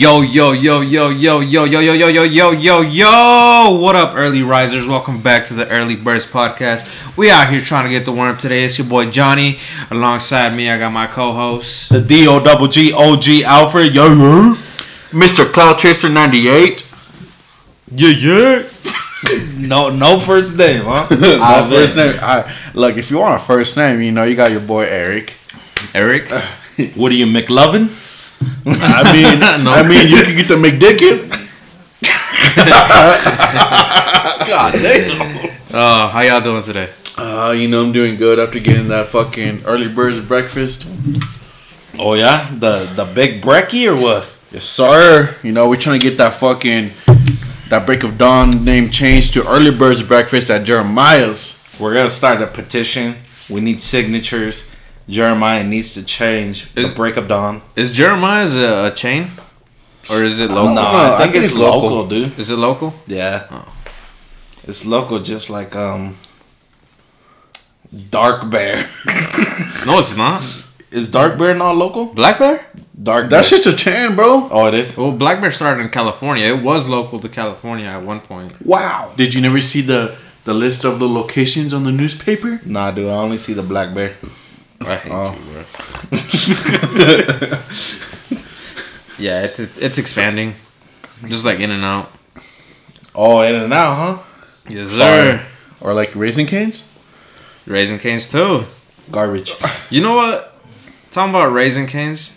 [0.00, 3.78] Yo, yo, yo, yo, yo, yo, yo, yo, yo, yo, yo, yo, yo.
[3.78, 4.88] What up, early risers?
[4.88, 7.18] Welcome back to the Early Birds podcast.
[7.18, 8.64] We out here trying to get the worm today.
[8.64, 9.58] It's your boy Johnny.
[9.90, 11.90] Alongside me, I got my co-host.
[11.90, 14.54] The D O double G O G Alfred, yo, yo.
[15.10, 15.44] Mr.
[15.52, 16.90] Cloud Chaser 98.
[17.94, 18.62] Yeah, yeah.
[19.58, 21.08] No, no first name, huh?
[21.10, 22.18] Uh, first name.
[22.22, 22.56] All right.
[22.72, 25.34] Look, if you want a first name, you know you got your boy Eric.
[25.94, 26.30] Eric.
[26.96, 27.90] What are you, McLovin?
[28.66, 31.28] I mean, I mean, you can get the McDickin.
[34.46, 35.50] God damn.
[35.72, 36.88] Uh, how y'all doing today?
[37.18, 40.86] Uh, you know I'm doing good after getting that fucking early birds breakfast.
[41.98, 44.28] Oh yeah, the the big brekkie or what?
[44.50, 45.36] Yes, sir.
[45.42, 46.90] You know we're trying to get that fucking
[47.68, 51.58] that break of dawn name changed to early birds breakfast at Jeremiah's.
[51.78, 53.16] We're gonna start a petition.
[53.50, 54.70] We need signatures.
[55.10, 57.62] Jeremiah needs to change the Is- break of dawn.
[57.76, 59.26] Is Jeremiah's a, a chain,
[60.10, 60.74] or is it local?
[60.74, 60.82] No.
[60.82, 62.06] I I think, think it's, it's local, local.
[62.08, 62.38] dude.
[62.38, 62.94] Is it local?
[63.06, 63.64] Yeah, Oh.
[64.68, 66.16] it's local, just like um,
[68.10, 68.88] Dark Bear.
[69.86, 70.42] No, it's not.
[70.90, 72.06] Is Dark Bear not local?
[72.06, 72.66] Black Bear?
[73.02, 74.48] Dark That's just a chain, bro.
[74.50, 74.96] oh, it is.
[74.96, 76.44] Well, Black Bear started in California.
[76.46, 78.52] It was local to California at one point.
[78.64, 79.12] Wow.
[79.16, 82.60] Did you never see the the list of the locations on the newspaper?
[82.66, 83.08] Nah, dude.
[83.08, 84.14] I only see the Black Bear.
[84.82, 85.32] I hate Oh.
[85.32, 85.60] you, bro.
[89.18, 90.54] yeah, it's it's expanding,
[91.26, 92.10] just like In and Out.
[93.14, 94.18] Oh, in and out, huh?
[94.68, 95.44] Yes, sir.
[95.80, 96.86] Or like Raising Cane's?
[97.66, 98.64] Raising Cane's too.
[99.10, 99.54] Garbage.
[99.90, 100.54] You know what?
[101.10, 102.36] Talking about Raising Cane's.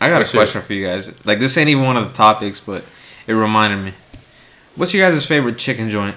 [0.00, 1.26] I got What's a question for you guys.
[1.26, 2.84] Like this ain't even one of the topics, but
[3.26, 3.92] it reminded me.
[4.76, 6.16] What's your guys' favorite chicken joint?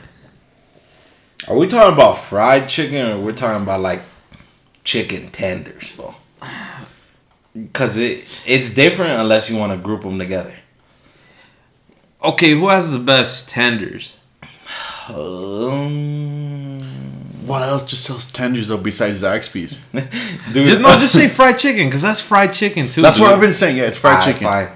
[1.47, 4.03] Are we talking about fried chicken or we're talking about like
[4.83, 6.15] chicken tenders though?
[7.73, 10.53] Cause it it's different unless you want to group them together.
[12.23, 14.17] Okay, who has the best tenders?
[15.09, 16.79] Um,
[17.45, 19.77] What else just sells tenders though besides Zaxby's?
[20.53, 23.01] dude, Just, no, just say fried chicken, cause that's fried chicken too.
[23.01, 23.33] That's what.
[23.33, 23.77] I've been saying.
[23.77, 24.47] Yeah, it's fried Alright, chicken.
[24.47, 24.69] Fine.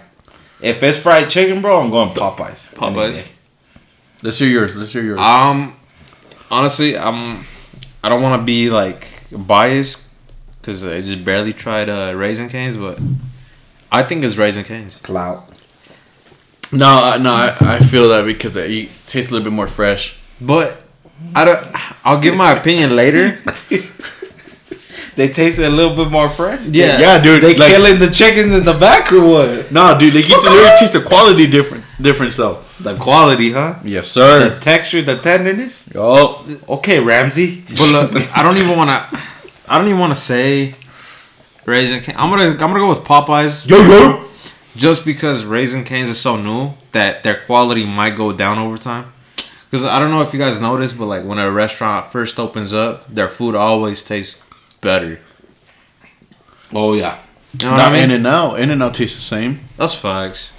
[0.62, 2.74] If it's fried chicken, bro, I'm going Popeyes.
[2.74, 3.24] Popeyes?
[3.24, 3.32] day.
[4.24, 4.76] Let's hear yours.
[4.76, 5.20] Let's hear yours.
[5.20, 5.76] Um,
[6.50, 7.46] honestly, I'm.
[8.04, 10.12] I don't want to be like biased,
[10.64, 13.00] cause I just barely tried uh, Raising Cane's, but
[13.92, 14.98] I think it's Raising Cane's.
[14.98, 15.50] Clout.
[16.72, 20.18] no, no, I, I feel that because it eat, tastes a little bit more fresh.
[20.42, 20.84] But
[21.34, 21.66] I don't.
[22.06, 23.40] I'll give my opinion later.
[25.16, 26.68] They taste a little bit more fresh.
[26.68, 27.00] Yeah.
[27.00, 27.42] Yeah, dude.
[27.42, 29.72] They like, killing the chickens in the back or what?
[29.72, 32.65] No, dude, they get to they taste the quality different difference though.
[32.80, 33.76] The quality, huh?
[33.84, 34.50] Yes, sir.
[34.50, 35.90] The texture, the tenderness.
[35.96, 37.64] Oh, Okay, Ramsey.
[37.70, 39.20] But look, I don't even want to.
[39.70, 40.76] I don't even want to say
[41.66, 42.18] Raising Cane's.
[42.18, 42.50] I'm gonna.
[42.52, 43.68] I'm gonna go with Popeyes.
[43.68, 44.28] yo, yo.
[44.76, 49.12] just because Raising Cane's is so new that their quality might go down over time.
[49.72, 52.74] Because I don't know if you guys noticed, but like when a restaurant first opens
[52.74, 54.42] up, their food always tastes
[54.82, 55.20] better.
[56.74, 57.20] Oh yeah.
[57.60, 58.04] You know what Not I mean?
[58.04, 58.60] In and Out.
[58.60, 59.62] In and Out tastes the same.
[59.78, 60.52] That's facts.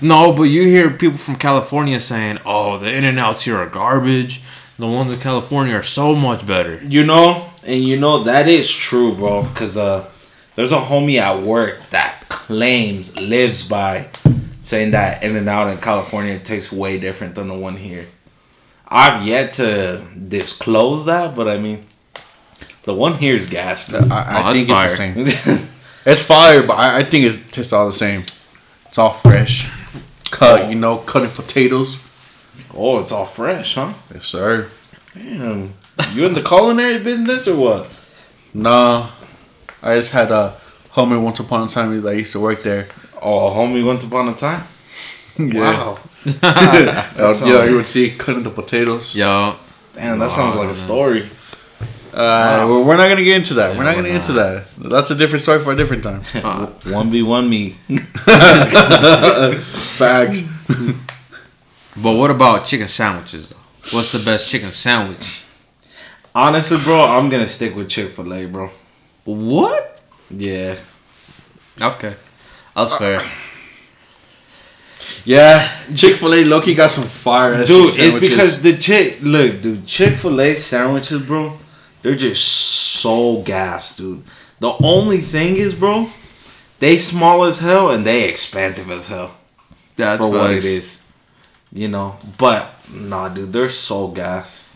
[0.00, 3.68] No, but you hear people from California saying, "Oh, the In and Outs here are
[3.68, 4.42] garbage.
[4.78, 8.70] The ones in California are so much better." You know, and you know that is
[8.72, 9.44] true, bro.
[9.54, 10.08] Cause uh,
[10.56, 14.08] there's a homie at work that claims lives by
[14.60, 18.06] saying that In and Out in California tastes way different than the one here.
[18.88, 21.86] I've yet to disclose that, but I mean,
[22.82, 23.92] the one here is gas.
[23.92, 25.14] I, Oh, I that's think it's fire.
[25.14, 25.68] the same.
[26.04, 28.24] It's fire, but I, I think it tastes all the same.
[28.92, 29.70] It's all fresh.
[30.30, 31.98] Cut, you know, cutting potatoes.
[32.74, 33.94] oh, it's all fresh, huh?
[34.12, 34.68] Yes, sir.
[35.14, 35.72] Damn,
[36.12, 38.00] you in the culinary business or what?
[38.52, 39.08] Nah,
[39.82, 40.58] I just had a
[40.90, 42.88] homie once upon a time that I used to work there.
[43.22, 44.64] Oh, homie, once upon a time.
[45.38, 45.98] Wow.
[46.42, 49.16] Uh, yeah, you would see cutting the potatoes.
[49.16, 49.56] Yo,
[49.94, 51.30] Damn, that sounds like a story.
[52.12, 53.74] Uh, well, we're not gonna get into that.
[53.76, 54.66] we're not gonna get into that.
[54.76, 56.20] That's a different story for a different time.
[56.92, 57.70] One v one me.
[59.96, 60.42] Facts.
[61.96, 63.48] but what about chicken sandwiches?
[63.50, 63.56] though?
[63.96, 65.44] What's the best chicken sandwich?
[66.34, 68.70] Honestly, bro, I'm gonna stick with Chick Fil A, bro.
[69.24, 70.00] What?
[70.30, 70.76] Yeah.
[71.80, 72.14] Okay,
[72.74, 73.22] that's fair.
[75.24, 77.64] Yeah, Chick Fil A, Loki got some fire.
[77.64, 81.58] Dude, chicken it's because the chick look, dude, Chick Fil A sandwiches, bro,
[82.02, 84.22] they're just so gas, dude.
[84.60, 86.08] The only thing is, bro,
[86.78, 89.36] they small as hell and they expensive as hell
[89.96, 91.02] That's for what it is.
[91.72, 94.68] You know, but nah, dude, they're so gas.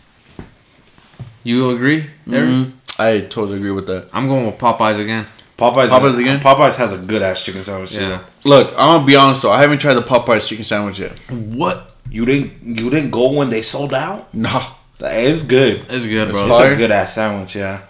[1.43, 2.09] You agree?
[2.27, 2.73] Mhm.
[2.99, 4.07] I totally agree with that.
[4.11, 5.27] I'm going with Popeyes again.
[5.57, 5.89] Popeyes.
[5.89, 6.39] Popeyes again?
[6.39, 7.93] Popeyes has a good ass chicken sandwich.
[7.95, 8.09] Yeah.
[8.09, 8.19] Yeah.
[8.43, 9.51] Look, I'm gonna be honest though.
[9.51, 11.11] I haven't tried the Popeyes chicken sandwich yet.
[11.29, 11.93] What?
[12.09, 12.77] You didn't?
[12.79, 14.33] You didn't go when they sold out?
[14.33, 14.63] Nah,
[14.99, 15.85] That is good.
[15.89, 16.47] It's good, bro.
[16.47, 16.73] It's fire.
[16.73, 17.55] a good ass sandwich.
[17.55, 17.81] Yeah.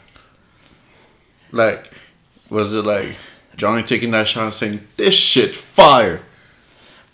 [1.51, 1.91] like,
[2.49, 3.15] was it like
[3.55, 6.21] Johnny taking that shot and saying this shit fire?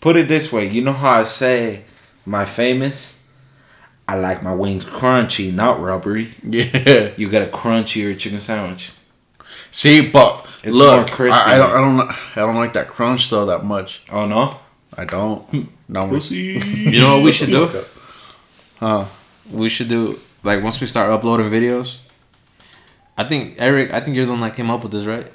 [0.01, 0.67] Put it this way.
[0.67, 1.85] You know how I say
[2.25, 3.25] my famous?
[4.07, 6.31] I like my wings crunchy, not rubbery.
[6.43, 7.11] Yeah.
[7.15, 8.91] You got a crunchier chicken sandwich.
[9.71, 11.41] See, but It's look, more crispy.
[11.41, 14.03] I, I don't, I don't, I don't like that crunch though that much.
[14.11, 14.59] Oh no.
[14.97, 15.69] I don't.
[15.89, 17.69] No, You know what we should do?
[18.79, 19.05] Huh?
[19.51, 21.99] We should do like once we start uploading videos.
[23.17, 23.91] I think Eric.
[23.93, 25.27] I think you're the one that came up with this, right?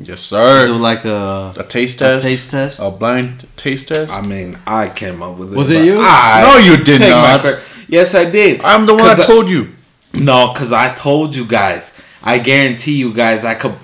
[0.00, 0.66] Yes, sir.
[0.66, 2.24] Do like a, A taste a test.
[2.24, 2.80] taste test.
[2.80, 4.10] A blind taste test.
[4.12, 5.56] I mean, I came up with it.
[5.56, 5.96] Was it you?
[6.00, 7.44] I No, you did take not.
[7.88, 8.60] Yes, I did.
[8.62, 9.72] I'm the one that I- told you.
[10.12, 11.92] No, because I told you guys.
[12.22, 13.74] I guarantee you guys I could.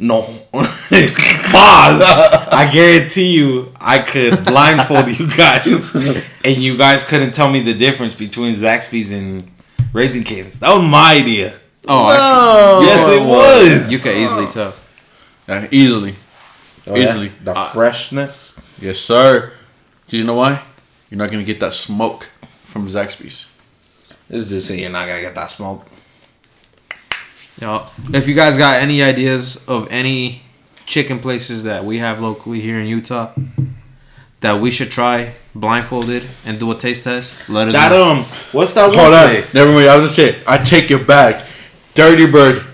[0.00, 0.22] No.
[0.52, 2.02] Pause.
[2.02, 5.94] I guarantee you I could blindfold you guys.
[6.42, 9.50] And you guys couldn't tell me the difference between Zaxby's and
[9.92, 10.58] Raising Cane's.
[10.58, 11.60] That was my idea.
[11.86, 13.92] Oh, I, Yes, it was.
[13.92, 14.74] you could easily tell.
[15.46, 16.14] Yeah, easily.
[16.86, 17.08] Oh, yeah?
[17.10, 17.32] Easily.
[17.44, 18.60] The uh, freshness.
[18.80, 19.52] Yes, sir.
[20.08, 20.62] Do you know why?
[21.10, 22.30] You're not gonna get that smoke
[22.64, 23.46] from Zaxby's.
[24.30, 25.84] This is just saying you're not going to get that smoke.
[27.60, 27.86] Yeah.
[28.12, 30.42] If you guys got any ideas of any
[30.86, 33.32] chicken places that we have locally here in Utah
[34.40, 38.04] that we should try blindfolded and do a taste test, let us That, know.
[38.08, 39.28] um, what's that Hold one on.
[39.28, 39.52] place?
[39.54, 39.88] Never mind.
[39.88, 40.40] I was gonna say.
[40.46, 41.44] I take it back.
[41.94, 42.64] Dirty Bird.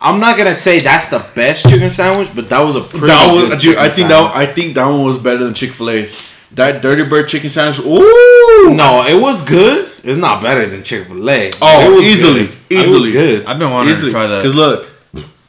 [0.00, 3.06] I'm not going to say that's the best chicken sandwich, but that was a pretty
[3.06, 4.32] That good was, dude, I think sandwich.
[4.34, 6.32] that I think that one was better than Chick Fil A's.
[6.52, 7.80] That Dirty Bird chicken sandwich.
[7.84, 8.74] Ooh.
[8.74, 9.90] No, it was good.
[10.06, 11.50] It's not better than Chick Fil A.
[11.60, 12.56] Oh, it was easily, good.
[12.70, 13.12] It was easily.
[13.12, 13.46] good.
[13.46, 14.40] I've been wanting to try that.
[14.40, 14.88] Because look,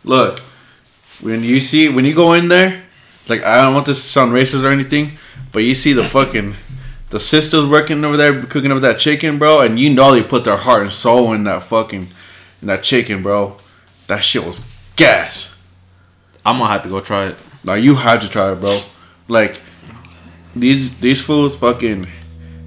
[0.03, 0.39] look,
[1.21, 2.83] when you see when you go in there,
[3.29, 5.11] like I don't want this to sound racist or anything,
[5.51, 6.55] but you see the fucking
[7.11, 10.43] the sisters working over there cooking up that chicken, bro, and you know they put
[10.43, 12.07] their heart and soul in that fucking
[12.61, 13.57] in that chicken, bro.
[14.07, 14.65] That shit was
[14.95, 15.61] gas.
[16.43, 17.35] I'm gonna have to go try it.
[17.63, 18.81] Like you had to try it, bro.
[19.27, 19.61] Like
[20.55, 22.07] these these fools fucking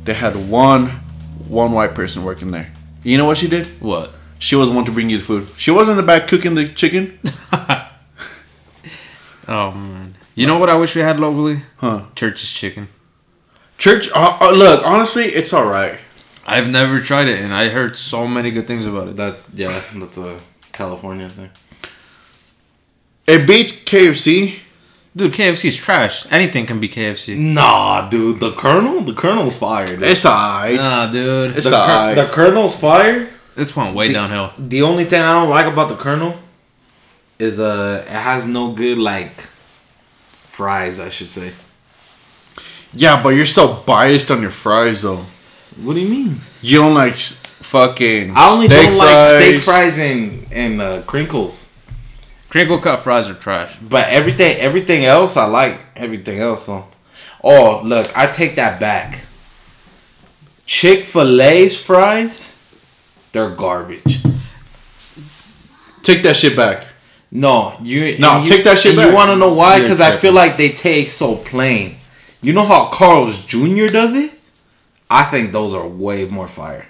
[0.05, 1.01] they had one
[1.51, 2.73] one white person working there.
[3.03, 3.67] You know what she did?
[3.81, 4.13] What?
[4.39, 5.49] She was the one to bring you the food.
[5.57, 7.19] She wasn't in the back cooking the chicken.
[9.51, 10.15] Oh man.
[10.37, 11.63] You know what I wish we had locally?
[11.79, 12.05] Huh.
[12.15, 12.87] Church's chicken.
[13.79, 15.99] Church, uh, uh, look, honestly, it's all right.
[16.47, 19.17] I've never tried it, and I heard so many good things about it.
[19.17, 20.39] That's yeah, that's a
[20.71, 21.51] California thing.
[23.27, 24.61] It beats KFC.
[25.21, 26.25] Dude, KFC's trash.
[26.33, 27.37] Anything can be KFC.
[27.37, 29.85] Nah, dude, the Colonel, the Colonel's fire.
[29.87, 30.03] Dude.
[30.03, 30.77] It's alright.
[30.77, 31.59] Nah, dude.
[31.59, 32.17] It's the, Col- alright.
[32.17, 33.29] the Colonel's fire.
[33.55, 34.53] It's went way The- downhill.
[34.59, 36.37] The only thing I don't like about the Colonel
[37.39, 39.33] is uh, it has no good like
[40.31, 40.99] fries.
[40.99, 41.53] I should say.
[42.95, 45.27] Yeah, but you're so biased on your fries, though.
[45.83, 46.37] What do you mean?
[46.63, 48.33] You don't like fucking.
[48.35, 51.70] I only steak don't like steak fries and and uh, crinkles.
[52.51, 53.77] Crinkle cut fries are trash.
[53.77, 56.87] But everything, everything else, I like everything else though.
[57.43, 59.21] Oh, look, I take that back.
[60.67, 62.59] Chick Fil A's fries,
[63.33, 64.21] they're garbage.
[66.03, 66.87] Take that shit back.
[67.31, 68.19] No, you.
[68.19, 69.09] No, you- take that shit back.
[69.09, 69.81] You want to know why?
[69.81, 71.97] Because I feel like they taste so plain.
[72.43, 73.87] You know how Carl's Jr.
[73.87, 74.33] does it?
[75.11, 76.89] I think those are way more fire.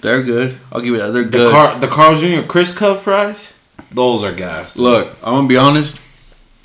[0.00, 0.58] They're good.
[0.72, 1.12] I'll give you that.
[1.12, 1.50] They're The good.
[1.52, 2.42] Car, the Carl's Jr.
[2.46, 3.60] CrissCut fries,
[3.92, 4.76] those are gas.
[4.76, 6.00] Look, I'm gonna be honest.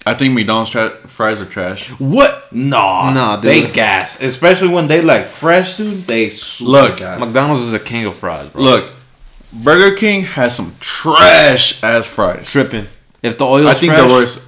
[0.05, 1.89] I think McDonald's tra- fries are trash.
[1.99, 2.51] What?
[2.53, 3.43] Nah, Nah, dude.
[3.45, 6.07] they gas, especially when they like fresh, dude.
[6.07, 7.19] They super Look, gas.
[7.19, 8.61] McDonald's is a king of fries, bro.
[8.63, 8.91] Look,
[9.51, 12.49] Burger King has some trash ass fries.
[12.51, 12.87] tripping.
[13.21, 14.43] If the oil's I think fresh, the worst.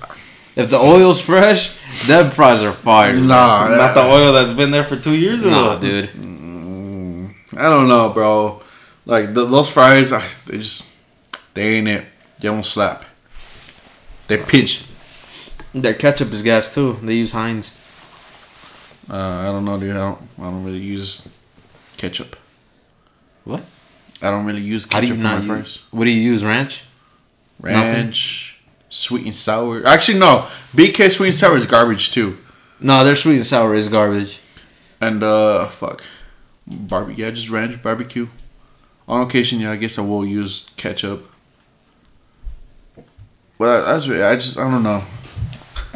[0.56, 1.77] if the oil's fresh,
[2.08, 3.13] them fries are fire.
[3.13, 5.82] Nah, Not the oil that's been there for two years Nah, what?
[5.82, 6.10] dude.
[6.12, 8.62] Mm, I don't know, bro.
[9.06, 10.86] Like th those fries, I, they just
[11.53, 12.06] they ain't it.
[12.42, 13.06] They don't slap.
[14.28, 14.86] They pitch.
[15.74, 16.94] Their ketchup is gas too.
[17.02, 17.78] They use Heinz.
[19.10, 19.96] Uh, I don't know, dude.
[19.96, 20.22] I don't.
[20.40, 21.28] I don't really use
[21.98, 22.36] ketchup.
[23.44, 23.64] What?
[24.22, 25.60] I don't really use ketchup for my fries.
[25.60, 25.86] use?
[25.92, 26.44] What do you use?
[26.44, 26.86] Ranch?
[27.60, 29.86] Ranch, sweet and sour.
[29.86, 30.48] Actually, no.
[30.76, 32.38] BK sweet and sour is garbage too.
[32.80, 34.42] No, their sweet and sour is garbage.
[35.00, 36.04] And uh, fuck,
[36.66, 37.26] barbecue.
[37.26, 38.28] Yeah, just ranch barbecue.
[39.08, 41.31] On occasion, yeah, I guess I will use ketchup.
[43.62, 45.03] But that's I just I don't know.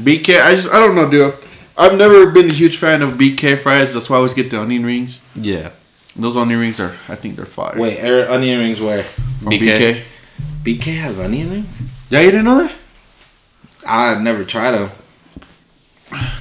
[0.00, 1.34] BK, I just I don't know, dude.
[1.76, 3.92] I've never been a huge fan of BK fries.
[3.92, 5.20] That's why I always get the onion rings.
[5.34, 5.72] Yeah.
[6.16, 7.78] Those onion rings are, I think they're fire.
[7.78, 9.02] Wait, er, onion rings where?
[9.02, 10.02] From BK?
[10.62, 11.82] BK has onion rings?
[12.08, 12.74] Yeah, you didn't know that?
[13.86, 14.90] I never tried them.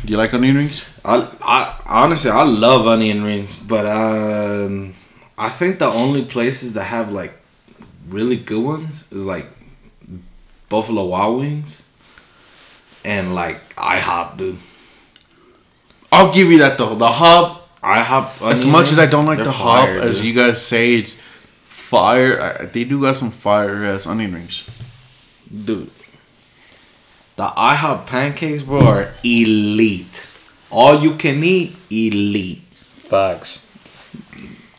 [0.05, 0.87] Do you like onion rings?
[1.03, 4.93] I, I honestly I love onion rings, but um,
[5.37, 7.33] I think the only places that have like
[8.07, 9.47] really good ones is like
[10.71, 11.85] Buffalo Wild Wings
[13.03, 14.57] and like IHOP, dude.
[16.13, 16.95] I'll give you that though.
[16.95, 18.49] The hub, IHOP.
[18.49, 20.27] as much as I don't like the hub, fire, as dude.
[20.27, 21.15] you guys say, it's
[21.65, 22.41] fire.
[22.41, 24.65] I, they do got some fire ass onion rings.
[25.51, 25.91] dude.
[27.35, 30.27] The IHOP pancakes, bro, are elite.
[30.69, 32.61] All you can eat, elite.
[32.61, 33.67] Facts.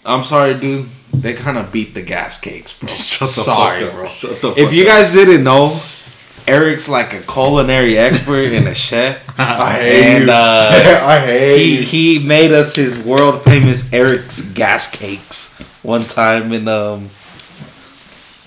[0.06, 0.86] I'm sorry, dude.
[1.12, 2.88] They kind of beat the gas cakes, bro.
[2.90, 3.94] Shut the sorry, fuck up.
[3.96, 4.06] bro.
[4.06, 4.88] Shut the If you up.
[4.88, 5.78] guys didn't know,
[6.48, 9.22] Eric's like a culinary expert and a chef.
[9.38, 10.30] I hate and you.
[10.32, 11.76] uh, I hate he
[12.16, 12.18] you.
[12.18, 17.10] he made us his world famous Eric's gas cakes one time, and um,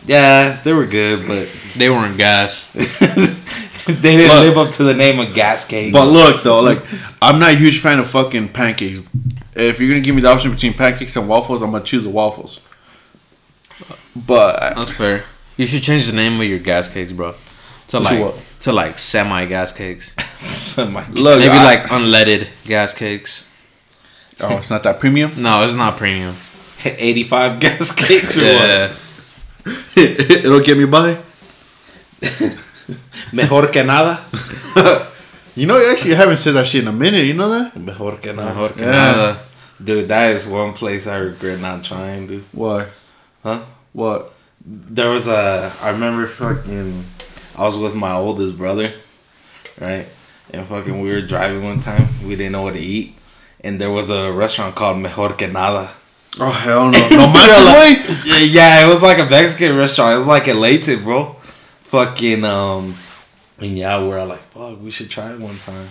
[0.06, 2.72] yeah, they were good, but They weren't gas.
[2.74, 5.94] they didn't live up to the name of gas cakes.
[5.94, 6.82] But look though, like
[7.22, 9.00] I'm not a huge fan of fucking pancakes.
[9.56, 12.10] If you're gonna give me the option between pancakes and waffles, I'm gonna choose the
[12.10, 12.62] waffles.
[14.16, 15.24] But That's fair.
[15.58, 17.34] You should change the name of your gas cakes, bro.
[17.90, 18.36] To like what?
[18.62, 20.14] to like semi gas cakes.
[20.76, 21.10] God.
[21.18, 23.50] look, Maybe I- like unleaded gas cakes.
[24.42, 25.32] oh, it's not that premium.
[25.38, 26.36] No, it's not premium.
[26.86, 28.68] 85 gas cakes or what?
[28.70, 28.94] Yeah.
[29.96, 31.18] It'll get me by.
[33.34, 34.20] Mejor que nada.
[35.56, 37.26] You know, you actually haven't said that shit in a minute.
[37.26, 37.76] You know that?
[37.78, 38.54] Mejor que nada.
[38.54, 38.92] Mejor que Yeah.
[38.92, 39.38] nada.
[39.84, 42.44] Dude, that is one place I regret not trying, dude.
[42.52, 42.88] Why?
[43.44, 43.60] Huh?
[43.94, 44.34] What?
[44.66, 45.72] There was a.
[45.82, 47.06] I remember fucking.
[47.58, 48.92] I was with my oldest brother,
[49.80, 50.08] right?
[50.54, 52.08] And fucking, we were driving one time.
[52.24, 53.16] We didn't know what to eat,
[53.62, 55.90] and there was a restaurant called Mejor que nada.
[56.40, 57.00] Oh hell no!
[57.12, 58.18] No Mexican way.
[58.26, 60.16] Yeah, yeah, it was like a Mexican restaurant.
[60.16, 61.36] It was like elated, bro.
[61.84, 62.96] Fucking um,
[63.60, 65.88] and yeah, we we're like, fuck, we should try it one time.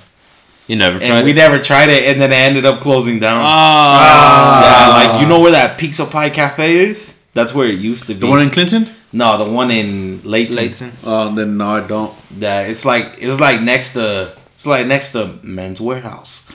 [0.66, 1.34] You never tried And we it.
[1.36, 3.42] never tried it, and then it ended up closing down.
[3.44, 4.62] Ah.
[4.64, 7.14] yeah, like you know where that Pizza Pie Cafe is?
[7.34, 8.20] That's where it used to be.
[8.20, 8.88] The one in Clinton?
[9.12, 10.56] no, the one in Layton.
[10.56, 10.92] Leighton.
[11.04, 12.12] Oh, then no, I don't.
[12.38, 16.48] Yeah, it's like it's like next to it's like next to Men's Wearhouse.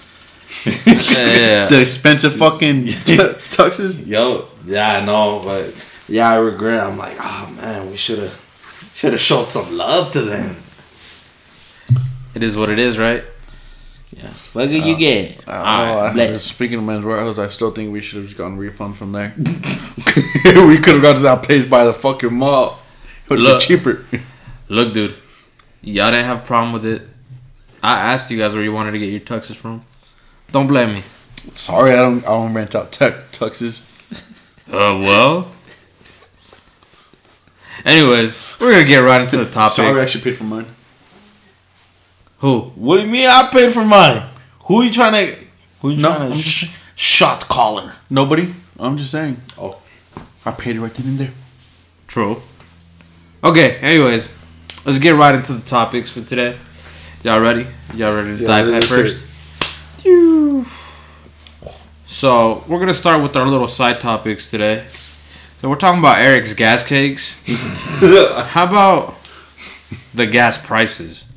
[0.66, 1.68] Yeah.
[1.70, 3.18] The expensive fucking t-
[3.56, 4.08] tuxes.
[4.08, 5.74] Yo, yeah, I know, but
[6.08, 6.80] yeah, I regret.
[6.82, 8.36] I'm like, oh man, we should have
[8.96, 10.56] should have showed some love to them.
[12.40, 13.22] It is what it is, right?
[14.16, 15.46] Yeah, what did you get?
[15.46, 18.56] Uh, Alright, I- speaking of Men's Wearhouse, I still think we should have just gotten
[18.58, 19.34] refund from there.
[19.38, 22.80] we could have gone to that place by the fucking mall.
[23.26, 23.62] It would be Look.
[23.62, 24.06] cheaper.
[24.70, 25.16] Look, dude.
[25.82, 27.02] Y'all didn't have a problem with it.
[27.84, 29.84] I asked you guys where you wanted to get your tuxes from.
[30.54, 31.04] Don't blame me.
[31.56, 32.24] Sorry, I don't.
[32.24, 33.86] I don't rent out tuxes.
[34.66, 35.52] Uh, well.
[37.84, 39.74] Anyways, we're gonna get right into the topic.
[39.74, 40.68] Sorry, I actually paid for mine.
[42.40, 42.62] Who?
[42.76, 43.28] What do you mean?
[43.28, 44.24] I paid for mine.
[44.66, 45.40] Who are you trying to?
[45.82, 46.36] Who are you No, trying to?
[46.36, 47.94] I'm sh- shot caller.
[48.10, 48.54] Nobody.
[48.80, 49.38] I'm just saying.
[49.58, 49.82] Oh,
[50.46, 51.32] I paid right then and there.
[52.08, 52.42] True.
[53.44, 53.78] Okay.
[53.82, 54.34] Anyways,
[54.86, 56.58] let's get right into the topics for today.
[57.24, 57.68] Y'all ready?
[57.94, 59.26] Y'all ready to Yeah, dive head first?
[62.06, 64.86] So we're gonna start with our little side topics today.
[65.62, 67.42] So we're talking about Eric's gas cakes.
[68.52, 69.16] How about
[70.14, 71.29] the gas prices Dude.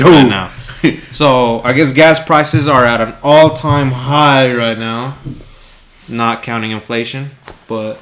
[0.00, 0.52] Right now?
[1.10, 5.18] So I guess gas prices are at an all-time high right now,
[6.08, 7.30] not counting inflation.
[7.66, 7.98] But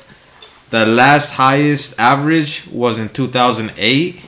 [0.69, 4.23] the last highest average was in 2008,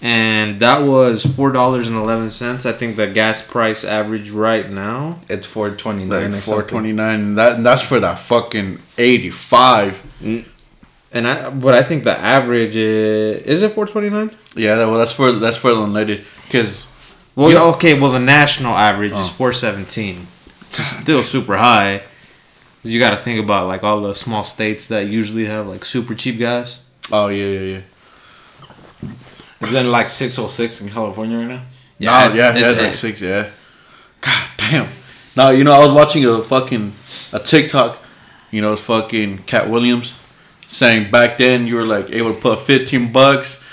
[0.00, 2.66] and that was four dollars and eleven cents.
[2.66, 5.18] I think the gas price average right now.
[5.28, 6.40] it's four twenty Like nine.
[6.40, 7.34] four twenty nine.
[7.34, 10.00] That that's for that fucking eighty five.
[10.22, 10.44] Mm.
[11.16, 14.36] And I, but I think the average is is it 429?
[14.54, 16.26] Yeah, that, well, that's for that's for the unleaded.
[16.52, 16.88] Cause
[17.34, 17.62] Well, Yeah.
[17.74, 17.98] okay.
[17.98, 19.50] Well, the national average is Oh.
[19.52, 20.26] 417,
[20.70, 22.02] which is still super high.
[22.82, 26.14] You got to think about like all the small states that usually have like super
[26.14, 26.82] cheap gas.
[27.12, 27.80] oh yeah yeah yeah.
[29.62, 31.62] Isn't it like six oh six in California right now?
[31.98, 33.48] Yeah, yeah, it- yeah, it's it- like six, yeah.
[34.20, 34.88] God damn.
[35.36, 36.92] Now you know I was watching a fucking
[37.32, 37.98] a TikTok,
[38.50, 40.14] you know, it's fucking Katt Williams
[40.68, 43.64] saying back then you were like able to put fifteen bucks,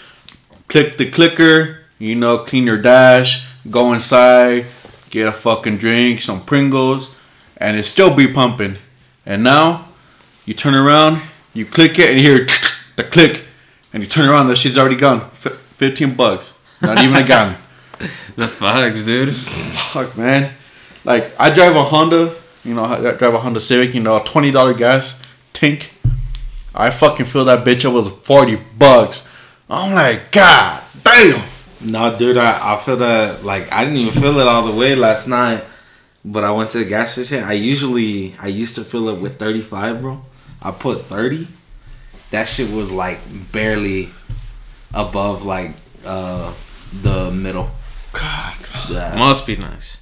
[0.68, 4.66] click the clicker, you know, clean your dash, go inside,
[5.10, 7.16] get a fucking drink, some Pringles,
[7.58, 8.78] and it still be pumping.
[9.26, 9.86] And now
[10.46, 11.22] you turn around,
[11.54, 12.48] you click it, and you hear
[12.96, 13.46] the click,
[13.94, 15.22] and you turn around, the shit's already gone.
[15.22, 17.56] F- fifteen bucks, not even a gun.
[18.36, 19.34] The facts, dude.
[19.34, 20.52] Fuck, man.
[21.06, 22.34] Like, I drive a Honda,
[22.66, 25.22] you know, I drive a Honda Civic, you know, a $20 gas
[25.54, 25.93] tank.
[26.76, 29.30] I fucking fill that bitch up with 40 bucks.
[29.70, 31.40] I'm like, God damn.
[31.40, 31.50] damn.
[31.92, 34.96] No, dude, I, I feel that like I didn't even feel it all the way
[34.96, 35.64] last night.
[36.26, 37.44] But I went to the gas station.
[37.44, 40.24] I usually I used to fill it with thirty five, bro.
[40.62, 41.48] I put thirty.
[42.32, 43.20] That shit was like
[43.52, 44.10] barely
[44.94, 45.72] above like
[46.06, 46.54] uh
[47.02, 47.70] the middle.
[48.14, 48.56] God.
[48.90, 49.16] Yeah.
[49.18, 49.98] Must be nice.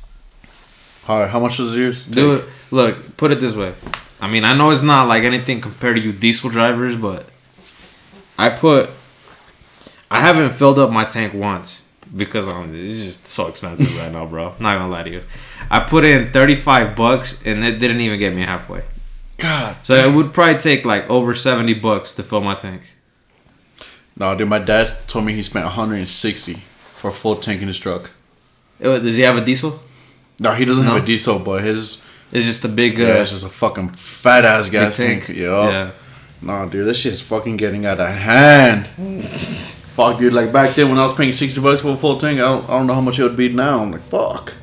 [1.07, 2.05] All right, how much was yours?
[2.05, 2.45] Do it.
[2.69, 3.73] Look, put it this way.
[4.21, 7.25] I mean, I know it's not like anything compared to you diesel drivers, but
[8.37, 8.89] I put.
[10.09, 14.25] I haven't filled up my tank once because um, it's just so expensive right now,
[14.25, 14.49] bro.
[14.59, 15.23] Not gonna lie to you.
[15.69, 18.83] I put in thirty five bucks and it didn't even get me halfway.
[19.37, 19.77] God.
[19.83, 22.81] So it would probably take like over seventy bucks to fill my tank.
[24.15, 27.79] No, dude, my dad told me he spent 160 for a full tank in his
[27.79, 28.11] truck.
[28.79, 29.81] Does he have a diesel?
[30.37, 30.93] No, he doesn't No?
[30.95, 31.97] have a diesel, but his
[32.31, 33.00] It's just a big.
[33.00, 35.25] Uh, yeah, it's just a fucking fat ass big gas tank.
[35.25, 35.38] tank.
[35.38, 35.69] Yeah.
[35.69, 35.91] Yeah.
[36.41, 38.88] Nah, dude, this shit's fucking getting out of hand.
[38.88, 40.33] fuck, dude.
[40.33, 42.63] Like back then when I was paying 60 bucks for a full tank, I don't,
[42.67, 43.83] I don't know how much it would be now.
[43.83, 44.55] I'm like, fuck.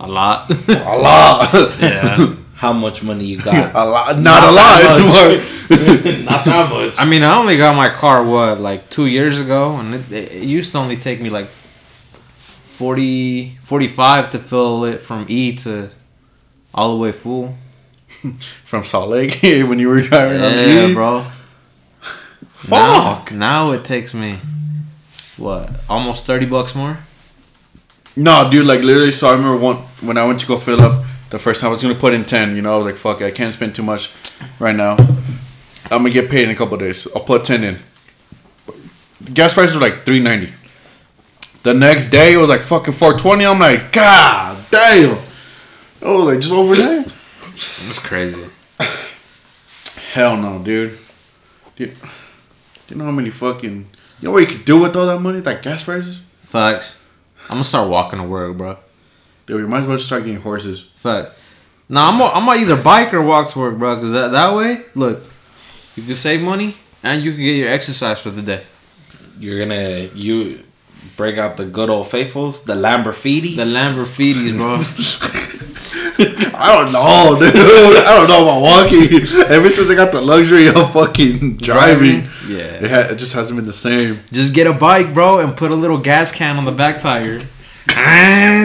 [0.00, 0.50] A lot.
[0.68, 1.48] A lot.
[1.80, 2.34] yeah.
[2.54, 3.54] How much money you got?
[3.74, 4.16] a lot.
[4.16, 4.80] Not, Not a lot.
[4.80, 6.94] that Not that much.
[6.98, 10.42] I mean, I only got my car what like two years ago, and it, it
[10.42, 15.90] used to only take me like 40, 45 to fill it from E to
[16.74, 17.54] all the way full.
[18.64, 20.94] From Salt Lake when you were driving Yeah, E.
[20.94, 21.26] bro.
[22.54, 23.32] Fuck.
[23.32, 24.38] Now, now it takes me
[25.36, 26.98] what almost thirty bucks more.
[28.16, 31.04] No, dude, like literally, so I remember one when I went to go fill up
[31.30, 32.54] the first time I was gonna put in ten.
[32.56, 34.10] You know, I was like, "Fuck, it, I can't spend too much
[34.58, 34.96] right now.
[35.90, 37.06] I'm gonna get paid in a couple days.
[37.14, 37.78] I'll put ten in."
[39.20, 40.52] The gas prices were like three ninety.
[41.64, 43.44] The next day it was like fucking four twenty.
[43.44, 45.18] I'm like, God damn!
[46.04, 47.02] Oh, like just over there.
[47.02, 48.44] That's crazy.
[50.12, 50.98] Hell no, dude.
[51.76, 51.96] Dude,
[52.88, 53.88] you know how many fucking
[54.20, 55.40] you know what you could do with all that money?
[55.40, 56.20] That gas prices.
[56.42, 57.02] Facts.
[57.44, 58.78] I'm gonna start walking to work, bro.
[59.46, 60.88] Dude, you might as well start getting horses.
[60.96, 61.30] Facts.
[61.88, 63.96] Nah, I'm gonna, I'm gonna either bike or walk to work, bro.
[63.96, 65.22] Cause that, that way, look,
[65.96, 68.62] you can save money and you can get your exercise for the day.
[69.38, 70.64] You're gonna you
[71.16, 73.56] break out the good old faithfuls, the Lamborghinis.
[73.56, 74.80] The Lamborghinis, bro.
[76.58, 77.54] I don't know, dude.
[77.54, 79.20] I don't know about walking.
[79.52, 82.58] Ever since I got the luxury of fucking driving, Yeah.
[82.84, 84.20] it, ha- it just hasn't been the same.
[84.32, 87.40] Just get a bike, bro, and put a little gas can on the back tire.
[87.96, 88.64] Ah,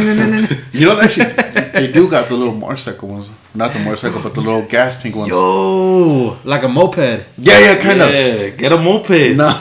[0.72, 1.26] you know, actually,
[1.74, 3.30] they do got the little motorcycle ones.
[3.56, 5.30] Not the motorcycle, but the little gas tank ones.
[5.30, 6.98] Yo, like a moped.
[7.38, 8.14] Yeah, yeah, kind of.
[8.14, 9.36] yeah, get a moped.
[9.36, 9.50] No.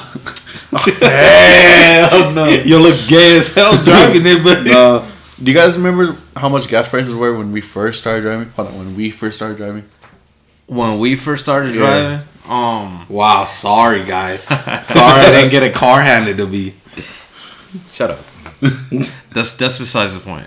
[0.70, 2.44] Hell no.
[2.46, 5.06] You look gay as hell driving it, but No.
[5.42, 8.50] Do you guys remember how much gas prices were when we first started driving?
[8.50, 9.84] Hold on, when we first started driving?
[10.66, 11.78] When we first started Yeah.
[11.78, 14.42] driving, um, wow, sorry guys.
[14.84, 16.74] Sorry I didn't get a car handed to me.
[17.92, 18.18] shut up.
[19.30, 20.46] that's that's besides the point.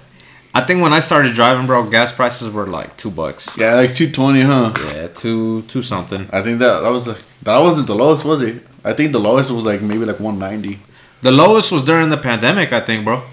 [0.53, 3.57] I think when I started driving, bro, gas prices were like two bucks.
[3.57, 4.73] Yeah, like 220, huh?
[4.93, 6.29] Yeah, two two something.
[6.31, 8.61] I think that that was like that wasn't the lowest, was it?
[8.83, 10.79] I think the lowest was like maybe like 190.
[11.21, 13.23] The lowest was during the pandemic, I think, bro.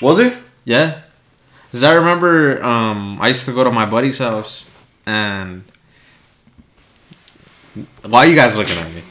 [0.00, 0.36] Was it?
[0.64, 1.00] Yeah.
[1.72, 4.70] Cause I remember um, I used to go to my buddy's house
[5.06, 5.64] and
[8.06, 9.02] why are you guys looking at me?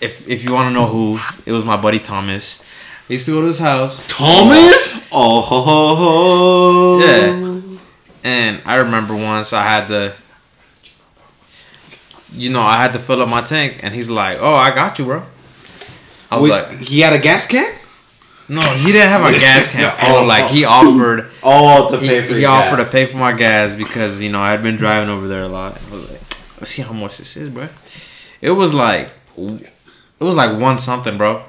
[0.00, 2.62] If if you want to know who, it was my buddy Thomas.
[3.08, 4.04] I used to go to his house.
[4.08, 5.08] Thomas?
[5.12, 6.98] Oh ho ho ho.
[7.00, 7.60] Yeah.
[8.24, 10.14] And I remember once I had to
[12.34, 14.98] you know, I had to fill up my tank and he's like, "Oh, I got
[14.98, 15.22] you, bro."
[16.30, 17.74] I was Wait, like, he had a gas can?
[18.48, 22.06] "No, he didn't have a gas can Yeah, oh, like he offered Oh, to he,
[22.06, 22.86] pay for he your offered gas.
[22.86, 25.48] to pay for my gas because you know I had been driving over there a
[25.48, 25.80] lot.
[25.88, 26.20] I was like,
[26.58, 27.68] let's see how much this is, bro.
[28.42, 31.42] It was like, it was like one something, bro,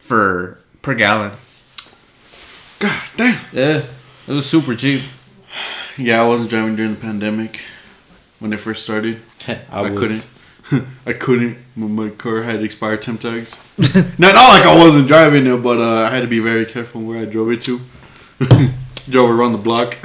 [0.00, 1.32] for per gallon.
[2.78, 3.40] God damn.
[3.52, 3.82] Yeah,
[4.28, 5.00] it was super cheap.
[5.96, 7.62] Yeah, I wasn't driving during the pandemic
[8.38, 9.20] when it first started.
[9.48, 10.28] I, I, couldn't.
[11.06, 11.58] I couldn't.
[11.74, 13.64] My my car had expired temp tags.
[14.18, 17.00] no, not like I wasn't driving it, but uh, I had to be very careful
[17.00, 17.80] where I drove it to.
[19.08, 19.96] drove around the block.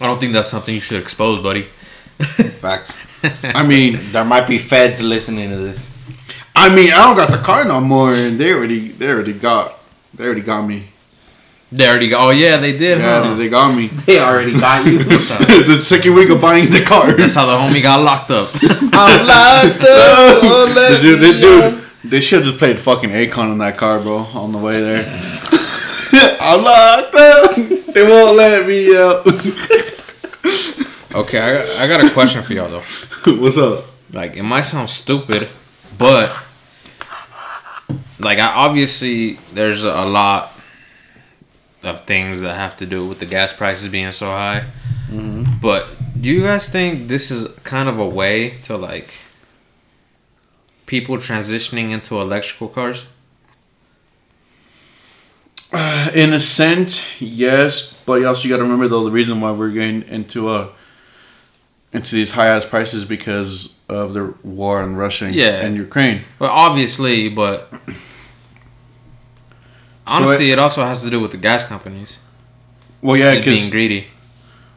[0.00, 1.62] I don't think that's something you should expose, buddy.
[2.62, 2.98] Facts.
[3.42, 5.92] I mean, There might be feds listening to this.
[6.56, 9.83] I mean, I don't got the car no more, and they already, they already got,
[10.16, 10.88] they already got me.
[11.72, 12.28] They already go.
[12.28, 12.98] Oh yeah, they did.
[12.98, 13.34] Yeah, huh?
[13.34, 13.88] they got me.
[14.06, 14.98] They already got you.
[15.04, 17.12] The second week of buying the car.
[17.12, 18.48] that's how the homie got locked up.
[18.62, 20.42] I'm locked up.
[20.42, 23.76] Won't let dude, me they, dude, they should have just played fucking Akon in that
[23.76, 25.04] car, bro, on the way there.
[26.40, 27.56] I'm locked up.
[27.92, 29.26] They won't let me out.
[31.14, 33.34] okay, I got, I got a question for y'all though.
[33.40, 33.84] What's up?
[34.12, 35.48] Like it might sound stupid,
[35.98, 36.30] but
[38.18, 40.52] like I, obviously there's a lot
[41.82, 44.64] of things that have to do with the gas prices being so high.
[45.60, 49.20] But do you guys think this is kind of a way to like
[50.86, 53.06] people transitioning into electrical cars?
[56.14, 59.50] In a sense, yes, but also you also got to remember though the reason why
[59.50, 60.68] we're getting into uh
[61.94, 65.60] into these high ass prices because of the war in Russia and, Yeah.
[65.64, 66.22] and Ukraine.
[66.38, 67.72] Well, obviously, but
[70.06, 72.18] honestly, it, also has to do with the gas companies
[73.00, 74.08] Well, yeah, just being greedy.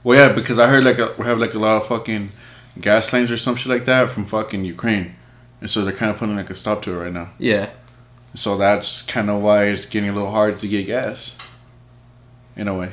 [0.04, 2.32] well, yeah, because I heard like a, we have like a lot of fucking
[2.80, 5.16] gas lines or some shit like that from fucking Ukraine,
[5.62, 7.32] and so they're kind of putting like a stop to it right now.
[7.40, 7.70] Yeah,
[8.36, 11.36] So that's kind of why it's getting a little hard to get gas.
[12.56, 12.92] In a way.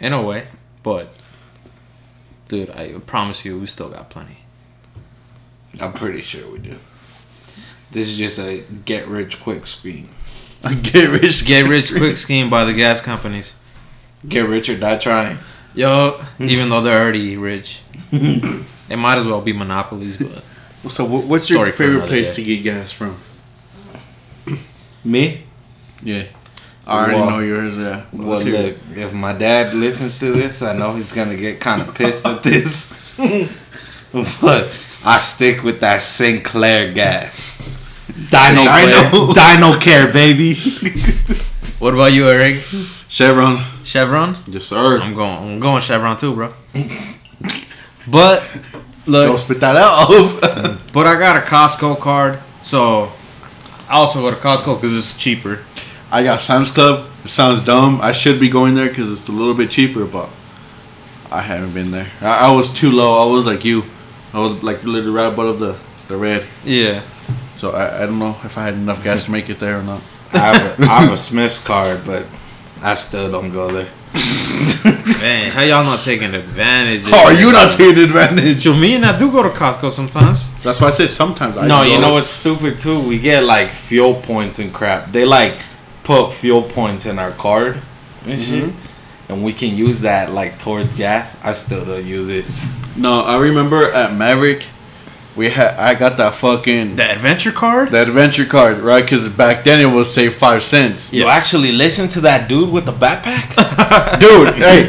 [0.00, 0.46] in a way,
[0.82, 1.16] but
[2.52, 4.36] dude, I promise you, we still got plenty.
[5.80, 6.76] I'm pretty sure we do.
[7.90, 10.10] This is just a get rich quick scheme.
[10.62, 13.56] A get rich, Get rich quick scheme by the gas companies.
[14.28, 15.38] Get rich or die trying.
[15.74, 17.80] Yo, even though they're already rich,
[18.12, 20.18] they might as well be monopolies.
[20.18, 20.42] But
[20.90, 22.42] So, what's your favorite place day.
[22.42, 23.16] to get gas from?
[25.02, 25.44] Me?
[26.02, 26.24] Yeah,
[26.86, 27.76] I already Well- know yours.
[27.78, 28.00] Yeah.
[28.12, 31.80] Well, Let's look, if my dad listens to this, I know he's gonna get kind
[31.82, 32.86] of pissed at this.
[34.40, 34.66] but
[35.04, 37.58] I stick with that Sinclair gas.
[38.30, 39.10] Dino Sinclair.
[39.10, 40.54] Care, Dino Care, baby.
[41.78, 42.56] what about you, Eric?
[43.08, 43.62] Chevron.
[43.84, 44.36] Chevron?
[44.48, 45.00] Yes, sir.
[45.00, 45.38] I'm going.
[45.54, 46.52] I'm going Chevron too, bro.
[48.08, 48.42] But
[49.06, 50.08] look, Don't spit that out.
[50.92, 53.12] but I got a Costco card, so
[53.88, 55.60] I also go to Costco because it's cheaper.
[56.12, 57.08] I got Sam's Club.
[57.24, 57.98] It sounds dumb.
[58.02, 60.28] I should be going there because it's a little bit cheaper, but
[61.30, 62.06] I haven't been there.
[62.20, 63.26] I, I was too low.
[63.26, 63.84] I was like you.
[64.34, 66.46] I was like literally right above the, the red.
[66.64, 67.02] Yeah.
[67.56, 69.82] So I, I don't know if I had enough gas to make it there or
[69.82, 70.02] not.
[70.34, 72.26] I have, a, I have a Smith's card, but
[72.82, 73.88] I still don't go there.
[75.22, 77.04] Man, how y'all not taking advantage?
[77.04, 78.66] of Oh, are you not taking advantage?
[78.66, 80.52] Yo, me and I do go to Costco sometimes.
[80.62, 81.56] That's why I said sometimes.
[81.56, 83.00] I No, you know what's stupid too?
[83.00, 85.10] We get like fuel points and crap.
[85.10, 85.58] They like
[86.04, 87.80] put fuel points in our card
[88.26, 88.68] and mm-hmm.
[88.68, 88.74] shit.
[89.28, 91.38] And we can use that like towards gas.
[91.42, 92.44] I still don't use it.
[92.96, 94.64] No, I remember at Maverik,
[95.34, 97.90] we had I got that fucking The adventure card?
[97.90, 99.02] the adventure card, right?
[99.02, 101.12] Because back then it was say five cents.
[101.12, 103.48] You actually listen to that dude with the backpack?
[104.20, 104.88] Dude, hey,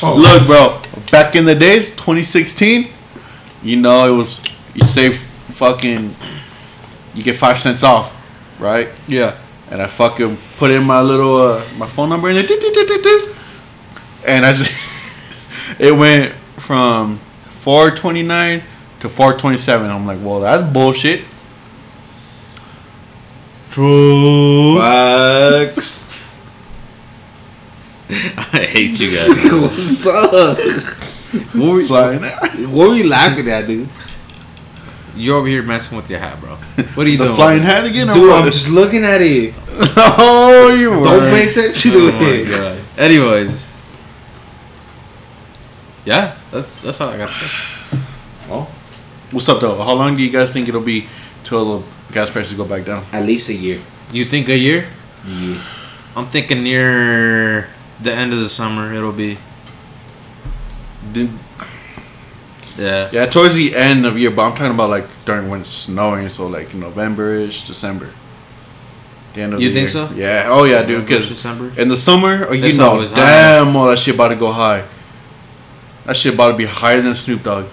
[0.00, 0.16] Damn.
[0.16, 0.80] look, bro.
[1.10, 2.88] Back in the days, 2016,
[3.62, 4.40] you know it was
[4.74, 6.14] you save fucking
[7.14, 8.14] you get five cents off,
[8.60, 8.88] right?
[9.08, 9.36] Yeah.
[9.70, 13.36] And I fucking put in my little uh, my phone number and it
[14.26, 14.70] and I just
[15.80, 17.18] it went from
[17.50, 18.62] 429
[19.00, 19.90] to 427.
[19.90, 21.24] I'm like, well, that's bullshit.
[23.70, 24.78] True.
[24.78, 26.06] Facts.
[28.10, 29.28] I hate you guys.
[29.52, 30.58] What's up?
[31.54, 32.22] What were, Flying.
[32.74, 33.88] what were you laughing at, dude?
[35.20, 36.56] You over here messing with your hat, bro.
[36.94, 37.18] What are you doing?
[37.18, 37.36] The doing?
[37.36, 38.10] flying hat again?
[38.10, 38.42] or Dude, what?
[38.42, 39.54] I'm just looking at it.
[40.18, 41.04] oh, you were.
[41.04, 42.98] Don't pay attention to my it.
[42.98, 43.72] Anyways.
[46.04, 47.98] Yeah, that's that's all I gotta say.
[48.48, 48.68] Well,
[49.30, 49.76] What's up, though?
[49.76, 51.06] How long do you guys think it'll be
[51.44, 53.04] till the gas prices go back down?
[53.12, 53.80] At least a year.
[54.12, 54.88] You think a year?
[55.24, 55.62] Yeah.
[56.16, 57.68] I'm thinking near
[58.02, 59.38] the end of the summer it'll be.
[61.12, 61.30] Did-
[62.78, 63.08] Yeah.
[63.12, 66.28] Yeah, towards the end of year, but I'm talking about like during when it's snowing,
[66.28, 68.08] so like November-ish, December.
[69.34, 70.06] The end of You the think year.
[70.08, 70.14] so?
[70.14, 70.46] Yeah.
[70.48, 71.06] Oh yeah, dude.
[71.06, 71.72] Because December?
[71.80, 73.20] in the summer, oh, you It's know, always high.
[73.20, 74.84] damn, oh, that shit about to go high.
[76.06, 77.66] That shit about to be higher than Snoop Dogg.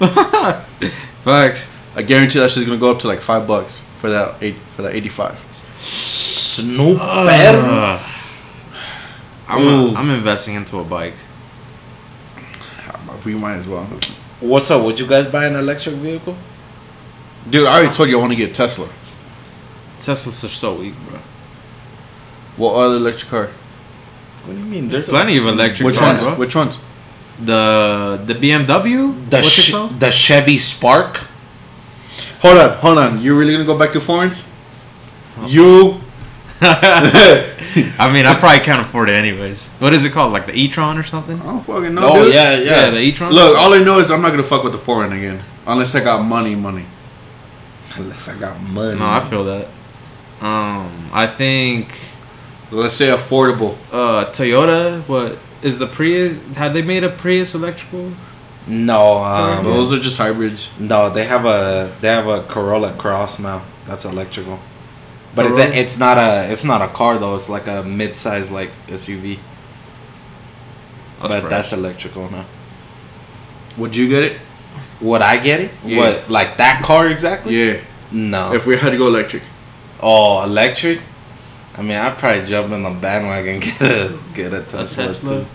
[1.22, 1.70] Facts.
[1.94, 4.82] I guarantee that shit's gonna go up to like five bucks for that eight for
[4.82, 5.38] that eighty-five.
[5.78, 7.98] Snoop Uh.
[9.48, 9.94] I'm, Ooh.
[9.96, 11.14] I'm investing into a bike.
[13.24, 13.84] We might as well.
[14.40, 14.82] What's up?
[14.84, 16.36] Would you guys buy an electric vehicle?
[17.48, 18.86] Dude, I already told you I want to get Tesla.
[20.00, 21.18] Teslas are so weak, bro.
[22.56, 23.46] What other electric car?
[24.44, 24.88] What do you mean?
[24.88, 26.24] There's plenty of electric Which cars, ones?
[26.24, 26.34] bro.
[26.36, 26.76] Which ones?
[27.44, 29.28] The the BMW.
[29.30, 30.00] The What's it called?
[30.00, 31.18] the Chevy Spark.
[32.40, 33.20] Hold on, hold on.
[33.20, 34.46] You really gonna go back to foreigns?
[35.46, 36.00] You
[36.62, 39.68] I mean, I probably can't afford it anyways.
[39.78, 40.32] What is it called?
[40.32, 41.40] Like the e-tron or something?
[41.40, 42.34] I don't fucking know, Oh dude.
[42.34, 42.64] yeah, yeah.
[42.84, 43.32] Yeah, the e-tron.
[43.32, 46.00] Look, all I know is I'm not gonna fuck with the foreign again, unless I
[46.04, 46.84] got money, money.
[47.96, 48.98] Unless I got money.
[48.98, 49.68] No, I feel that.
[50.40, 51.98] Um, I think
[52.70, 53.76] Let's say affordable.
[53.92, 55.00] uh Toyota.
[55.08, 56.38] What is the Prius?
[56.56, 58.12] Have they made a Prius electrical?
[58.66, 60.70] No, um, Those are just hybrids.
[60.78, 63.62] no, they have a they have a Corolla Cross now.
[63.86, 64.60] That's electrical.
[65.34, 67.36] But it's a, it's not a it's not a car though.
[67.36, 69.38] It's like a mid-size like SUV.
[71.20, 72.46] but that's electrical now.
[73.78, 74.40] Would you get it?
[75.00, 75.70] Would I get it?
[75.84, 75.98] Yeah.
[75.98, 77.54] What like that car exactly?
[77.56, 77.80] Yeah.
[78.10, 78.52] No.
[78.52, 79.42] If we had to go electric.
[80.00, 81.00] oh, electric.
[81.76, 85.06] I mean, I'd probably jump in the bandwagon and get a get a A Tesla,
[85.06, 85.40] Tesla.
[85.40, 85.46] too.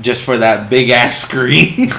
[0.00, 1.90] Just for that big ass screen.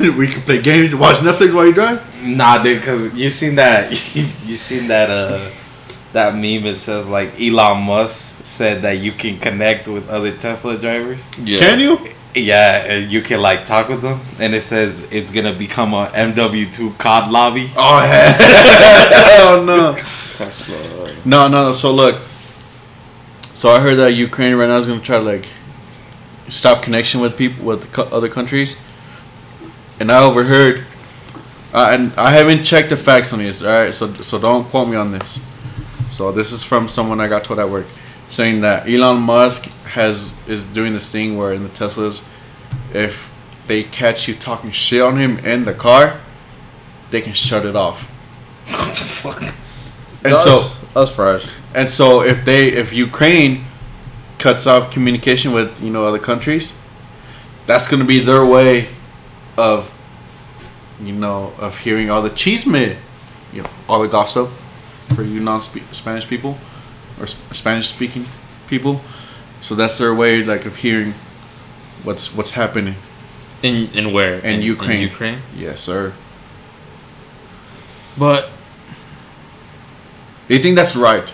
[0.18, 2.00] we can play games, watch Netflix while you drive.
[2.20, 5.50] Nah, dude, cause you seen that you seen that uh
[6.12, 6.66] that meme.
[6.66, 11.28] It says like Elon Musk said that you can connect with other Tesla drivers.
[11.38, 11.60] Yeah.
[11.60, 11.98] Can you?
[12.34, 16.06] Yeah, and you can like talk with them, and it says it's gonna become a
[16.08, 17.70] MW2 COD lobby.
[17.76, 19.94] Oh hell no.
[20.36, 21.14] Tesla.
[21.24, 21.72] No, no.
[21.72, 22.20] So look.
[23.54, 25.46] So I heard that Ukraine right now is gonna try to like
[26.48, 28.76] stop connection with people with other countries,
[30.00, 30.84] and I overheard.
[31.72, 33.62] Uh, and I haven't checked the facts on this.
[33.62, 35.40] All right, so so don't quote me on this.
[36.10, 37.86] So this is from someone I got told at work,
[38.28, 42.24] saying that Elon Musk has is doing this thing where in the Teslas,
[42.94, 43.32] if
[43.66, 46.18] they catch you talking shit on him in the car,
[47.10, 48.10] they can shut it off.
[48.68, 49.42] What the fuck?
[50.24, 50.60] And so
[50.94, 51.46] that's fresh.
[51.74, 53.64] and so if they if Ukraine
[54.38, 56.76] cuts off communication with you know other countries,
[57.66, 58.88] that's gonna be their way
[59.56, 59.92] of
[61.00, 62.96] you know of hearing all the chisme,
[63.52, 64.48] you know, all the gossip
[65.14, 66.58] for you non Spanish people
[67.20, 68.26] or Spanish speaking
[68.66, 69.00] people.
[69.60, 71.14] So that's their way like of hearing
[72.02, 72.94] what's what's happening.
[73.62, 74.38] In in where?
[74.38, 75.02] In Ukraine.
[75.02, 75.40] Ukraine.
[75.56, 76.12] Yes, sir.
[78.16, 78.50] But
[80.48, 81.32] you think that's right?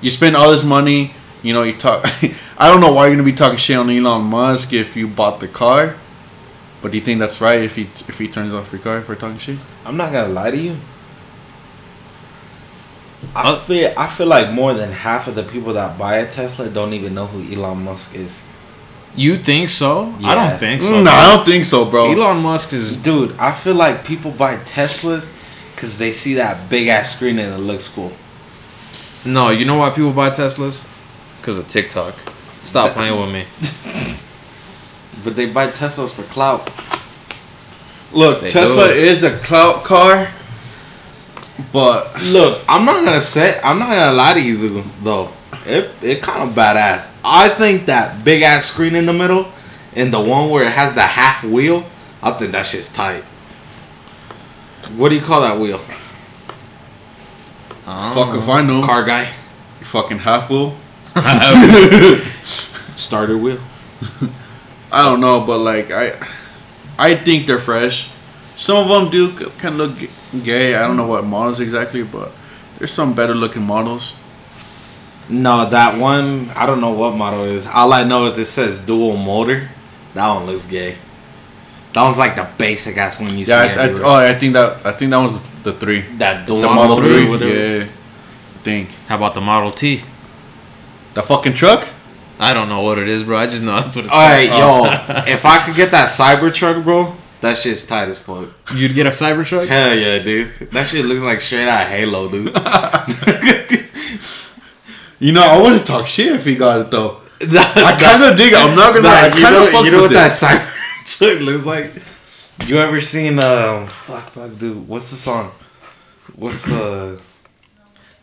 [0.00, 2.04] You spend all this money, you know, you talk.
[2.58, 5.40] I don't know why you're gonna be talking shit on Elon Musk if you bought
[5.40, 5.96] the car,
[6.86, 9.38] but do you think that's right if he if he turns off Ricard for talking
[9.38, 9.58] shit?
[9.84, 10.76] I'm not gonna lie to you.
[13.34, 16.70] I feel I feel like more than half of the people that buy a Tesla
[16.70, 18.40] don't even know who Elon Musk is.
[19.16, 20.14] you think so?
[20.22, 21.02] I don't think so.
[21.02, 22.12] no, I don't think so, bro.
[22.12, 25.32] Elon Musk is Dude, I feel like people buy Teslas
[25.74, 28.12] because they see that big ass screen and it looks cool.
[29.24, 29.50] no.
[29.50, 30.86] You know why people buy Teslas?
[31.40, 32.14] Because of TikTok.
[32.62, 34.20] Stop playing with me.
[35.26, 36.70] But they buy Teslas for clout.
[38.12, 38.94] Look, They Tesla do.
[38.94, 40.28] is a clout car,
[41.72, 45.32] but Look, I'm not gonna say I'm not gonna lie to you though.
[45.66, 47.08] It it kind of badass.
[47.24, 49.48] I think that big ass screen in the middle
[49.96, 51.84] and the one where it has the half wheel,
[52.22, 53.24] I think that shit's tight.
[54.94, 55.78] What do you call that wheel?
[58.14, 58.80] fuck if I know.
[58.84, 59.24] Car guy.
[59.80, 60.76] You fucking half fool.
[62.94, 63.58] Starter wheel.
[64.96, 66.12] I don't know, but like I,
[66.98, 68.10] I think they're fresh.
[68.56, 70.10] Some of them do kind of look
[70.44, 70.74] gay.
[70.74, 72.32] I don't know what models exactly, but
[72.78, 74.14] there's some better looking models.
[75.28, 77.66] No, that one I don't know what model it is.
[77.66, 79.68] All I know is it says dual motor.
[80.14, 80.96] That one looks gay.
[81.92, 84.52] That one's like the basic ass one you Yeah, see I, I, oh, I think
[84.54, 86.02] that I think that was the three.
[86.18, 87.52] that dual The Model motor, Three, whatever.
[87.78, 87.84] yeah.
[87.84, 90.02] I think How about the Model T?
[91.14, 91.86] the fucking truck.
[92.38, 93.36] I don't know what it is, bro.
[93.38, 94.84] I just know that's what it's All right, yo,
[95.32, 98.48] if I could get that Cybertruck, bro, that shit's tight as fuck.
[98.74, 99.68] You'd get a Cybertruck?
[99.68, 100.48] Hell yeah, dude.
[100.72, 102.52] That shit looks like straight out of Halo, dude.
[105.18, 107.22] You know, I wouldn't talk shit if he got it though.
[107.40, 108.58] I kind of dig it.
[108.58, 109.08] I'm not gonna.
[109.08, 110.14] lie, I you kind know, of you know with what it.
[110.14, 111.90] that Cybertruck looks like?
[112.68, 115.52] You ever seen um fuck fuck dude, what's the song?
[116.34, 117.18] What's the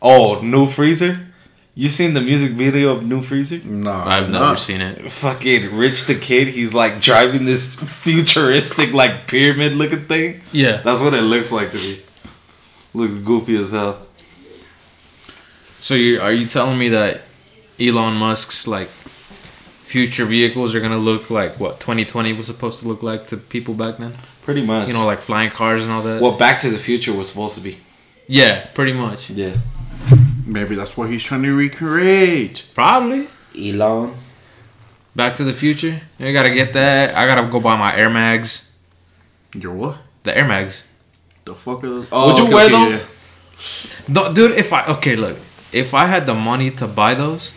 [0.02, 1.33] Oh, New Freezer?
[1.76, 3.60] You seen the music video of New Freezer?
[3.68, 4.60] No, I've never not.
[4.60, 5.12] seen it.
[5.12, 10.42] Fucking Rich the Kid, he's like driving this futuristic like pyramid looking thing.
[10.52, 10.78] Yeah.
[10.78, 12.00] That's what it looks like to me.
[12.94, 13.98] Looks goofy as hell.
[15.80, 17.22] So you are you telling me that
[17.80, 23.02] Elon Musk's like future vehicles are gonna look like what 2020 was supposed to look
[23.02, 24.14] like to people back then?
[24.44, 24.88] Pretty much.
[24.88, 26.22] You know, like flying cars and all that.
[26.22, 27.78] what Back to the Future was supposed to be.
[28.28, 29.32] yeah, pretty much.
[29.32, 29.56] Yeah.
[30.46, 32.66] Maybe that's what he's trying to recreate.
[32.74, 33.28] Probably.
[33.58, 34.16] Elon.
[35.16, 36.02] Back to the Future.
[36.20, 37.16] I gotta get that.
[37.16, 38.72] I gotta go buy my Air Mags.
[39.56, 39.98] Your what?
[40.24, 40.88] The Air Mags.
[41.46, 42.08] The fuck are those?
[42.12, 43.10] Oh, Would you okay, wear okay, those?
[44.10, 44.14] yeah.
[44.14, 44.52] No, dude.
[44.58, 45.38] If I okay, look.
[45.72, 47.52] If I had the money to buy those,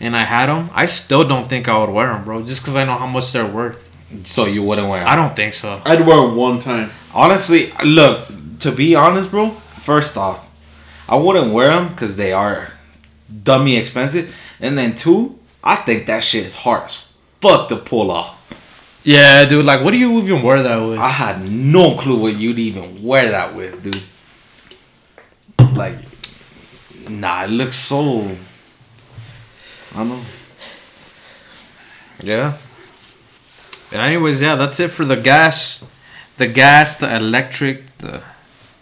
[0.00, 2.42] and I had them, I still don't think I would wear them, bro.
[2.42, 3.86] Just because I know how much they're worth.
[4.24, 5.08] So you wouldn't wear 'em.
[5.08, 5.80] I don't think so.
[5.84, 6.90] I'd wear them one time.
[7.14, 8.28] Honestly, look,
[8.60, 10.46] to be honest, bro, first off,
[11.10, 12.72] I wouldn't wear them because they are
[13.42, 14.34] dummy expensive.
[14.60, 18.36] And then two, I think that shit is hard as fuck to pull off.
[19.02, 19.64] Yeah, dude.
[19.64, 20.98] Like, what do you even wear that with?
[20.98, 24.02] I had no clue what you'd even wear that with, dude.
[25.76, 25.96] Like,
[27.08, 28.20] nah, it looks so.
[29.94, 30.22] I don't know.
[32.22, 32.56] Yeah.
[33.90, 35.90] Anyways, yeah, that's it for the gas,
[36.36, 38.22] the gas, the electric, the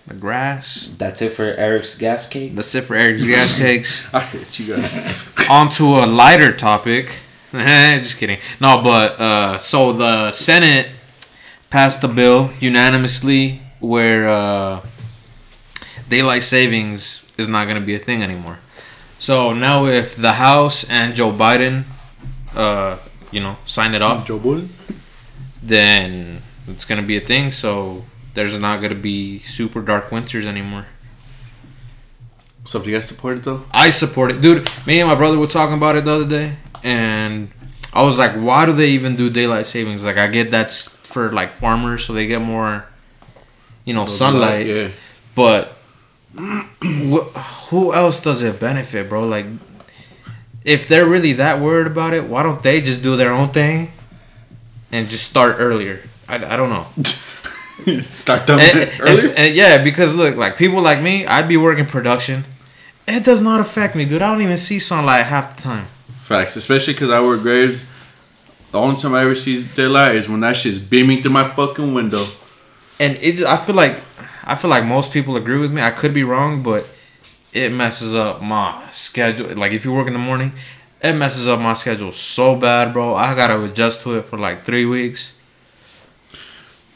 [0.09, 0.95] the grass.
[0.99, 2.55] That's it for Eric's gas cake.
[2.55, 4.13] That's it for Eric's gas cakes.
[4.15, 5.29] I hate you guys.
[5.51, 7.21] On to a lighter topic.
[7.53, 8.39] Just kidding.
[8.61, 10.89] No, but uh, so the Senate
[11.71, 14.81] passed the bill unanimously where uh,
[16.09, 18.59] daylight savings is not going to be a thing anymore.
[19.19, 21.85] So now, if the House and Joe Biden,
[22.55, 22.99] uh,
[23.33, 24.71] you know, sign it off, Joe Budden.
[25.63, 27.51] then it's gonna be a thing.
[27.51, 28.05] So
[28.39, 30.87] there's not gonna be super dark winters anymore.
[32.65, 33.65] So do you guys support it though?
[33.73, 34.71] I support it, dude.
[34.87, 37.51] Me and my brother were talking about it the other day, and
[37.93, 41.33] I was like, "Why do they even do daylight savings?" Like, I get that's for
[41.33, 42.87] like farmers, so they get more,
[43.85, 44.67] you know, sunlight.
[44.69, 44.89] Yeah.
[45.35, 45.77] But
[46.37, 47.27] wh-
[47.71, 49.27] who else does it benefit, bro?
[49.27, 49.47] Like,
[50.65, 53.91] if they're really that worried about it, why don't they just do their own thing
[54.93, 56.03] and just start earlier?
[56.29, 56.87] I, I don't know.
[58.11, 58.91] Start them And-
[59.37, 62.45] and- yeah, because look, like people like me, I'd be working production.
[63.07, 64.21] It does not affect me, dude.
[64.23, 65.87] I don't even see sunlight half the time.
[66.21, 67.83] Facts, especially because I work graves.
[68.71, 71.95] The only time I ever see daylight is when that shit's beaming through my fucking
[71.95, 72.27] window.
[73.01, 73.97] And it, I feel like,
[74.45, 75.81] I feel like most people agree with me.
[75.81, 76.87] I could be wrong, but
[77.55, 79.55] it messes up my schedule.
[79.57, 80.53] Like if you work in the morning,
[81.01, 83.15] it messes up my schedule so bad, bro.
[83.15, 85.38] I gotta adjust to it for like three weeks.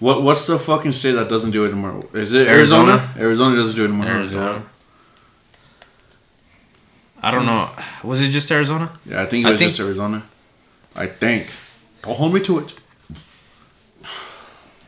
[0.02, 2.04] What What's the fucking state that doesn't do it anymore?
[2.12, 2.90] Is it Arizona?
[2.90, 3.14] Arizona?
[3.18, 4.06] Arizona doesn't do it anymore.
[4.08, 4.64] Arizona.
[7.22, 7.70] I don't know.
[8.02, 8.90] Was it just Arizona?
[9.06, 10.24] Yeah, yeah I think it was think- just Arizona.
[10.96, 11.46] I think.
[12.02, 12.72] Don't hold me to it.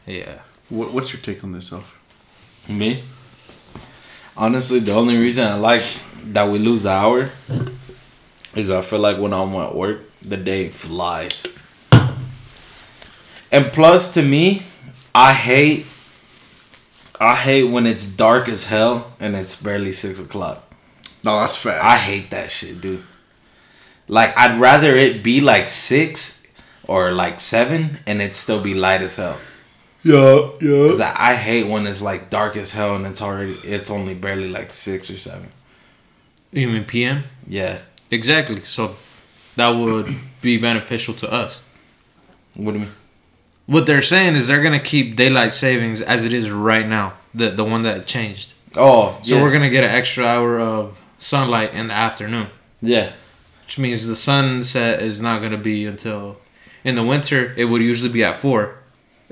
[0.04, 0.40] Yeah.
[0.68, 1.96] What, what's your take on this, Elf?
[2.68, 3.04] Me?
[4.36, 5.84] Honestly, the only reason I like
[6.32, 7.30] that we lose the hour
[8.56, 11.46] is I feel like when I'm at work, the day flies.
[13.52, 14.64] And plus, to me,
[15.14, 15.86] I hate,
[17.20, 20.62] I hate when it's dark as hell and it's barely six o'clock.
[21.22, 21.82] No, that's fast.
[21.84, 23.02] I hate that shit, dude.
[24.08, 26.46] Like, I'd rather it be like six
[26.86, 29.38] or like seven and it still be light as hell.
[30.02, 30.88] yeah, yeah.
[30.88, 34.14] Cause I, I hate when it's like dark as hell and it's already it's only
[34.14, 35.50] barely like six or seven.
[36.52, 37.24] You mean PM?
[37.46, 37.78] Yeah.
[38.10, 38.60] Exactly.
[38.64, 38.96] So
[39.56, 40.08] that would
[40.42, 41.64] be beneficial to us.
[42.56, 42.94] What do you mean?
[43.66, 47.50] What they're saying is they're gonna keep daylight savings as it is right now, the
[47.50, 48.52] the one that changed.
[48.76, 49.42] Oh, So yeah.
[49.42, 52.48] we're gonna get an extra hour of sunlight in the afternoon,
[52.82, 53.12] yeah.
[53.64, 56.36] which means the sunset is not gonna be until
[56.84, 57.54] in the winter.
[57.56, 58.74] It would usually be at four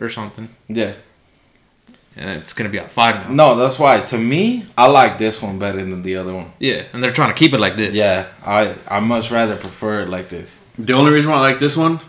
[0.01, 0.95] or something, Yeah.
[2.17, 3.35] and it's gonna be at five now.
[3.35, 6.53] No, that's why to me I like this one better than the other one.
[6.59, 7.93] Yeah, and they're trying to keep it like this.
[7.95, 10.61] Yeah, I I much rather prefer it like this.
[10.79, 12.01] The only reason why I like this one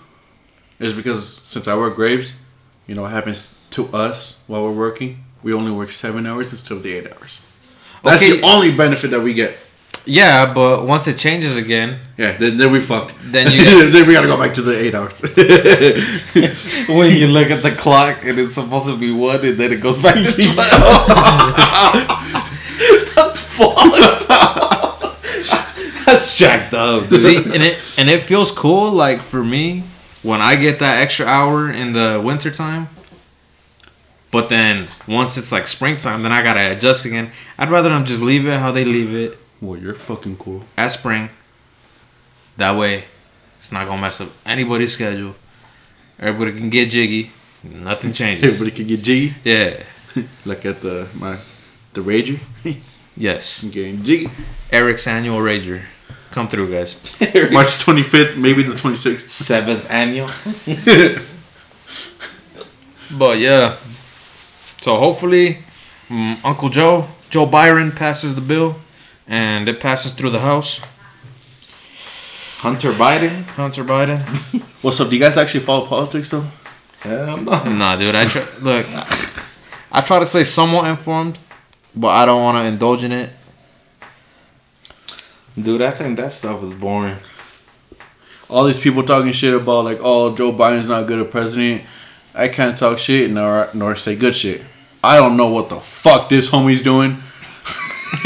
[0.84, 2.34] is because since I work graves,
[2.88, 5.24] you know what happens to us while we're working?
[5.42, 7.40] We only work seven hours instead of the eight hours.
[8.04, 8.38] That's Okay.
[8.40, 9.56] the only benefit that we get.
[10.06, 13.14] Yeah, but once it changes again, Yeah, then, then we fucked.
[13.32, 15.22] Then you- then we gotta go back to the eight hours.
[16.98, 19.80] when you look at the clock and it's supposed to be one and then it
[19.82, 21.08] goes back to twelve.
[23.16, 24.28] That's fucked.
[26.06, 27.10] That's jacked up.
[27.14, 28.92] See, and it and it feels cool.
[28.92, 29.84] Like for me,
[30.24, 32.88] when I get that extra hour in the wintertime.
[34.32, 37.30] But then once it's like springtime, then I gotta adjust again.
[37.58, 40.66] I'd rather them just leave it how they leave it well, you're fucking cool.
[40.78, 41.30] at spring.
[42.58, 43.06] That way,
[43.60, 45.36] it's not gonna mess up anybody's schedule.
[46.20, 47.32] Everybody can get jiggy.
[47.64, 48.44] Nothing changes.
[48.44, 49.34] Everybody can get G.
[49.44, 49.84] Yeah.
[50.46, 51.38] Like at the my
[51.94, 52.40] the Rager.
[53.16, 53.64] Yes.
[53.64, 54.30] Getting jiggy.
[54.72, 55.84] Eric's annual rager.
[56.34, 57.00] Come through, guys.
[57.52, 59.30] March 25th, maybe the 26th.
[59.30, 60.30] Seventh annual.
[63.18, 63.76] But yeah.
[64.82, 65.60] So hopefully,
[66.10, 68.76] mm, Uncle Joe, Joe Byron passes the bill,
[69.28, 70.82] and it passes through the House.
[72.60, 73.44] Hunter Biden.
[73.56, 74.22] Hunter Biden.
[74.84, 75.10] What's up?
[75.10, 76.46] Do you guys actually follow politics though?
[77.02, 77.64] Hell no.
[77.66, 78.16] nah, dude.
[78.16, 78.86] I try, look.
[79.92, 81.38] I try to stay somewhat informed,
[81.96, 83.30] but I don't want to indulge in it.
[85.60, 87.18] Dude, I think that stuff is boring.
[88.50, 91.84] All these people talking shit about like, oh, Joe Biden's not good at president.
[92.34, 94.62] I can't talk shit nor nor say good shit.
[95.04, 97.18] I don't know what the fuck this homie's doing.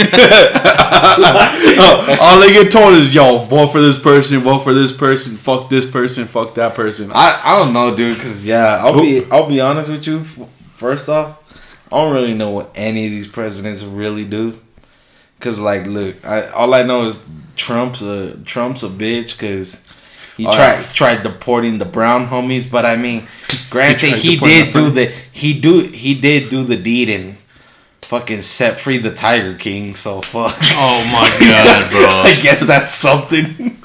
[2.21, 5.69] All they get told is, yo, vote for this person, vote for this person, fuck
[5.69, 7.11] this person, fuck that person.
[7.13, 8.17] I, I don't know, dude.
[8.17, 10.23] Cause yeah, I'll be I'll be honest with you.
[10.75, 11.41] First off,
[11.91, 14.59] I don't really know what any of these presidents really do.
[15.39, 17.23] Cause like, look, I all I know is
[17.55, 19.37] Trump's a Trump's a bitch.
[19.37, 19.87] Cause
[20.35, 23.27] he Oh, tried he tried deporting the brown homies, but I mean,
[23.69, 27.37] granted, tried he, did do the he do he did do the deed and
[28.01, 29.93] fucking set free the Tiger King.
[29.95, 30.55] So fuck.
[30.79, 32.07] Oh my god, bro.
[32.31, 33.77] I guess that's something.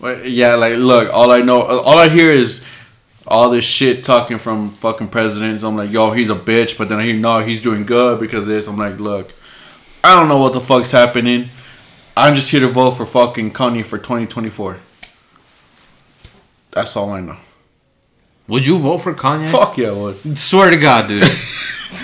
[0.00, 2.64] But yeah, like, look, all I know, all I hear is
[3.26, 5.62] all this shit talking from fucking presidents.
[5.64, 8.44] I'm like, yo, he's a bitch, but then I hear, no, he's doing good because
[8.44, 8.68] of this.
[8.68, 9.32] I'm like, look,
[10.04, 11.48] I don't know what the fuck's happening.
[12.16, 14.78] I'm just here to vote for fucking Kanye for 2024.
[16.72, 17.36] That's all I know.
[18.48, 19.48] Would you vote for Kanye?
[19.50, 20.38] Fuck yeah, I would.
[20.38, 21.24] Swear to God, dude.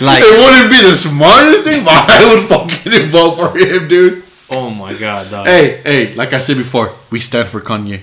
[0.00, 4.24] Like, It wouldn't be the smartest thing, but I would fucking vote for him, dude.
[4.50, 5.46] oh my God, dog.
[5.46, 8.00] Hey, hey, like I said before, we stand for Kanye.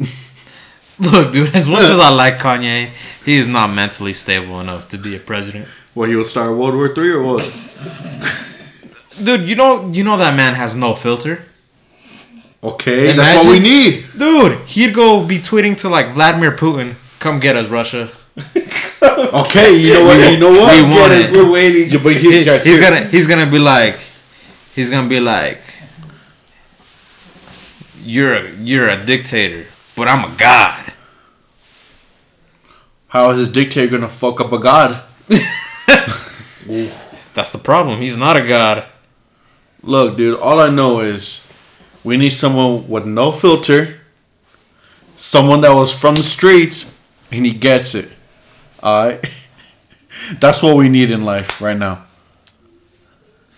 [0.98, 1.54] Look, dude.
[1.54, 2.88] As much as I like Kanye,
[3.26, 5.68] he is not mentally stable enough to be a president.
[5.94, 7.42] Well, he will start World War Three or what?
[9.22, 11.44] Dude, you know, you know that man has no filter.
[12.62, 14.06] Okay, that's what we need.
[14.18, 18.10] Dude, he'd go be tweeting to like Vladimir Putin, "Come get us, Russia."
[19.04, 20.32] Okay, you know what?
[20.32, 20.74] You know what?
[20.74, 21.32] We Get want us, it.
[21.32, 21.90] We're waiting.
[21.90, 23.98] Yeah, but He- he's here- gonna he's gonna be like
[24.74, 25.60] he's gonna be like
[28.02, 30.92] you're a you're a dictator, but I'm a god.
[33.08, 35.02] How is this dictator gonna fuck up a god?
[37.34, 38.00] That's the problem.
[38.00, 38.86] He's not a god.
[39.82, 40.38] Look, dude.
[40.40, 41.50] All I know is
[42.02, 44.00] we need someone with no filter,
[45.16, 46.94] someone that was from the streets,
[47.30, 48.10] and he gets it.
[48.82, 49.24] All right.
[50.40, 52.06] That's what we need in life right now.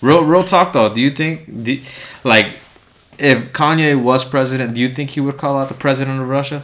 [0.00, 0.92] Real real talk though.
[0.92, 1.80] Do you think do,
[2.24, 2.46] like
[3.18, 6.62] if Kanye was president, do you think he would call out the president of Russia?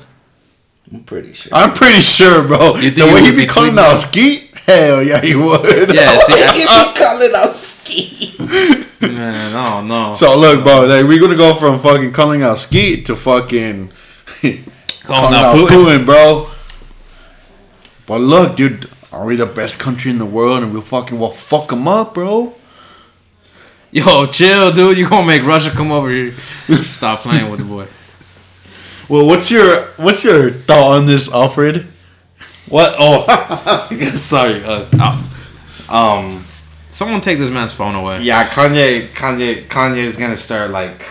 [0.92, 1.50] I'm pretty sure.
[1.54, 2.76] I'm pretty sure, bro.
[2.76, 3.98] You think the he way would he be be calling out out?
[3.98, 5.94] Skete, hell yeah, he would.
[5.94, 8.34] Yeah, see, If I, you call it out ski.
[9.00, 10.14] man, no, no.
[10.14, 13.90] So look, bro, like we're gonna go from fucking calling out Skete to fucking
[15.04, 15.68] calling out out Putin.
[15.68, 16.06] Putin.
[16.06, 16.48] bro.
[18.06, 21.30] But look, dude, are we the best country in the world and we'll fucking well
[21.30, 22.54] fuck them up, bro?
[23.90, 24.96] Yo, chill, dude.
[24.96, 26.32] You gonna make Russia come over here?
[26.68, 27.86] Stop playing with the boy.
[29.08, 31.86] Well, what's your what's your thought on this, Alfred?
[32.68, 32.94] What?
[32.98, 33.24] Oh,
[34.16, 34.62] sorry.
[34.64, 35.22] Uh,
[35.88, 36.44] um,
[36.90, 38.22] Someone take this man's phone away.
[38.22, 41.02] yeah, Kanye, Kanye, Kanye is gonna start like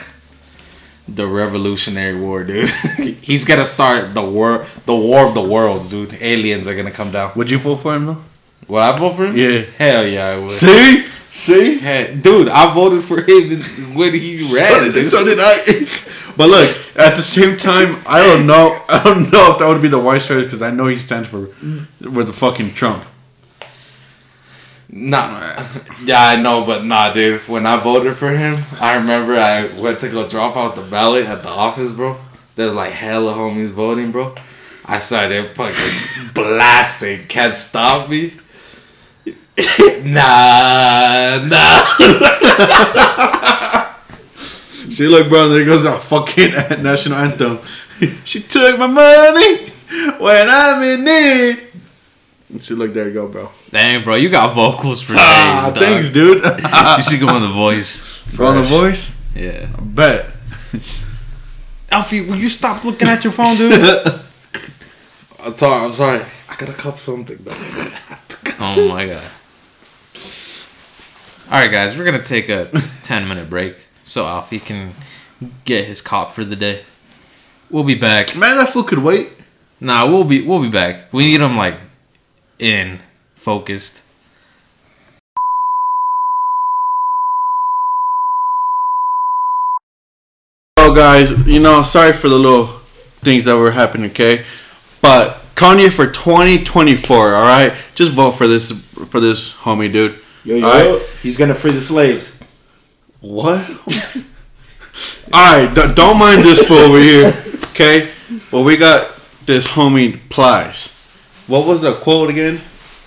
[1.08, 2.70] the Revolutionary War, dude.
[3.22, 6.14] He's gonna start the war, the War of the Worlds, dude.
[6.22, 7.32] Aliens are gonna come down.
[7.36, 8.22] Would you vote for him though?
[8.68, 9.36] Will I vote for him?
[9.36, 9.62] Yeah.
[9.78, 10.52] Hell yeah, I would.
[10.52, 13.62] See, see, Hey, dude, I voted for him
[13.97, 14.91] when he so ran.
[14.93, 15.88] did, so did I.
[16.42, 18.82] But look, at the same time, I don't know.
[18.89, 21.30] I don't know if that would be the wise choice because I know he stands
[21.30, 23.06] for with the fucking Trump.
[24.89, 25.64] Nah,
[26.04, 27.42] yeah, I know, but nah, dude.
[27.42, 31.28] When I voted for him, I remember I went to go drop out the ballot
[31.28, 32.18] at the office, bro.
[32.56, 34.34] There's like hella homies voting, bro.
[34.84, 37.28] I started fucking blasting.
[37.28, 38.32] Can't stop me.
[40.06, 43.78] nah, nah.
[44.92, 46.52] See, look, bro, there goes our fucking
[46.84, 47.60] national anthem.
[48.26, 49.70] she took my money
[50.20, 51.68] when I'm in need.
[52.62, 53.50] See, look, there you go, bro.
[53.70, 55.22] Dang, bro, you got vocals for days.
[55.24, 55.84] Ah, dog.
[55.84, 56.44] thanks, dude.
[56.44, 58.02] You should go on the voice.
[58.36, 59.68] For on the voice, Yeah.
[59.80, 60.26] bet.
[61.89, 64.22] Alfie, will you stop looking at your phone, dude?
[65.44, 65.86] I'm sorry.
[65.86, 66.22] I'm sorry.
[66.50, 67.52] I gotta cup something though.
[68.60, 69.24] oh my god.
[71.50, 72.70] All right, guys, we're gonna take a
[73.04, 74.91] ten minute break so Alfie can
[75.64, 76.84] get his cop for the day.
[77.70, 78.36] We'll be back.
[78.36, 79.30] Man, that fool could wait.
[79.80, 81.12] Nah, we'll be we'll be back.
[81.14, 81.76] We need him like
[82.59, 82.99] in
[83.36, 84.03] focused.
[90.78, 92.68] Oh, guys, you know, sorry for the little
[93.24, 94.43] things that were happening, okay?
[95.01, 97.74] But Kanye for 2024, all right?
[97.95, 98.72] Just vote for this
[99.09, 100.20] for this homie, dude.
[100.43, 101.09] Yo, yo, All right?
[101.24, 102.43] he's gonna free the slaves.
[103.22, 103.69] What?
[105.34, 107.34] Alright, d- don't mind this fool over here.
[107.69, 108.09] Okay?
[108.51, 109.11] Well, we got
[109.45, 110.88] this homie Plies.
[111.47, 112.59] What was the quote again?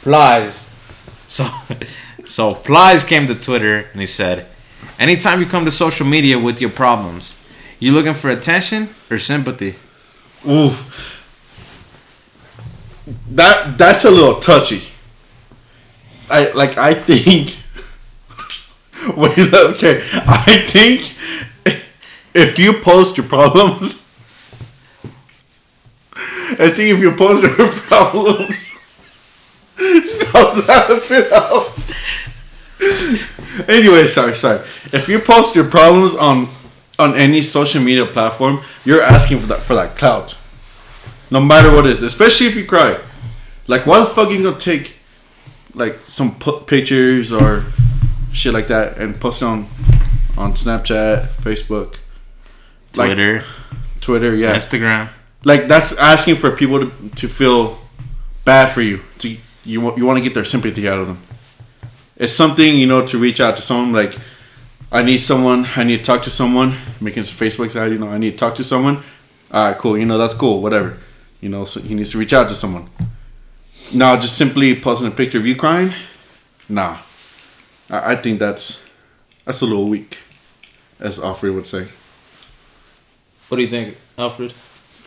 [0.02, 0.68] Plies.
[1.26, 1.46] So,
[2.24, 4.46] so Plies came to Twitter and he said,
[4.98, 7.34] "Anytime you come to social media with your problems,
[7.80, 9.74] you looking for attention or sympathy?"
[10.48, 11.00] Oof.
[13.30, 14.82] That that's a little touchy.
[16.30, 17.58] I like I think
[19.16, 20.02] Wait, okay.
[20.26, 21.14] I think
[22.34, 24.02] if you post your problems,
[26.16, 28.72] I think if you post your problems,
[30.04, 31.74] stop laughing out.
[33.68, 34.60] Anyway, sorry, sorry.
[34.92, 36.48] If you post your problems on
[36.98, 40.38] on any social media platform, you're asking for that for that clout.
[41.30, 43.00] No matter what it is, especially if you cry.
[43.66, 44.96] Like, why the fuck you gonna take
[45.74, 46.36] like some
[46.66, 47.64] pictures or
[48.34, 49.66] shit like that and post it on
[50.36, 51.98] on Snapchat, Facebook,
[52.96, 53.44] like Twitter,
[54.00, 54.56] Twitter, yeah.
[54.56, 55.08] Instagram.
[55.44, 57.78] Like that's asking for people to, to feel
[58.44, 59.00] bad for you.
[59.18, 61.22] To you want you want to get their sympathy out of them.
[62.16, 64.18] It's something you know to reach out to someone like
[64.90, 65.66] I need someone.
[65.76, 66.76] I need to talk to someone.
[67.00, 69.02] Making some Facebook side, you know, I need to talk to someone.
[69.50, 69.98] All right, cool.
[69.98, 70.62] You know, that's cool.
[70.62, 70.98] Whatever.
[71.40, 72.88] You know, so he needs to reach out to someone.
[73.92, 75.92] Now, just simply posting a picture of you crying,
[76.68, 76.96] nah.
[77.90, 78.84] I, I think that's
[79.44, 80.18] that's a little weak,
[81.00, 81.88] as Alfred would say.
[83.48, 84.52] What do you think, Alfred?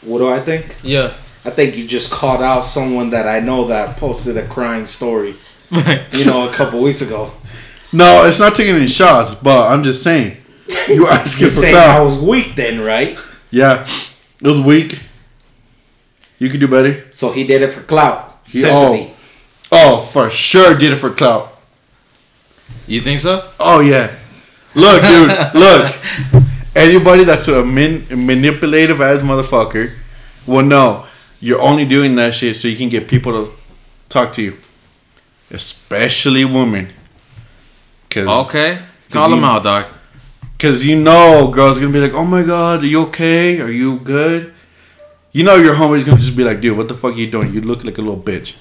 [0.01, 0.75] What do I think?
[0.83, 1.13] Yeah.
[1.43, 5.35] I think you just called out someone that I know that posted a crying story.
[5.71, 7.31] You know, a couple weeks ago.
[7.91, 10.37] No, it's not taking any shots, but I'm just saying.
[10.89, 13.17] You asking You're for saying I was weak then, right?
[13.51, 13.85] Yeah,
[14.41, 14.99] it was weak.
[16.39, 17.09] You could do better.
[17.11, 18.93] So he did it for clout, He- oh.
[18.93, 19.13] sympathy.
[19.71, 21.56] Oh, for sure, did it for clout.
[22.87, 23.49] You think so?
[23.59, 24.11] Oh yeah.
[24.75, 25.29] Look, dude.
[25.53, 25.95] look.
[26.75, 29.91] Anybody that's a man- manipulative ass motherfucker
[30.45, 31.05] will know
[31.39, 33.51] you're only doing that shit so you can get people to
[34.09, 34.57] talk to you,
[35.51, 36.89] especially women.
[38.09, 38.79] Cause, Okay.
[39.09, 39.85] Call him out, dog.
[40.59, 43.61] Cause you know, girls gonna be like, "Oh my god, are you okay?
[43.61, 44.53] Are you good?"
[45.31, 47.53] You know, your homie's gonna just be like, "Dude, what the fuck are you doing?
[47.53, 48.55] You look like a little bitch."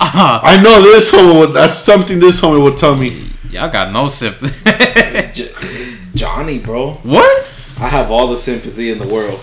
[0.00, 0.40] Uh-huh.
[0.42, 1.38] I know this homie.
[1.40, 3.28] Would, that's something this homie would tell me.
[3.50, 4.70] Y'all got no sympathy.
[5.32, 6.92] J- it's Johnny, bro.
[7.02, 7.52] what?
[7.78, 9.40] I have all the sympathy in the world.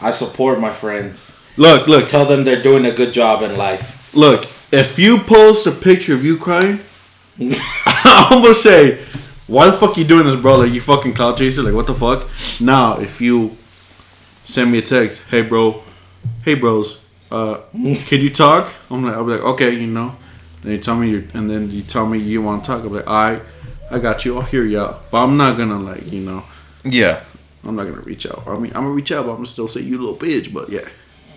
[0.00, 1.40] I support my friends.
[1.56, 4.14] Look, look, Tell them they're doing a good job in life.
[4.14, 4.46] look.
[4.72, 6.80] If you post a picture of you crying,
[7.38, 8.98] I'm gonna say,
[9.46, 10.56] "Why the fuck you doing this, bro?
[10.56, 11.62] Like you fucking cloud chaser?
[11.62, 12.28] Like what the fuck?"
[12.60, 13.56] Now, if you
[14.42, 15.84] send me a text, "Hey, bro,
[16.44, 17.00] hey, bros,
[17.30, 20.14] uh, can you talk?" I'm like, I'll be like, "Okay, you know."
[20.62, 22.84] Then you tell me you, and then you tell me you want to talk.
[22.84, 23.40] I'm like, "I,
[23.90, 24.36] I got you.
[24.36, 26.44] I'll hear you out." But I'm not gonna like, you know,
[26.84, 27.20] Yeah.
[27.64, 28.44] I'm not gonna reach out.
[28.46, 30.52] I mean, I'm gonna reach out, but I'm gonna still say you little bitch.
[30.52, 30.88] But yeah.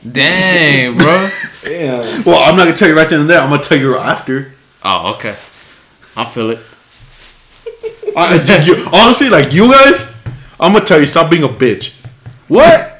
[0.09, 1.29] Dang, bro.
[1.67, 2.21] Yeah.
[2.25, 3.41] Well, I'm not gonna tell you right then and there.
[3.41, 4.53] I'm gonna tell you after.
[4.83, 5.35] Oh, okay.
[6.15, 6.59] I feel it.
[8.15, 10.15] I, dude, you, honestly, like you guys,
[10.59, 11.99] I'm gonna tell you, stop being a bitch.
[12.47, 12.98] What?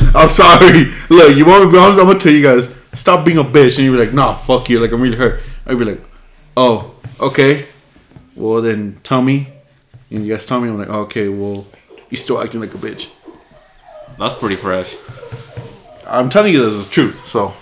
[0.14, 0.92] I'm sorry.
[1.10, 2.00] Look, you want to be honest?
[2.00, 4.68] I'm gonna tell you guys, stop being a bitch, and you be like, nah, fuck
[4.68, 4.78] you.
[4.80, 5.40] Like I'm really hurt.
[5.66, 6.00] I'd be like,
[6.56, 7.66] oh, okay.
[8.34, 9.48] Well then, tell me.
[10.10, 10.68] And you guys tell me.
[10.68, 11.28] I'm like, okay.
[11.28, 11.66] Well,
[12.10, 13.10] you still acting like a bitch.
[14.18, 14.96] That's pretty fresh.
[16.06, 17.26] I'm telling you this is the truth.
[17.26, 17.54] So,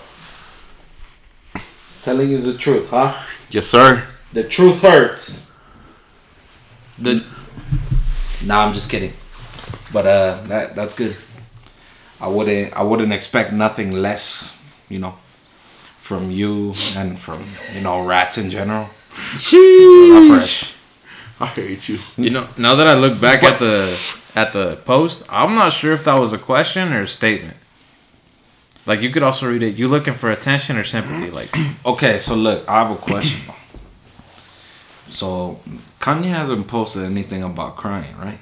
[2.03, 3.19] Telling you the truth, huh?
[3.49, 4.07] yes, sir.
[4.31, 5.51] The truth hurts.
[6.99, 7.25] The
[8.45, 9.13] Nah, I'm just kidding.
[9.91, 11.15] But uh, that that's good.
[12.21, 14.55] I wouldn't I wouldn't expect nothing less,
[14.89, 15.15] you know,
[15.97, 17.43] from you and from
[17.73, 18.89] you know rats in general.
[19.37, 20.27] Sheesh.
[20.29, 20.73] fresh.
[21.39, 21.99] I hate you.
[22.17, 23.97] you know, now that I look back at the
[24.35, 27.57] at the post, I'm not sure if that was a question or a statement.
[28.85, 29.75] Like you could also read it.
[29.75, 31.31] You looking for attention or sympathy?
[31.31, 31.49] Like
[31.85, 33.41] Okay, so look, I have a question.
[35.07, 35.59] So
[35.99, 38.39] Kanye hasn't posted anything about crying, right?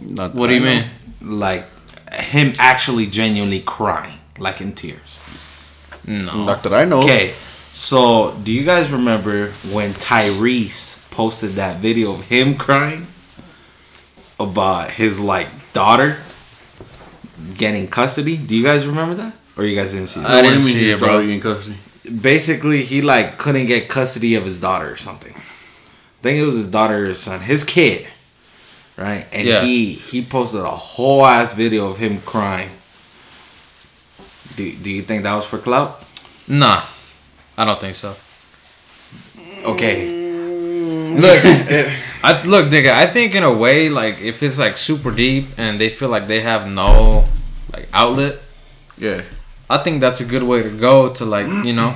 [0.00, 0.66] Not what do you know.
[0.66, 0.90] mean?
[1.20, 1.66] Like
[2.14, 5.22] him actually genuinely crying, like in tears.
[6.06, 6.44] No.
[6.44, 7.00] Not that I know.
[7.00, 7.34] Okay,
[7.72, 13.06] so do you guys remember when Tyrese posted that video of him crying
[14.40, 16.18] about his like daughter
[17.56, 18.36] getting custody?
[18.36, 20.30] Do you guys remember that, or you guys didn't see that?
[20.30, 21.08] I didn't you mean see his it, bro.
[21.08, 21.76] daughter getting custody?
[22.20, 25.32] Basically, he like couldn't get custody of his daughter or something.
[25.34, 28.06] I think it was his daughter or his son, his kid,
[28.96, 29.26] right?
[29.32, 29.62] And Yeah.
[29.62, 32.70] he he posted a whole ass video of him crying.
[34.56, 36.02] Do Do you think that was for clout?
[36.48, 36.82] Nah,
[37.56, 38.14] I don't think so.
[39.64, 40.06] Okay.
[40.08, 41.20] Mm.
[41.20, 41.38] Look,
[42.24, 42.92] I look, nigga.
[42.92, 46.26] I think in a way, like if it's like super deep and they feel like
[46.26, 47.24] they have no
[47.72, 48.38] like outlet,
[48.98, 49.22] Yeah.
[49.70, 51.94] I think that's a good way to go to like you know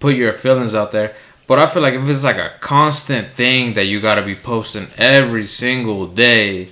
[0.00, 1.12] put your feelings out there.
[1.46, 4.86] But I feel like if it's like a constant thing that you gotta be posting
[4.96, 6.68] every single day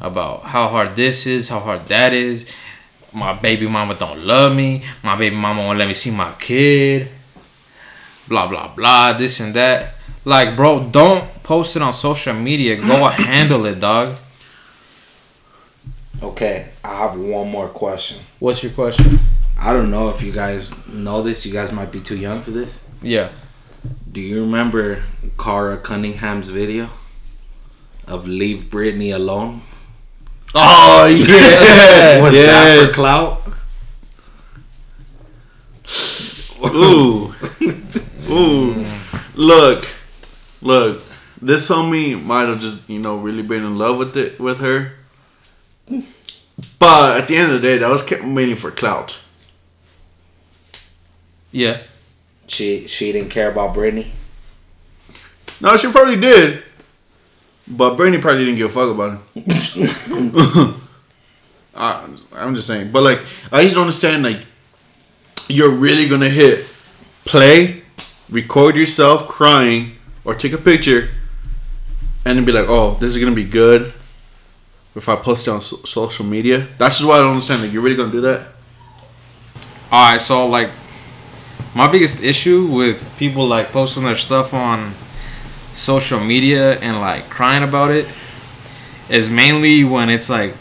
[0.00, 2.52] about how hard this is, how hard that is,
[3.14, 7.08] my baby mama don't love me, my baby mama won't let me see my kid.
[8.28, 9.94] blah blah blah, this and that.
[10.24, 12.76] Like, bro, don't post it on social media.
[12.76, 14.14] Go handle it, dog.
[16.22, 18.22] Okay, I have one more question.
[18.38, 19.18] What's your question?
[19.60, 21.44] I don't know if you guys know this.
[21.44, 22.84] You guys might be too young for this.
[23.02, 23.30] Yeah.
[24.12, 25.02] Do you remember
[25.38, 26.90] Cara Cunningham's video
[28.06, 29.62] of "Leave Britney Alone"?
[30.54, 32.46] Oh yeah, Was yeah.
[32.46, 33.42] that for clout?
[36.74, 37.34] Ooh,
[38.30, 38.86] ooh.
[39.34, 39.88] Look,
[40.60, 41.02] look.
[41.40, 44.92] This homie might have just you know really been in love with it with her,
[46.78, 49.20] but at the end of the day, that was kept mainly for clout.
[51.50, 51.82] Yeah.
[52.52, 54.08] She she didn't care about Britney.
[55.62, 56.62] No, she probably did,
[57.66, 60.74] but Bernie probably didn't give a fuck about him.
[61.74, 64.22] I, I'm just saying, but like I just don't understand.
[64.22, 64.40] Like,
[65.48, 66.66] you're really gonna hit
[67.24, 67.84] play,
[68.28, 69.92] record yourself crying,
[70.22, 71.08] or take a picture,
[72.26, 73.94] and then be like, "Oh, this is gonna be good."
[74.94, 77.62] If I post it on so- social media, that's just why I don't understand.
[77.62, 78.48] Like, you're really gonna do that?
[79.90, 80.68] All right, so like
[81.74, 84.92] my biggest issue with people like posting their stuff on
[85.72, 88.06] social media and like crying about it
[89.08, 90.54] is mainly when it's like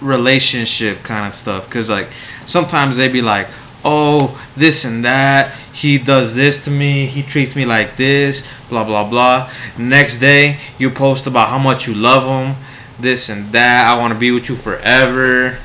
[0.00, 1.68] relationship kind of stuff.
[1.68, 2.08] Cuz like
[2.46, 3.48] sometimes they be like
[3.84, 5.54] oh this and that.
[5.72, 7.06] He does this to me.
[7.06, 8.46] He treats me like this.
[8.68, 9.50] Blah blah blah.
[9.76, 12.56] Next day you post about how much you love him
[12.98, 13.86] this and that.
[13.86, 15.58] I want to be with you forever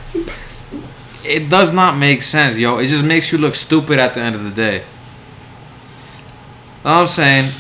[1.26, 2.78] it does not make sense, yo.
[2.78, 4.84] It just makes you look stupid at the end of the day.
[6.82, 7.52] What I'm saying?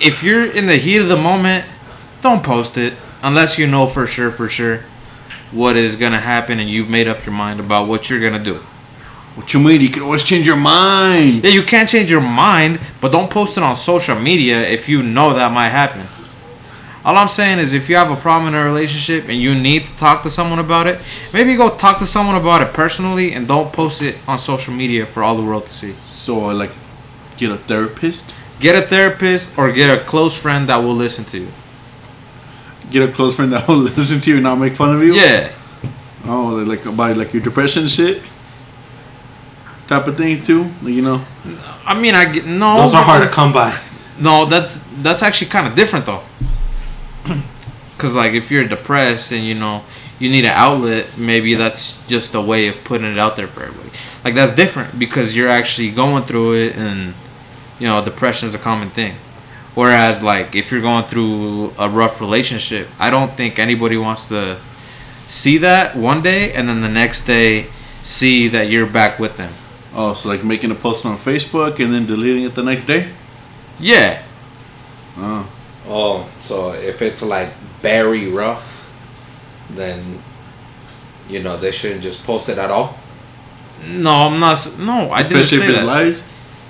[0.00, 1.64] If you're in the heat of the moment,
[2.22, 4.84] don't post it unless you know for sure, for sure,
[5.50, 8.60] what is gonna happen and you've made up your mind about what you're gonna do.
[9.34, 9.80] What you mean?
[9.80, 11.44] You can always change your mind.
[11.44, 15.02] Yeah, you can't change your mind, but don't post it on social media if you
[15.02, 16.06] know that might happen.
[17.06, 19.86] All I'm saying is if you have a problem in a relationship and you need
[19.86, 21.00] to talk to someone about it,
[21.32, 25.06] maybe go talk to someone about it personally and don't post it on social media
[25.06, 25.94] for all the world to see.
[26.10, 26.72] So, uh, like,
[27.36, 28.34] get a therapist.
[28.58, 31.48] Get a therapist or get a close friend that will listen to you.
[32.90, 35.14] Get a close friend that will listen to you and not make fun of you.
[35.14, 35.52] Yeah.
[36.24, 38.20] Oh, like about like your depression shit.
[39.86, 40.64] Type of things too.
[40.82, 41.24] Like, you know.
[41.84, 42.82] I mean, I get no.
[42.82, 43.78] Those are hard to come by.
[44.18, 46.22] No, that's that's actually kind of different though.
[47.98, 49.82] Cause like if you're depressed and you know
[50.18, 53.64] you need an outlet, maybe that's just a way of putting it out there for
[53.64, 53.90] everybody.
[54.24, 57.14] Like that's different because you're actually going through it and
[57.78, 59.14] you know depression is a common thing.
[59.74, 64.58] Whereas like if you're going through a rough relationship, I don't think anybody wants to
[65.26, 67.66] see that one day and then the next day
[68.02, 69.52] see that you're back with them.
[69.94, 73.10] Oh, so like making a post on Facebook and then deleting it the next day.
[73.78, 74.22] Yeah.
[75.16, 75.48] Oh,
[75.88, 78.82] Oh, so if it's like very rough,
[79.70, 80.20] then
[81.28, 82.96] you know they shouldn't just post it at all.
[83.86, 84.76] No, I'm not.
[84.78, 85.86] No, I didn't especially say if it's that.
[85.86, 86.28] lies.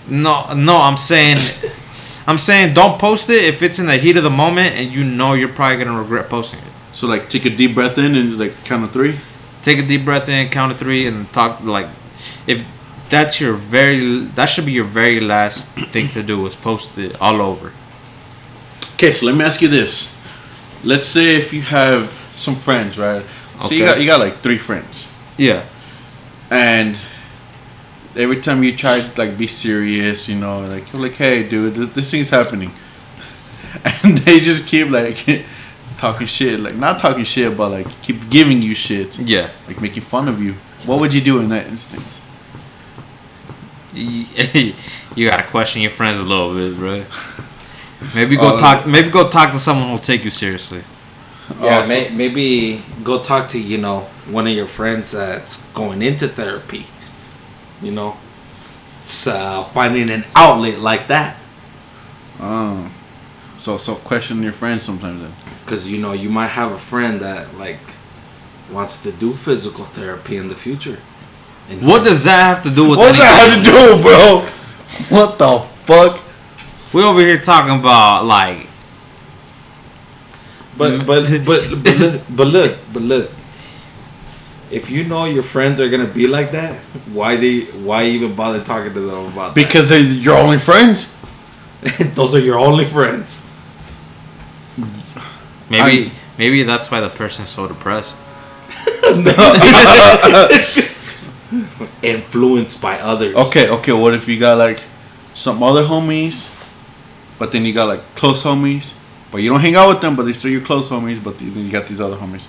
[0.08, 1.38] No, no, I'm saying,
[2.26, 5.02] I'm saying, don't post it if it's in the heat of the moment and you
[5.04, 6.72] know you're probably gonna regret posting it.
[6.92, 9.18] So like take a deep breath in and like count of three.
[9.62, 11.88] Take a deep breath in, count to three, and talk like,
[12.46, 12.64] if
[13.08, 17.20] that's your very, that should be your very last thing to do is post it
[17.20, 17.72] all over.
[18.96, 20.16] Okay, so let me ask you this.
[20.84, 23.24] Let's say if you have some friends, right?
[23.62, 25.06] So you got you got like three friends,
[25.38, 25.64] Yeah.
[26.50, 26.98] and
[28.14, 31.74] every time you try to like be serious, you know, like you're like, hey, dude,
[31.74, 32.70] this, this thing's happening,
[34.04, 35.24] and they just keep like
[35.98, 39.48] talking shit, like not talking shit, but like keep giving you shit, Yeah.
[39.66, 40.54] like making fun of you.
[40.84, 42.20] What would you do in that instance?
[43.94, 44.74] you
[45.30, 47.04] gotta question your friends a little bit, bro.
[48.14, 48.86] Maybe go Oh, talk.
[48.86, 50.82] Maybe go talk to someone who'll take you seriously.
[51.62, 55.66] Yeah, Oh, so- may, maybe go talk to you know one of your friends that's
[55.72, 56.86] going into therapy.
[57.82, 58.16] You know,
[58.96, 61.36] it's, uh, finding an outlet like that
[62.40, 62.88] Oh,
[63.58, 65.32] so so question your friends sometimes then.
[65.64, 67.78] because you know you might have a friend that like
[68.72, 70.98] wants to do physical therapy in the future.
[71.70, 72.98] And What does that have to do with?
[72.98, 74.40] What's that have to do, bro?
[75.16, 76.22] What the fuck?
[76.92, 78.66] We over here talking about like
[80.76, 81.06] But mm-hmm.
[81.06, 83.30] but but but look, but look but look.
[84.70, 86.78] If you know your friends are gonna be like that,
[87.12, 89.54] why do you, why even bother talking to them about that?
[89.54, 91.14] Because they're your only friends.
[92.14, 93.42] those are your only friends.
[95.70, 98.18] maybe maybe that's why the person's so depressed.
[102.02, 103.34] influenced by others.
[103.34, 103.92] Okay, okay.
[103.92, 104.82] What if you got like
[105.32, 106.50] some other homies,
[107.38, 108.94] but then you got like close homies,
[109.30, 111.52] but you don't hang out with them, but they still your close homies, but then
[111.64, 112.46] you got these other homies.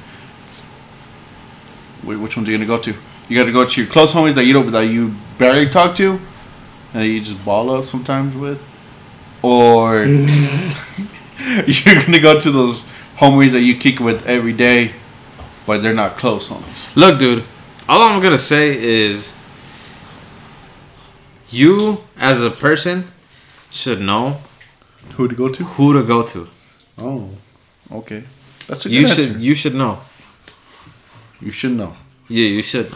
[2.03, 2.93] Wh- Which ones are you gonna go to?
[3.29, 5.95] You got to go to your close homies that you don't that you barely talk
[5.97, 6.19] to, and
[7.03, 8.59] that you just ball up sometimes with,
[9.41, 12.85] or you're gonna go to those
[13.17, 14.93] homies that you kick with every day,
[15.65, 16.95] but they're not close homies.
[16.95, 17.43] Look, dude.
[17.89, 19.33] All I'm gonna say is,
[21.49, 23.05] you as a person
[23.71, 24.37] should know
[25.15, 25.63] Who to go to?
[25.63, 26.47] who to go to.
[26.99, 27.29] Oh,
[27.91, 28.23] okay.
[28.67, 29.23] That's a good You answer.
[29.23, 29.35] should.
[29.37, 29.99] You should know.
[31.41, 31.95] You should know.
[32.29, 32.91] Yeah, you should.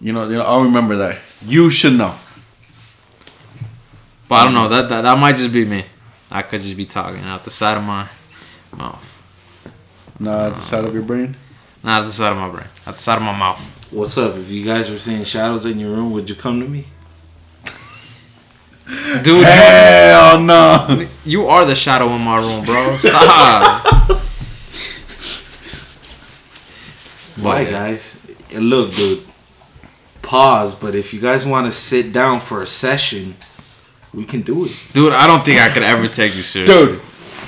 [0.00, 1.18] You know, you know, I'll remember that.
[1.46, 2.14] You should know.
[4.28, 4.68] But I don't know.
[4.68, 5.84] That, that that might just be me.
[6.30, 8.08] I could just be talking out the side of my
[8.76, 9.10] mouth.
[10.18, 11.36] Nah, at the uh, side of your brain.
[11.82, 12.66] Not at the side of my brain.
[12.86, 13.60] At the side of my mouth.
[13.92, 14.36] What's up?
[14.36, 16.84] If you guys were seeing shadows in your room, would you come to me?
[18.86, 21.06] Dude, Hell no.
[21.24, 22.96] you are the shadow in my room, bro.
[22.98, 24.20] Stop.
[27.36, 27.70] Why, yeah.
[27.70, 28.20] guys?
[28.52, 29.22] And Look, dude.
[30.22, 30.74] Pause.
[30.76, 33.34] But if you guys want to sit down for a session,
[34.12, 34.90] we can do it.
[34.92, 36.96] Dude, I don't think I could ever take you seriously.
[36.96, 37.00] Dude,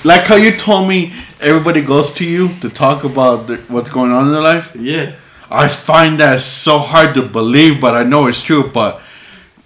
[0.05, 4.11] like how you told me everybody goes to you to talk about the, what's going
[4.11, 4.75] on in their life.
[4.75, 5.15] Yeah.
[5.51, 8.69] I find that so hard to believe, but I know it's true.
[8.69, 9.01] But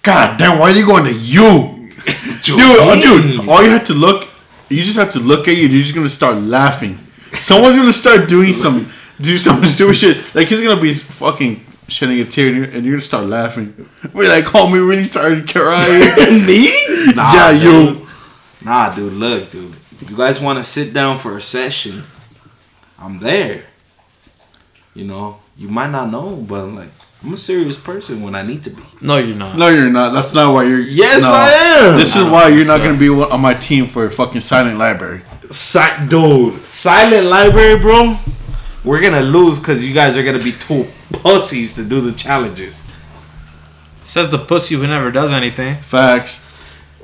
[0.02, 1.76] God damn, why are they going to you?
[2.42, 4.26] Dude, oh, dude, all you have to look,
[4.70, 5.68] you just have to look at you.
[5.68, 6.98] You're just gonna start laughing.
[7.34, 8.90] Someone's gonna start doing some,
[9.20, 10.34] do some stupid shit.
[10.34, 13.74] Like he's gonna be fucking shedding a tear, and you're, and you're gonna start laughing.
[14.14, 16.00] We're like, oh, homie, really started crying.
[16.46, 17.14] Me?
[17.14, 17.62] Nah, yeah, dude.
[17.98, 18.06] you.
[18.64, 19.12] Nah, dude.
[19.12, 19.72] Look, dude.
[20.00, 22.04] If you guys want to sit down for a session,
[22.98, 23.64] I'm there.
[24.94, 26.88] You know, you might not know, but like,
[27.22, 28.82] I'm a serious person when I need to be.
[29.02, 29.56] No, you're not.
[29.58, 30.12] No, you're not.
[30.14, 30.78] That's not why you're.
[30.80, 31.28] Yes, no.
[31.30, 31.50] I
[31.90, 31.98] am.
[31.98, 35.22] This is why you're not gonna be on my team for fucking silent library.
[35.50, 38.16] Si- dude, silent library, bro.
[38.84, 42.90] We're gonna lose because you guys are gonna be two pussies to do the challenges.
[44.04, 45.74] Says the pussy who never does anything.
[45.76, 46.46] Facts.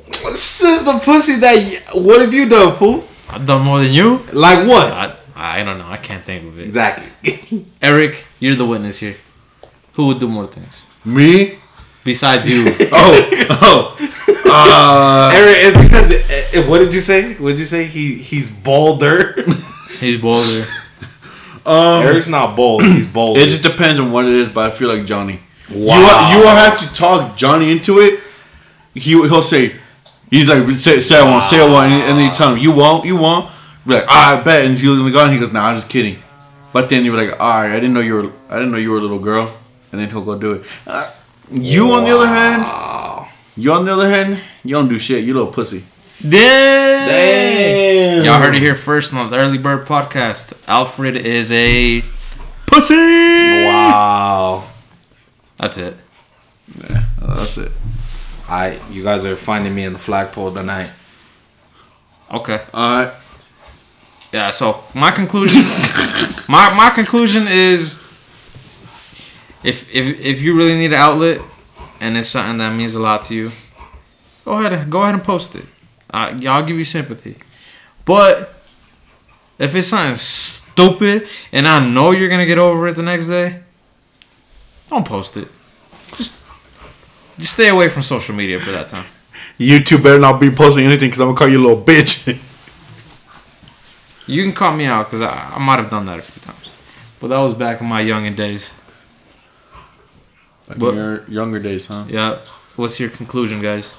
[0.06, 1.90] This is the pussy that.
[1.92, 3.04] What have you done, fool?
[3.28, 4.22] I've done more than you.
[4.32, 4.90] Like what?
[4.92, 5.86] I, I don't know.
[5.88, 6.62] I can't think of it.
[6.64, 7.66] Exactly.
[7.82, 9.16] Eric, you're the witness here.
[9.96, 11.58] Who would do more things Me?
[12.04, 12.64] besides you?
[12.92, 13.96] Oh, oh.
[14.48, 16.10] Uh, Eric, it's because.
[16.10, 17.34] eh, eh, what did you say?
[17.34, 17.84] What did you say?
[17.84, 19.34] He he's bolder.
[19.98, 20.64] He's bolder.
[21.64, 22.82] um, Eric's not bold.
[22.82, 23.38] He's bold.
[23.38, 25.40] it just depends on what it is, but I feel like Johnny.
[25.70, 26.30] Wow.
[26.30, 28.20] You, you will have to talk Johnny into it.
[28.94, 29.74] He he'll say,
[30.30, 32.58] he's like say, say I won't, say I won't, and, and then you tell him
[32.58, 33.50] you won't, you won't.
[33.86, 35.76] Be like, "Ah, I bet, and he was gonna go, and he goes, Nah, I'm
[35.76, 36.18] just kidding.
[36.72, 38.90] But then you're like, All right, I didn't know you were, I didn't know you
[38.90, 39.54] were a little girl,
[39.92, 40.66] and then he'll go do it.
[40.86, 41.10] Uh,
[41.50, 45.24] you on the other hand, you on the other hand, you don't do shit.
[45.24, 45.84] You little pussy.
[46.22, 47.08] Damn.
[47.08, 48.24] Damn.
[48.24, 50.60] Y'all heard it here first on the Early Bird podcast.
[50.66, 52.02] Alfred is a
[52.66, 52.94] pussy.
[52.94, 54.64] Wow.
[55.58, 55.94] That's it.
[56.90, 57.72] Yeah, that's it.
[58.48, 60.90] I you guys are finding me in the flagpole tonight.
[62.32, 62.60] Okay.
[62.74, 63.12] All right.
[64.32, 64.50] Yeah.
[64.50, 65.62] So my conclusion,
[66.48, 68.00] my my conclusion is,
[69.66, 71.40] if if if you really need an outlet,
[72.00, 73.50] and it's something that means a lot to you,
[74.44, 75.66] go ahead and go ahead and post it.
[76.08, 77.36] Uh, y'all give you sympathy,
[78.04, 78.54] but
[79.58, 83.60] if it's something stupid and I know you're gonna get over it the next day,
[84.88, 85.48] don't post it.
[86.14, 86.40] Just
[87.38, 89.04] just stay away from social media for that time.
[89.58, 92.38] You two better not be posting anything because I'm gonna call you a little bitch.
[94.26, 96.72] You can call me out because I, I might have done that a few times,
[97.20, 98.70] but that was back in my youngin days.
[100.68, 102.04] Like But- in your younger days, huh?
[102.08, 102.38] Yeah.
[102.76, 103.94] What's your conclusion, guys?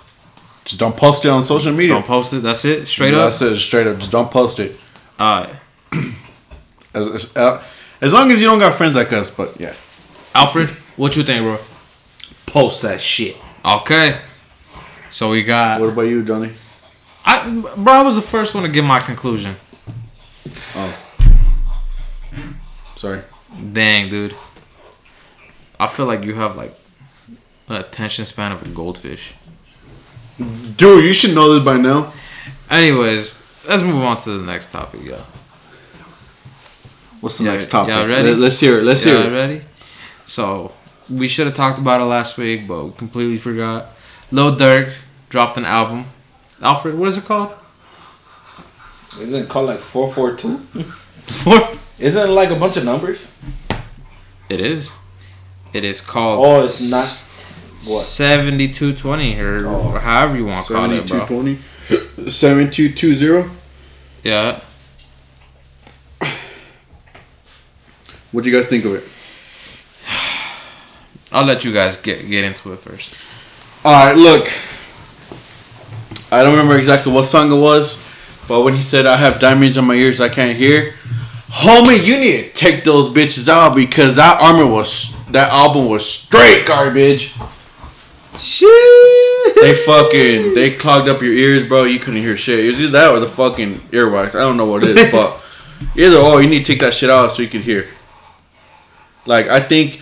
[0.65, 1.95] Just don't post it on social media.
[1.95, 2.39] Don't post it.
[2.43, 2.87] That's it.
[2.87, 3.31] Straight up.
[3.31, 3.55] That's it.
[3.57, 3.97] Straight up.
[3.97, 4.77] Just don't post it.
[5.17, 5.55] All right.
[6.93, 7.63] As, as, uh,
[8.01, 9.73] as long as you don't got friends like us, but yeah.
[10.35, 11.57] Alfred, what you think, bro?
[12.45, 13.37] Post that shit.
[13.63, 14.19] Okay.
[15.09, 15.79] So we got.
[15.79, 16.53] What about you, Johnny?
[17.25, 19.55] I, bro, I was the first one to give my conclusion.
[20.75, 21.03] Oh.
[22.95, 23.21] Sorry.
[23.73, 24.35] Dang, dude.
[25.79, 26.73] I feel like you have like
[27.69, 29.33] an attention span of a goldfish.
[30.37, 32.13] Dude, you should know this by now.
[32.69, 33.35] Anyways,
[33.67, 35.21] let's move on to the next topic, yeah.
[37.21, 37.89] What's the Yeah, next topic?
[37.95, 38.33] yeah, ready?
[38.35, 38.83] Let, us hear it.
[38.83, 39.35] Let's Yeah, hear it.
[39.35, 39.61] ready?
[40.25, 40.73] So,
[41.09, 43.87] we should have talked about it last week, but we completely forgot.
[44.31, 44.93] Lil Durk
[45.29, 46.05] dropped an album.
[46.61, 47.51] Alfred, what is it called?
[49.19, 50.57] Isn't it called like four four two?
[51.27, 51.59] Four.
[51.99, 53.33] Isn't it like a bunch of numbers?
[54.49, 54.95] It is.
[55.77, 56.43] It is called.
[56.43, 57.05] Oh, it's not.
[57.91, 58.01] What?
[58.01, 59.91] 7220 or Oh.
[59.99, 61.19] however you want to call it, bro.
[61.27, 62.29] 7220.
[62.31, 63.49] 7220.
[64.23, 64.59] Yeah.
[68.31, 69.03] What do you guys think of it?
[71.31, 73.15] I'll let you guys get get into it first.
[73.85, 74.51] All right, look.
[76.31, 78.03] I don't remember exactly what song it was,
[78.47, 80.95] but when he said I have diamonds in my ears I can't hear,
[81.49, 86.07] homie, you need to take those bitches out because that armor was that album was
[86.09, 87.33] straight garbage.
[88.39, 89.55] Shit.
[89.55, 91.83] They fucking they clogged up your ears, bro.
[91.85, 92.59] You couldn't hear shit.
[92.63, 94.35] It was either that or the fucking earwax.
[94.35, 95.41] I don't know what it is, but
[95.95, 97.87] either or, you need to take that shit out so you can hear.
[99.25, 100.01] Like I think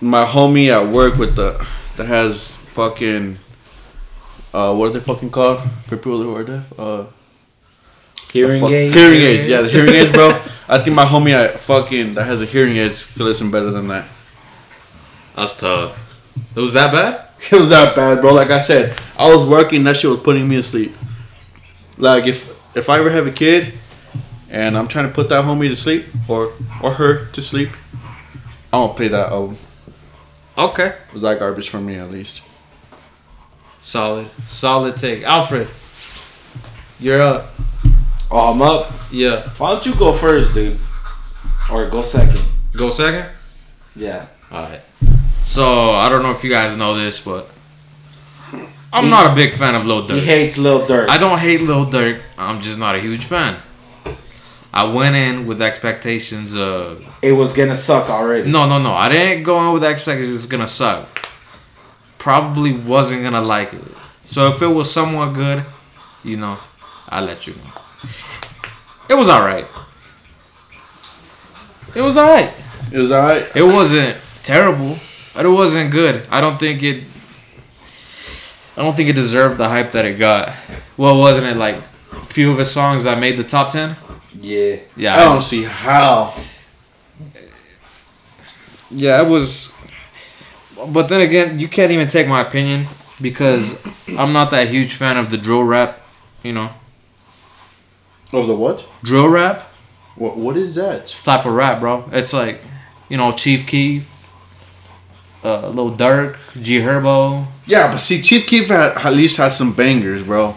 [0.00, 1.66] my homie at work with the
[1.96, 3.38] that has fucking
[4.52, 6.78] uh what are they fucking called for people who are deaf?
[6.78, 7.04] Uh
[8.32, 8.94] Hearing fuck- aids.
[8.94, 10.28] Hearing aids, yeah, the hearing aids, bro.
[10.68, 13.88] I think my homie at fucking that has a hearing aids could listen better than
[13.88, 14.06] that.
[15.36, 16.02] That's tough.
[16.54, 17.22] It was that bad?
[17.52, 18.32] It was that bad, bro.
[18.32, 19.84] Like I said, I was working.
[19.84, 20.94] That shit was putting me to sleep.
[21.98, 23.74] Like if if I ever have a kid,
[24.50, 27.68] and I'm trying to put that homie to sleep or or her to sleep,
[28.72, 29.58] I won't play that album.
[30.56, 30.86] Okay.
[30.86, 32.40] It was that garbage for me at least.
[33.82, 34.28] Solid.
[34.46, 35.22] Solid take.
[35.22, 35.68] Alfred.
[36.98, 37.50] You're up.
[38.30, 38.90] Oh, I'm up.
[39.12, 39.48] Yeah.
[39.58, 40.80] Why don't you go first, dude?
[41.70, 42.42] Or go second?
[42.72, 43.30] Go second?
[43.94, 44.26] Yeah.
[44.50, 44.80] Alright.
[45.46, 47.48] So I don't know if you guys know this, but
[48.92, 50.18] I'm not a big fan of Lil Durk.
[50.18, 51.08] He hates Lil Durk.
[51.08, 52.20] I don't hate Lil Durk.
[52.36, 53.56] I'm just not a huge fan.
[54.74, 58.50] I went in with expectations of it was gonna suck already.
[58.50, 58.92] no, no, no.
[58.92, 61.26] I didn't go in with expectations it's gonna suck.
[62.18, 63.80] Probably wasn't gonna like it.
[64.24, 65.64] So if it was somewhat good,
[66.24, 66.58] you know,
[67.08, 68.10] I'll let you know.
[69.08, 69.66] It was alright.
[71.94, 72.50] It was alright.
[72.92, 73.46] It was alright.
[73.54, 74.96] It wasn't terrible,
[75.36, 76.26] but it wasn't good.
[76.30, 77.04] I don't think it.
[78.76, 80.54] I don't think it deserved the hype that it got.
[80.96, 83.96] Well, wasn't it like a few of his songs that made the top ten?
[84.40, 84.76] Yeah.
[84.96, 86.34] Yeah, I don't see how.
[88.90, 89.72] Yeah, it was.
[90.88, 92.86] But then again, you can't even take my opinion
[93.20, 93.78] because
[94.18, 96.00] I'm not that huge fan of the drill rap.
[96.42, 96.70] You know,
[98.32, 98.86] Of the what?
[99.02, 99.62] drill rap.
[100.16, 101.02] What what is that?
[101.02, 102.08] It's type of rap, bro.
[102.12, 102.60] It's like,
[103.08, 104.08] you know, Chief Keef,
[105.46, 107.46] uh, Lil Durk, G Herbo.
[107.66, 110.56] Yeah, but see, Chief Keef at, at least has some bangers, bro.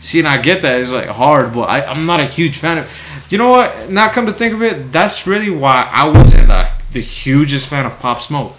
[0.00, 2.78] See, and I get that it's like hard, but I, I'm not a huge fan
[2.78, 2.90] of.
[3.30, 3.90] You know what?
[3.90, 7.86] Now come to think of it, that's really why I wasn't like the hugest fan
[7.86, 8.54] of Pop Smoke.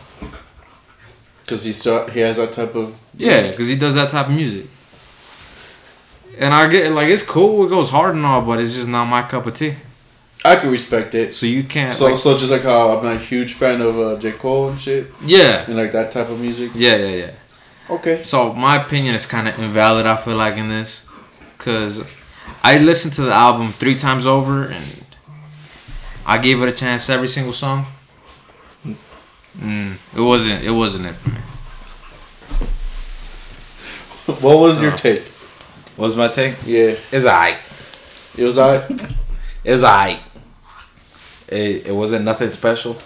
[1.48, 4.34] Cause he still he has that type of Yeah, because he does that type of
[4.34, 4.68] music.
[6.38, 9.06] And I get like it's cool, it goes hard and all, but it's just not
[9.06, 9.74] my cup of tea.
[10.46, 11.34] I can respect it.
[11.34, 11.94] So you can't.
[11.94, 14.70] So like, so just like how I'm not a huge fan of uh, J Cole
[14.70, 16.72] and shit yeah, and like that type of music.
[16.76, 17.32] yeah, yeah, yeah.
[17.90, 18.24] Okay.
[18.24, 20.06] So my opinion is kind of invalid.
[20.06, 21.08] I feel like in this,
[21.58, 22.04] cause
[22.64, 25.06] I listened to the album three times over and
[26.26, 27.86] I gave it a chance every single song.
[29.60, 30.64] Mm, it wasn't.
[30.64, 31.38] It wasn't it for me.
[34.42, 34.98] What was your Uh.
[34.98, 35.24] take?
[35.98, 36.56] was my take?
[36.66, 37.58] Yeah, It's alright.
[38.38, 38.76] it was I.
[39.66, 40.20] It's alright.
[41.52, 42.98] It, it wasn't nothing special.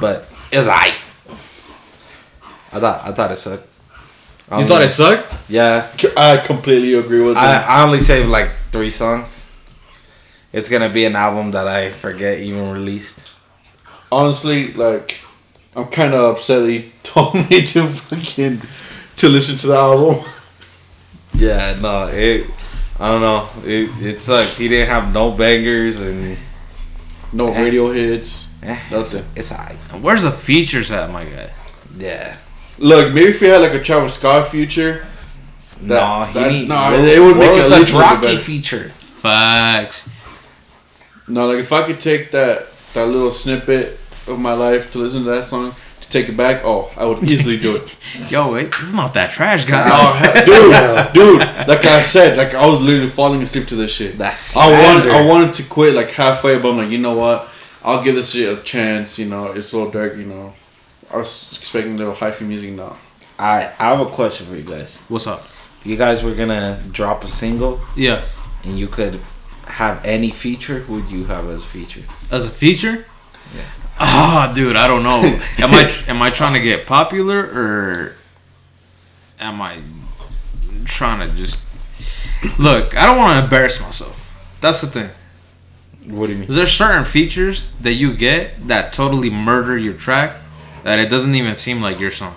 [0.00, 0.94] But it's alright.
[2.72, 3.66] I thought I thought it sucked.
[4.50, 4.84] I You thought know.
[4.84, 5.50] it sucked?
[5.50, 5.88] Yeah.
[6.16, 7.68] I completely agree with I, that.
[7.68, 9.50] I only saved like three songs.
[10.52, 13.28] It's gonna be an album that I forget even released.
[14.10, 15.20] Honestly, like
[15.74, 18.60] I'm kind of upset that he told me to fucking
[19.18, 20.24] to listen to the album.
[21.34, 22.46] Yeah, no, it.
[22.98, 23.48] I don't know.
[23.64, 24.56] It it sucked.
[24.56, 26.38] He didn't have no bangers and
[27.32, 27.62] No Eh.
[27.62, 28.48] radio hits.
[28.62, 29.24] eh, Nothing.
[29.34, 29.76] It's high.
[30.00, 31.50] Where's the features at, my guy?
[31.96, 32.36] Yeah.
[32.78, 35.06] Look, maybe if he had like a Travis Scott future,
[35.80, 37.94] no, he that- need, nah, where- they would where make was it at the least
[37.94, 38.92] a Rocky feature.
[38.98, 40.08] Facts.
[41.28, 45.24] no, like if I could take that that little snippet of my life to listen
[45.24, 47.96] to that song to take it back, oh, I would easily do it.
[48.30, 49.90] Yo, wait, it's not that trash, guys.
[49.92, 50.12] Oh,
[51.12, 54.18] dude, dude, like I said, like I was literally falling asleep to this shit.
[54.18, 55.10] That's I wanted.
[55.12, 57.48] I wanted to quit like halfway, but I'm like, you know what?
[57.84, 59.18] I'll give this shit a chance.
[59.18, 60.16] You know, it's a little dark.
[60.16, 60.52] You know,
[61.12, 62.96] I was expecting a little hyphy music now.
[63.38, 65.04] I I have a question for you guys.
[65.08, 65.42] What's up?
[65.84, 68.22] You guys were gonna drop a single Yeah.
[68.64, 69.20] and you could
[69.66, 72.02] have any feature, who would you have as a feature?
[72.30, 73.06] As a feature?
[73.54, 73.62] Yeah.
[73.98, 75.20] Ah, dude, I don't know.
[75.58, 78.16] am I am I trying to get popular or
[79.40, 79.78] am I
[80.84, 81.62] trying to just
[82.58, 82.96] look?
[82.96, 84.14] I don't want to embarrass myself.
[84.60, 85.10] That's the thing.
[86.14, 86.48] What do you mean?
[86.50, 90.36] There's certain features that you get that totally murder your track,
[90.84, 92.34] that it doesn't even seem like your song.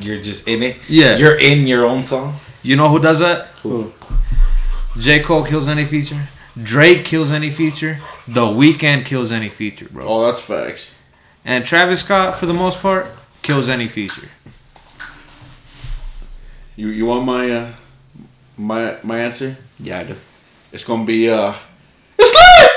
[0.00, 0.76] You're just in it.
[0.88, 1.16] Yeah.
[1.16, 2.36] You're in your own song.
[2.62, 3.46] You know who does that?
[3.62, 3.92] Who?
[4.98, 5.20] J.
[5.20, 6.28] Cole kills any feature.
[6.62, 7.98] Drake kills any feature.
[8.28, 10.06] The Weeknd kills any feature, bro.
[10.06, 10.94] Oh, that's facts.
[11.44, 13.08] And Travis Scott, for the most part,
[13.42, 14.28] kills any feature.
[16.76, 17.72] You you want my uh,
[18.56, 19.56] my my answer?
[19.78, 20.16] Yeah, I do.
[20.72, 21.54] It's gonna be uh.
[22.18, 22.70] It's lit,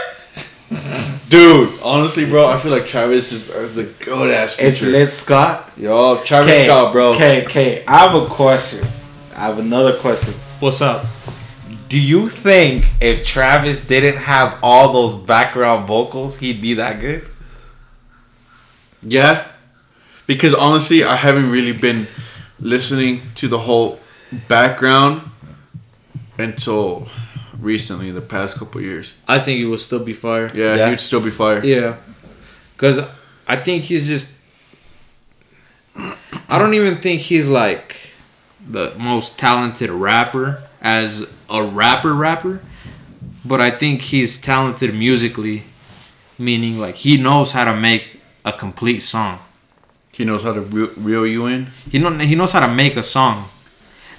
[1.30, 4.68] dude, honestly, bro, I feel like Travis is, is a good ass Feature.
[4.68, 4.92] It's feature.
[4.92, 5.72] Lit Scott.
[5.78, 7.12] Yo, Travis Scott, bro.
[7.12, 7.86] Okay, okay.
[7.86, 8.86] I have a question.
[9.36, 10.34] I have another question.
[10.60, 11.06] What's up?
[11.88, 17.28] Do you think if Travis didn't have all those background vocals, he'd be that good?
[19.02, 19.48] Yeah,
[20.26, 22.08] because honestly, I haven't really been
[22.60, 24.00] listening to the whole
[24.48, 25.30] background
[26.38, 27.08] until
[27.58, 29.16] recently, the past couple years.
[29.28, 30.52] I think he will still be fire.
[30.54, 30.90] Yeah, Yeah.
[30.90, 31.64] he'd still be fire.
[31.64, 31.98] Yeah.
[32.76, 33.00] Because
[33.48, 34.40] I think he's just.
[36.50, 37.96] I don't even think he's like
[38.70, 42.62] the most talented rapper as a rapper rapper.
[43.46, 45.64] But I think he's talented musically,
[46.38, 49.40] meaning like he knows how to make a complete song.
[50.12, 51.68] He knows how to reel, reel you in.
[51.90, 53.50] He know he knows how to make a song.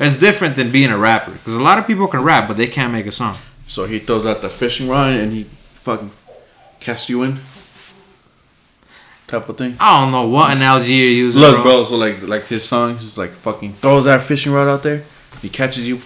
[0.00, 2.68] It's different than being a rapper because a lot of people can rap but they
[2.68, 3.36] can't make a song.
[3.66, 6.10] So he throws out the fishing rod and he fucking
[6.80, 7.40] casts you in.
[9.26, 9.76] Type of thing.
[9.78, 11.42] I don't know what analogy you're using.
[11.42, 11.84] Look, bro.
[11.84, 15.04] So like, like his song, he's like fucking throws that fishing rod out there.
[15.42, 16.00] He catches you.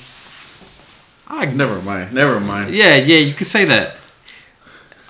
[1.32, 2.12] I Never mind.
[2.12, 2.74] Never mind.
[2.74, 3.96] Yeah, yeah, you could say that.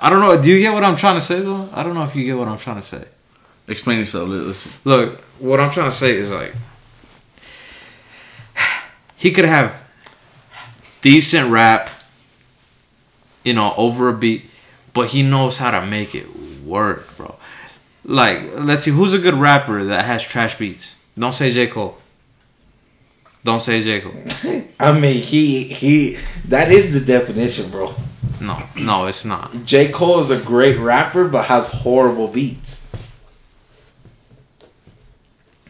[0.01, 0.41] I don't know.
[0.41, 1.69] Do you get what I'm trying to say though?
[1.73, 3.05] I don't know if you get what I'm trying to say.
[3.67, 4.29] Explain yourself.
[4.29, 4.73] Listen.
[4.85, 6.55] Look, what I'm trying to say is like
[9.17, 9.85] he could have
[11.03, 11.91] decent rap,
[13.45, 14.49] you know, over a beat,
[14.95, 16.27] but he knows how to make it
[16.65, 17.35] work, bro.
[18.05, 20.97] Like, let's see, who's a good rapper that has trash beats?
[21.19, 21.67] Don't say J.
[21.67, 21.99] Cole.
[23.45, 24.01] Don't say J.
[24.01, 24.15] Cole.
[24.81, 26.17] I mean, he he.
[26.49, 27.95] That is the definition, bro.
[28.41, 29.65] No, no, it's not.
[29.65, 29.91] J.
[29.91, 32.81] Cole is a great rapper, but has horrible beats.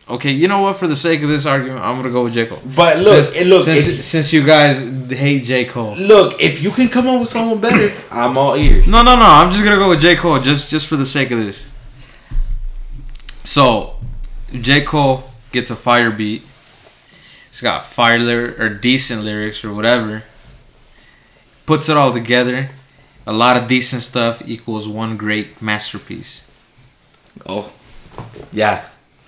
[0.08, 0.76] Okay, you know what?
[0.76, 2.46] For the sake of this argument, I'm gonna go with J.
[2.46, 2.60] Cole.
[2.76, 5.64] But look, since, it- look, since, if- since you guys hate J.
[5.64, 5.94] Cole.
[5.96, 8.90] Look, if you can come up with someone better, I'm all ears.
[8.90, 9.22] No, no, no.
[9.24, 10.16] I'm just gonna go with J.
[10.16, 11.70] Cole just just for the sake of this.
[13.44, 13.96] So,
[14.52, 14.82] J.
[14.84, 16.42] Cole gets a fire beat.
[17.52, 20.22] He's got fire lyric or decent lyrics or whatever.
[21.66, 22.70] Puts it all together.
[23.26, 26.48] A lot of decent stuff equals one great masterpiece.
[27.46, 27.70] Oh,
[28.54, 28.86] yeah.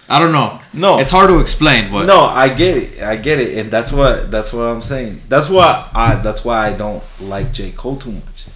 [0.08, 0.58] I don't know.
[0.72, 1.00] No.
[1.00, 3.02] it's hard to explain, but No, I get it.
[3.02, 5.20] I get it, and that's what that's what I'm saying.
[5.28, 8.46] That's why I that's why I don't like J Cole too much.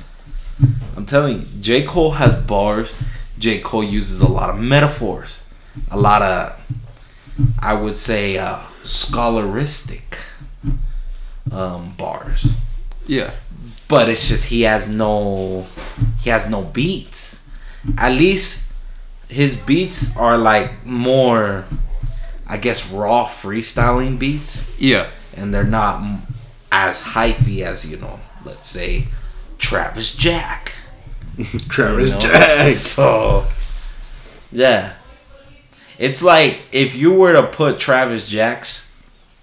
[0.97, 2.95] I'm telling you, J Cole has bars.
[3.39, 5.49] J Cole uses a lot of metaphors,
[5.91, 6.59] a lot of,
[7.61, 10.19] I would say, uh, scholaristic
[11.53, 12.61] um, bars.
[13.07, 13.33] yeah,
[13.87, 15.67] But it's just he has no
[16.21, 17.41] he has no beats.
[17.97, 18.73] At least
[19.29, 21.65] his beats are like more
[22.47, 26.03] I guess raw freestyling beats yeah, and they're not
[26.73, 29.09] as hyphy as, you know, let's say
[29.59, 30.75] Travis Jack.
[31.69, 32.21] Travis you know?
[32.21, 32.75] Jack.
[32.75, 33.47] So
[34.51, 34.95] yeah.
[35.99, 38.95] It's like if you were to put Travis Jack's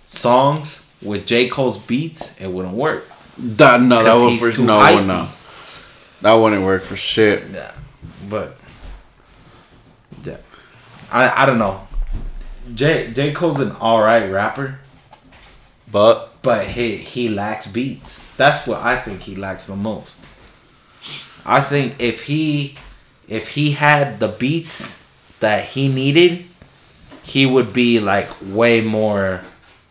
[0.06, 1.50] songs with J.
[1.50, 3.06] Cole's beats, it wouldn't work.
[3.38, 5.06] That no, that would for, no, hypey.
[5.06, 5.28] no.
[6.22, 7.44] That wouldn't work for shit.
[7.52, 7.72] Yeah,
[8.30, 8.56] but
[10.24, 10.38] yeah,
[11.12, 11.86] I I don't know.
[12.74, 14.80] J J Cole's an all right rapper,
[15.92, 18.24] But but he he lacks beats.
[18.38, 20.24] That's what I think he lacks the most.
[21.46, 22.76] I think if he
[23.28, 24.98] if he had the beats
[25.46, 26.44] that he needed,
[27.22, 29.42] he would be like way more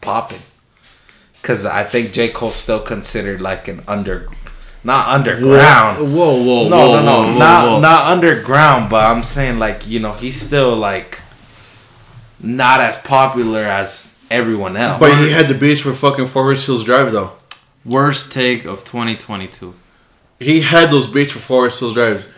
[0.00, 0.42] popping.
[1.42, 4.28] Cause I think J Cole's still considered like an under,
[4.82, 5.98] not underground.
[5.98, 7.80] Whoa, whoa, No, whoa, no, no, whoa, not whoa.
[7.80, 11.20] not underground, but I'm saying like you know he's still like
[12.40, 14.98] not as popular as everyone else.
[14.98, 17.32] but he had the beats for fucking Forest Hills Drive though.
[17.84, 19.74] Worst take of 2022.
[20.40, 22.33] He had those beats for Forest Hills Drive.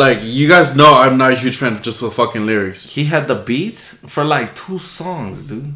[0.00, 2.94] Like you guys know, I'm not a huge fan of just the fucking lyrics.
[2.94, 5.74] he had the beats for like two songs, dude.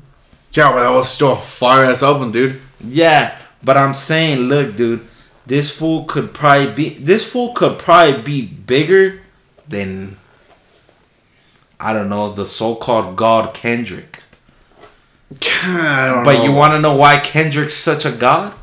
[0.54, 2.58] Yeah, but that was still a fire ass album, dude.
[2.82, 5.06] Yeah, but I'm saying, look, dude,
[5.44, 9.20] this fool could probably be this fool could probably be bigger
[9.68, 10.16] than
[11.78, 14.22] I don't know the so-called God Kendrick.
[15.28, 16.44] But know.
[16.44, 18.54] you want to know why Kendrick's such a god?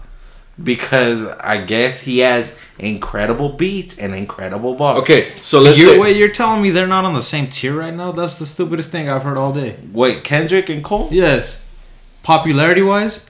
[0.62, 5.00] Because I guess he has incredible beats and incredible bars.
[5.02, 7.76] Okay, so let's You're, say wait, you're telling me they're not on the same tier
[7.76, 8.12] right now?
[8.12, 9.78] That's the stupidest thing I've heard all day.
[9.92, 11.10] Wait, Kendrick and Cole?
[11.12, 11.66] Yes.
[12.24, 13.26] Popularity wise,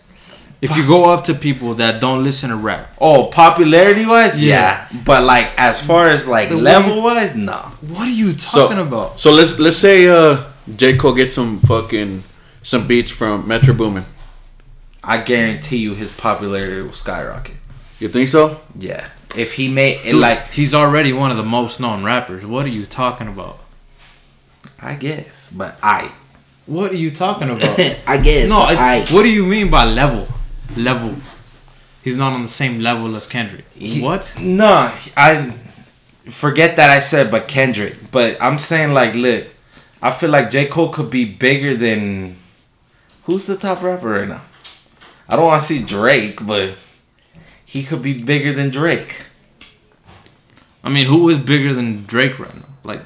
[0.61, 4.88] if you go up to people that don't listen to rap, Oh, popularity wise, Yeah.
[4.91, 5.01] yeah.
[5.05, 7.55] But like as far as like The level wise, no.
[7.82, 9.19] what are you so, talking about?
[9.19, 10.43] So let's let's say uh
[10.76, 12.24] J Cole gets some fucking
[12.63, 14.05] some beats from Metro Boomin.
[15.04, 17.56] I guarantee you his popularity will skyrocket.
[17.99, 18.62] You think so?
[18.78, 19.08] Yeah.
[19.36, 22.45] If he made it like he's already one of the most known rappers.
[22.45, 23.60] What are you talking about?
[24.80, 26.12] I guess, but I
[26.66, 27.80] What are you talking about?
[28.08, 28.49] I guess.
[28.49, 30.28] no, I what do you mean by level?
[30.76, 31.16] Level.
[32.04, 33.66] He's not on the same level as Kendrick.
[33.74, 34.36] He- what?
[34.39, 35.54] No, I
[36.26, 38.12] forget that I said, but Kendrick.
[38.12, 39.45] But I'm saying like, look,
[40.02, 42.36] I feel like J Cole could be bigger than
[43.24, 44.41] who's the top rapper right now.
[45.32, 46.74] I don't want to see Drake, but
[47.66, 49.24] he could be bigger than Drake.
[50.84, 52.66] I mean, who is bigger than Drake right now?
[52.84, 53.02] Like,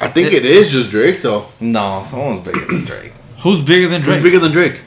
[0.00, 1.46] I think it is just Drake though.
[1.60, 3.12] No, someone's bigger than Drake.
[3.42, 4.22] who's bigger than Who's Drake?
[4.22, 4.80] bigger than Drake?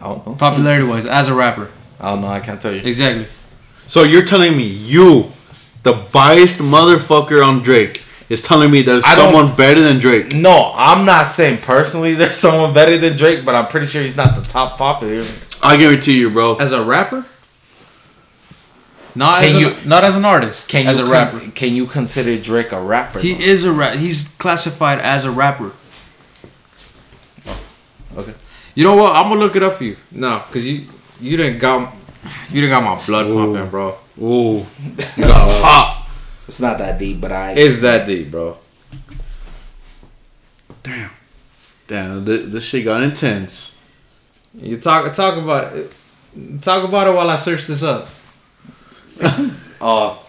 [0.00, 0.34] I don't know.
[0.34, 1.68] Popularity wise, as a rapper.
[2.00, 2.28] I don't know.
[2.28, 2.80] I can't tell you.
[2.80, 3.26] Exactly.
[3.86, 5.26] So you're telling me you,
[5.82, 10.32] the biased motherfucker on Drake, is telling me there's I don't- someone better than Drake?
[10.32, 14.16] No, I'm not saying personally there's someone better than Drake, but I'm pretty sure he's
[14.16, 15.22] not the top popular.
[15.62, 16.56] I guarantee you, bro.
[16.56, 17.24] As a rapper?
[19.14, 20.68] Not Can as you- an, not as an artist.
[20.68, 21.50] Can as you a con- rapper.
[21.52, 23.18] Can you consider Drake a rapper?
[23.18, 23.40] He though?
[23.44, 23.96] is a rap.
[23.96, 25.72] He's classified as a rapper.
[27.46, 27.60] Oh,
[28.18, 28.34] okay.
[28.74, 29.14] You know what?
[29.16, 29.96] I'm gonna look it up for you.
[30.12, 30.86] No, cause you
[31.20, 31.92] you didn't got
[32.50, 33.98] you didn't got my blood pumping, bro.
[34.22, 34.64] Ooh,
[35.16, 36.08] You got pop.
[36.46, 37.52] It's not that deep, but I.
[37.52, 38.58] It's that deep, bro.
[40.82, 41.10] damn,
[41.88, 43.76] damn, this, this shit got intense.
[44.54, 45.92] You talk talk about it.
[46.62, 48.08] Talk about it while I search this up.
[49.80, 50.24] Oh,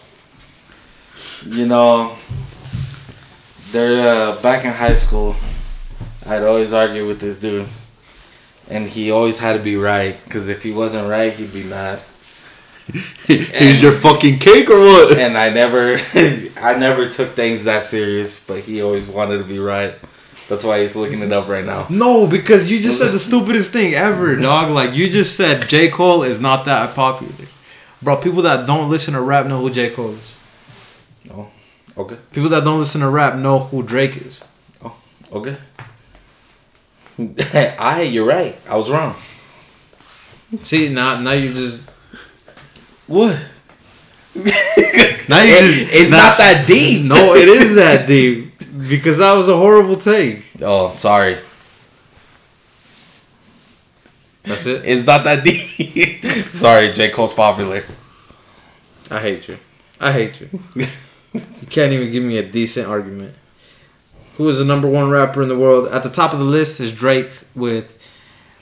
[1.46, 2.16] you know,
[3.72, 5.34] they're uh, back in high school.
[6.26, 7.66] I'd always argue with this dude,
[8.70, 10.16] and he always had to be right.
[10.30, 12.00] Cause if he wasn't right, he'd be mad.
[13.26, 15.18] He's your fucking cake or what?
[15.18, 15.98] And I never,
[16.60, 18.44] I never took things that serious.
[18.44, 19.94] But he always wanted to be right.
[20.48, 21.86] That's why he's looking it up right now.
[21.88, 24.70] No, because you just said the stupidest thing ever, dog.
[24.70, 27.32] Like you just said, J Cole is not that popular,
[28.02, 28.16] bro.
[28.16, 30.38] People that don't listen to rap know who J Cole is.
[31.32, 31.48] Oh,
[31.96, 34.44] okay, People that don't listen to rap know who Drake is.
[34.84, 34.94] Oh,
[35.32, 35.56] okay.
[37.78, 38.56] I, you're right.
[38.68, 39.14] I was wrong.
[40.62, 41.88] See now, now you just
[43.06, 43.38] What?
[44.34, 44.42] now
[45.42, 47.04] you just it's now- not that deep.
[47.04, 48.51] No, it is that deep
[48.92, 50.44] because that was a horrible take.
[50.60, 51.38] Oh, sorry.
[54.42, 54.84] That's it.
[54.84, 56.22] It's not that deep.
[56.50, 57.08] sorry, J.
[57.08, 57.84] Cole's popular.
[59.10, 59.56] I hate you.
[59.98, 60.50] I hate you.
[60.74, 63.34] you can't even give me a decent argument.
[64.36, 65.88] Who is the number one rapper in the world?
[65.88, 67.98] At the top of the list is Drake with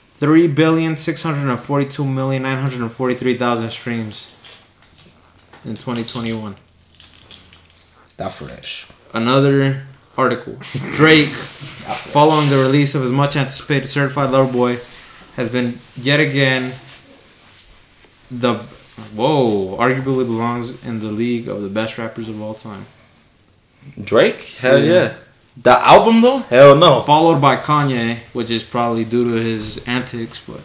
[0.05, 4.33] three billion six hundred and forty-two million nine hundred and forty-three thousand streams
[5.65, 6.55] in 2021.
[8.17, 8.87] That fresh.
[9.13, 10.57] Another article.
[10.97, 14.79] Drake, following the release of his much anticipated Certified Lover Boy,
[15.37, 16.73] has been yet again
[18.31, 18.55] the
[19.15, 22.87] whoa arguably belongs in the league of the best rappers of all time.
[24.03, 24.43] Drake?
[24.61, 24.93] Hell Yeah.
[24.93, 25.13] yeah.
[25.57, 26.39] The album though?
[26.41, 27.01] Hell no.
[27.03, 30.61] Followed by Kanye, which is probably due to his antics, but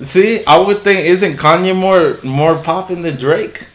[0.00, 3.66] See, I would think isn't Kanye more more popping than Drake?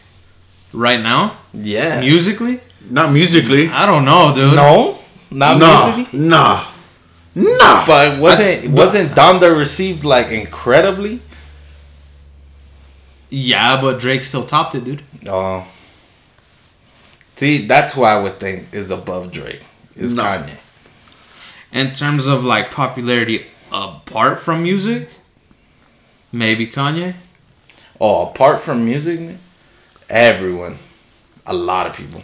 [0.72, 2.00] right now, Yeah.
[2.00, 2.60] musically,
[2.90, 3.68] Not musically.
[3.68, 4.54] I don't know, dude.
[4.54, 4.98] no,
[5.30, 6.18] not Nah, musically.
[6.18, 6.64] nah,
[7.34, 7.86] nah.
[7.86, 11.20] But wasn't I- wasn't Donda received like incredibly?
[13.30, 15.02] Yeah, but Drake still topped it, dude.
[15.26, 15.66] Oh.
[17.36, 19.62] See, that's who I would think is above Drake.
[19.96, 20.22] Is No.
[20.22, 20.56] Kanye.
[21.72, 25.08] In terms of like popularity apart from music,
[26.30, 27.14] maybe Kanye.
[28.00, 29.36] Oh, apart from music,
[30.10, 30.76] everyone,
[31.46, 32.22] a lot of people.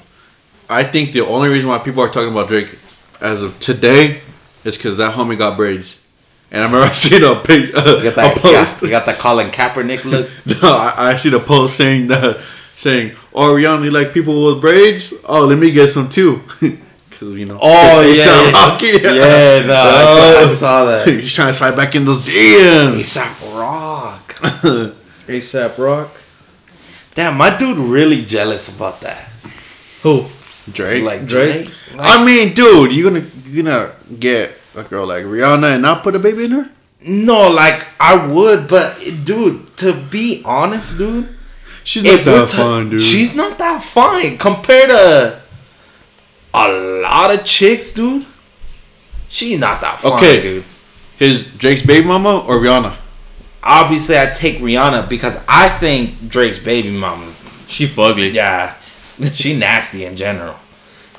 [0.68, 2.76] I think the only reason why people are talking about Drake
[3.20, 4.20] as of today
[4.64, 6.04] is because that homie got braids.
[6.50, 8.80] And I remember I seen a, pic, uh, You got a that, you post.
[8.80, 10.30] got, you got that Colin Kaepernick look.
[10.62, 12.38] No, I, I seen a post saying that,
[12.76, 15.14] saying, "Oh, we only like people with braids?
[15.26, 16.42] Oh, let me get some too."
[17.10, 17.58] Because you know.
[17.60, 18.68] Oh, they yeah, sound yeah.
[18.70, 18.86] rocky.
[18.86, 21.08] Yeah, no, I saw- I saw that.
[21.08, 22.94] He's trying to slide back in those DMs.
[23.00, 24.34] ASAP Rock.
[25.26, 26.22] ASAP Rock.
[27.16, 29.28] Damn, my dude really jealous about that.
[30.04, 30.26] Who?
[30.72, 31.04] Drake.
[31.04, 31.66] Like Drake?
[31.66, 31.74] Drake.
[31.98, 36.14] I mean, dude, you gonna you gonna get a girl like Rihanna and not put
[36.14, 36.70] a baby in her?
[37.04, 41.28] No, like I would, but dude, to be honest, dude,
[41.84, 43.00] She's not that ta- fun, dude.
[43.00, 45.40] She's not that fine compared to
[46.54, 46.68] a
[47.02, 48.26] lot of chicks, dude.
[49.28, 50.42] She's not that fine, Okay.
[50.42, 50.64] dude.
[51.18, 52.94] his Drake's baby mama or Rihanna.
[53.62, 57.26] Obviously, I take Rihanna because I think Drake's baby mama.
[57.66, 58.32] She fugly.
[58.32, 58.74] Yeah,
[59.32, 60.56] she nasty in general.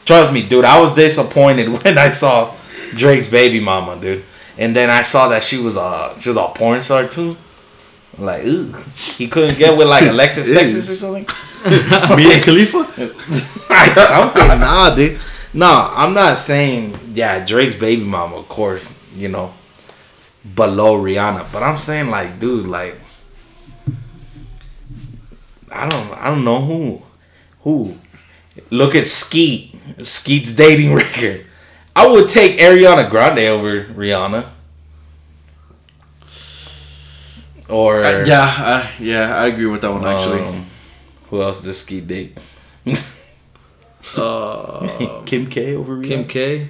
[0.06, 0.66] Trust me, dude.
[0.66, 2.56] I was disappointed when I saw
[2.96, 4.24] Drake's baby mama, dude.
[4.58, 7.38] And then I saw that she was a she was a porn star too.
[8.18, 8.74] Like, ooh,
[9.18, 11.26] he couldn't get with like Alexis Texas or something.
[12.18, 12.80] Mia Khalifa.
[13.70, 14.48] like something.
[14.60, 15.20] Nah, dude.
[15.54, 19.54] No, I'm not saying yeah, Drake's baby mama, of course, you know,
[20.56, 21.52] below Rihanna.
[21.52, 22.96] But I'm saying like, dude, like
[25.72, 27.02] I don't I don't know who
[27.62, 27.96] who.
[28.70, 29.76] Look at Skete.
[30.02, 31.46] Skete's dating record.
[31.96, 34.46] I would take Ariana Grande over Rihanna.
[37.68, 40.42] Or Uh, yeah, I, yeah, I agree with that one actually.
[40.42, 40.66] um,
[41.30, 42.38] who else does Skete date?
[44.18, 46.08] Uh, Kim K over Rihanna.
[46.08, 46.70] Kim K.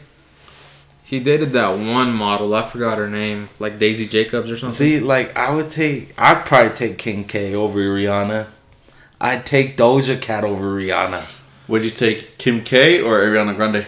[1.03, 2.53] He dated that one model.
[2.53, 4.75] I forgot her name, like Daisy Jacobs or something.
[4.75, 8.47] See, like I would take, I'd probably take Kim K over Rihanna.
[9.21, 11.37] I'd take Doja Cat over Rihanna.
[11.67, 13.85] Would you take Kim K or Ariana Grande?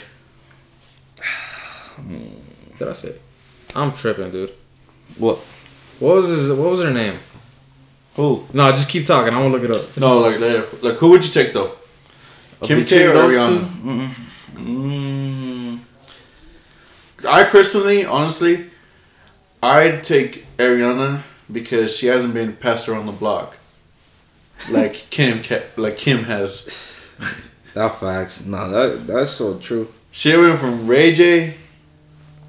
[1.95, 3.15] What did I say?
[3.75, 4.51] I'm tripping, dude.
[5.17, 5.37] What?
[5.99, 6.51] What was his?
[6.51, 7.15] What was her name?
[8.15, 8.45] Who?
[8.53, 9.33] No, just keep talking.
[9.33, 9.97] I want to look it up.
[9.97, 11.71] No, like like, like who would you take though?
[12.63, 13.65] Kim K or Rihanna?
[13.65, 14.15] Mm,
[14.55, 15.79] mm,
[17.27, 18.65] I personally, honestly,
[19.63, 23.57] I'd take Ariana because she hasn't been passed around the block,
[24.69, 25.41] like Kim,
[25.77, 26.91] like Kim has.
[27.73, 28.45] that facts.
[28.45, 29.87] No, that that's so true.
[30.11, 31.55] She went from Ray J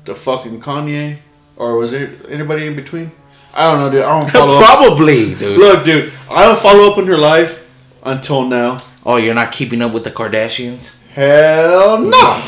[0.05, 1.19] to fucking Kanye,
[1.57, 3.13] or was there anybody in between?
[3.55, 4.05] I don't know, dude.
[4.05, 4.65] I don't follow up.
[4.65, 5.59] Probably, dude.
[5.59, 7.73] Look, dude, I don't follow up on her life
[8.03, 8.83] until now.
[9.05, 11.01] Oh, you're not keeping up with the Kardashians?
[11.11, 12.43] Hell no.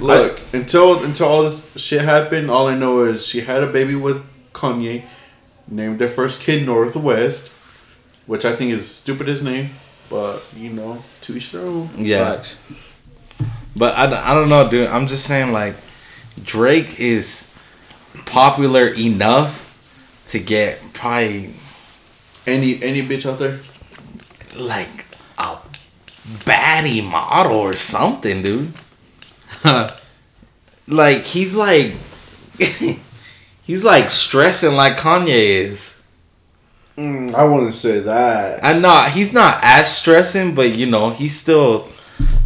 [0.00, 3.94] Look, until until all this shit happened, all I know is she had a baby
[3.94, 5.04] with Kanye,
[5.68, 7.48] named their first kid Northwest,
[8.26, 9.70] which I think is stupid as name,
[10.08, 11.90] but you know, to each their own.
[11.96, 12.32] Yeah.
[12.34, 12.58] Facts.
[13.74, 14.88] But I, don't- I don't know, dude.
[14.88, 15.74] I'm just saying, like,
[16.42, 17.48] Drake is
[18.26, 19.60] popular enough
[20.28, 21.50] to get probably
[22.46, 23.60] Any any bitch out there?
[24.56, 25.06] like
[25.38, 25.56] a
[26.44, 28.72] baddie model or something, dude.
[30.88, 31.94] Like he's like
[33.62, 35.91] he's like stressing like Kanye is.
[36.96, 38.62] Mm, I wouldn't say that.
[38.64, 41.88] I'm not he's not as stressing, but you know, he's still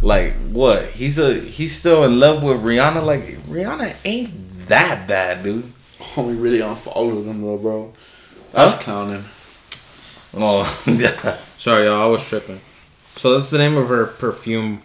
[0.01, 0.91] like what?
[0.91, 3.03] He's a he's still in love with Rihanna.
[3.05, 5.65] Like Rihanna ain't that bad, dude.
[5.99, 7.93] Homie really unfollowed them though, bro.
[8.53, 8.81] That's Huh?
[8.81, 9.25] clowning.
[10.33, 11.37] Oh yeah.
[11.57, 12.01] Sorry, y'all.
[12.03, 12.61] I was tripping.
[13.15, 14.81] So that's the name of her perfume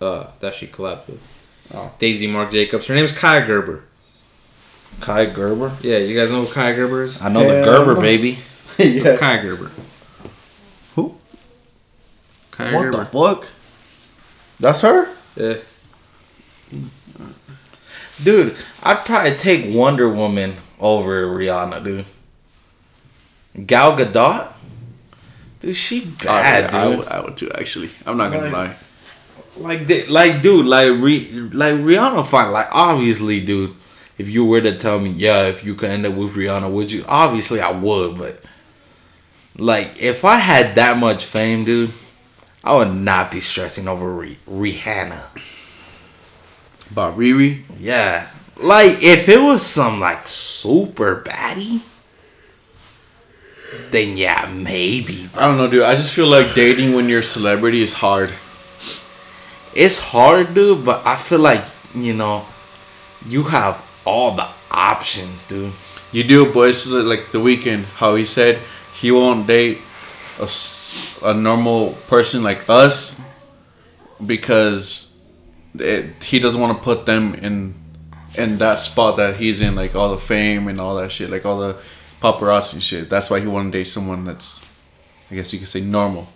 [0.00, 1.26] uh, that she collabed with.
[1.72, 1.92] Oh.
[1.98, 2.86] Daisy Marc Jacobs.
[2.88, 3.84] Her name is Kai Gerber.
[5.00, 5.72] Kai Gerber.
[5.82, 7.22] Yeah, you guys know who Kai Gerber is?
[7.22, 8.00] I know the Gerber no.
[8.00, 8.38] baby.
[8.84, 9.16] yeah.
[9.16, 9.70] Kai Gerber.
[10.94, 11.16] Who?
[12.52, 12.98] Kai What Gerber.
[12.98, 13.46] the fuck?
[14.60, 15.08] That's her?
[15.36, 15.54] Yeah.
[18.22, 22.04] Dude, I'd probably take Wonder Woman over Rihanna, dude.
[23.66, 24.52] Gal Gadot?
[25.60, 26.98] Dude, she bad, I, dude.
[26.98, 27.90] would, I would too, actually.
[28.06, 28.76] I'm not gonna lie.
[29.56, 32.52] Like, they, like, dude, like, like Rihanna fine.
[32.52, 33.74] Like, obviously, dude.
[34.18, 36.90] If you were to tell me, yeah, if you could end up with Rihanna, would
[36.90, 37.04] you?
[37.06, 38.44] Obviously, I would, but
[39.58, 41.92] like, if I had that much fame, dude,
[42.64, 45.24] I would not be stressing over Ri- Rihanna.
[46.90, 47.62] About Riri?
[47.78, 51.82] Yeah, like if it was some like super baddie,
[53.90, 55.28] then yeah, maybe.
[55.36, 55.82] I don't know, dude.
[55.82, 58.32] I just feel like dating when you're a celebrity is hard.
[59.74, 61.64] It's hard, dude, but I feel like
[61.94, 62.46] you know,
[63.26, 65.72] you have all the options, dude.
[66.10, 67.84] You do, but it's like the Weeknd.
[67.96, 68.58] How he said
[69.00, 69.78] he won't date
[70.40, 70.48] a,
[71.24, 73.20] a normal person like us
[74.24, 75.20] because
[75.74, 77.74] it, he doesn't want to put them in
[78.36, 81.44] in that spot that he's in, like all the fame and all that shit, like
[81.44, 81.76] all the
[82.20, 83.08] paparazzi shit.
[83.08, 84.64] That's why he want to date someone that's,
[85.30, 86.28] I guess you could say, normal,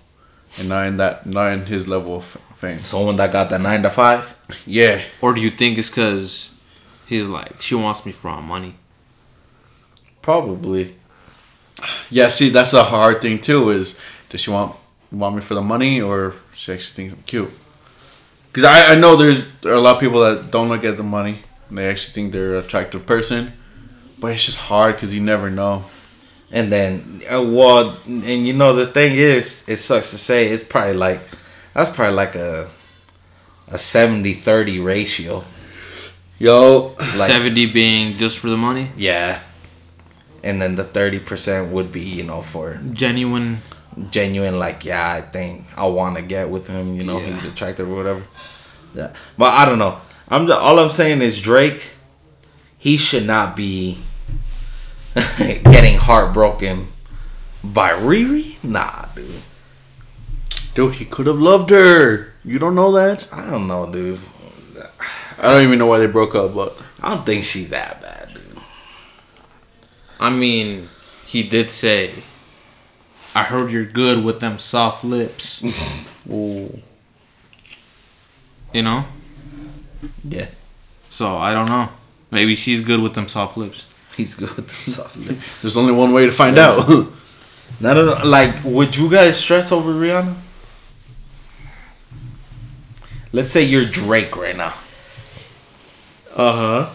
[0.58, 2.24] and not in that, not in his level of
[2.56, 2.78] fame.
[2.78, 4.36] Someone that got the nine to five.
[4.66, 6.58] Yeah, Or do you think it's because
[7.06, 8.74] he's like, she wants me for my money?
[10.22, 10.96] Probably.
[12.10, 12.28] Yeah.
[12.28, 13.70] See, that's a hard thing too.
[13.70, 13.98] Is
[14.28, 14.76] does she want
[15.10, 17.50] want me for the money or she actually thinks I'm cute?
[18.48, 20.96] Because I, I know there's there are a lot of people that don't look at
[20.96, 21.42] the money.
[21.70, 23.52] They actually think they're an attractive person.
[24.20, 25.84] But it's just hard because you never know.
[26.50, 30.62] And then, uh, well, and you know the thing is, it sucks to say, it's
[30.62, 31.20] probably like
[31.74, 32.68] that's probably like a
[33.68, 35.42] a 70-30 ratio.
[36.38, 38.90] Yo, Like, 70 being just for the money.
[38.96, 39.40] yeah.
[40.44, 43.58] And then the thirty percent would be, you know, for Genuine.
[44.10, 46.94] genuine, like, yeah, I think I want to get with him.
[46.96, 47.26] You know, Yeah.
[47.34, 48.22] he's attractive or whatever.
[48.94, 49.98] Yeah, but I don't know.
[50.28, 51.92] I'm just, all I'm saying is Drake.
[52.78, 53.98] He should not be
[55.38, 56.88] getting heartbroken
[57.62, 58.62] by Riri.
[58.64, 59.30] Nah, dude.
[60.74, 62.32] dude, he could have loved her.
[62.44, 63.28] You don't know that?
[63.32, 64.18] I don't know, dude.
[65.38, 68.21] I don't even know why they broke up, but I don't think she that bad,
[68.21, 68.21] dude.
[70.22, 70.88] I mean,
[71.26, 72.10] he did say,
[73.34, 75.64] I heard you're good with them soft lips.
[76.30, 76.80] Ooh.
[78.72, 79.04] You know?
[80.24, 80.46] Yeah,
[81.10, 81.88] So I don't know.
[82.30, 83.92] Maybe she's good with them soft lips.
[84.16, 85.60] he's good with them soft lips.
[85.60, 86.88] there's only one way to find out.
[86.88, 87.08] no,
[87.80, 88.20] no, no.
[88.24, 90.34] Like, would you guys stress over Rihanna?
[93.32, 94.74] Let's say you're Drake right now.
[96.36, 96.90] Uh huh.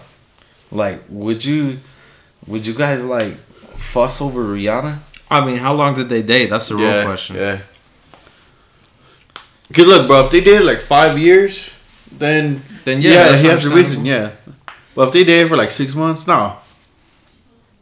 [0.72, 1.80] Like, would you,
[2.48, 3.34] would you guys like
[3.76, 5.00] fuss over Rihanna?
[5.30, 6.50] I mean, how long did they date?
[6.50, 7.36] That's the real question.
[7.36, 7.60] Yeah.
[9.74, 11.70] Cause look, bro, if they did like five years,
[12.12, 14.06] then Then yeah, yeah, he has a reason.
[14.06, 14.32] Yeah,
[14.96, 16.56] but if they did for like six months, no,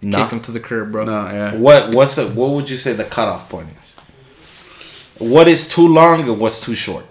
[0.01, 0.23] No.
[0.23, 1.05] Kick him to the curb, bro.
[1.05, 1.53] no, yeah.
[1.55, 3.95] What what's a, what would you say the cutoff point is?
[5.19, 7.05] What is too long and what's too short?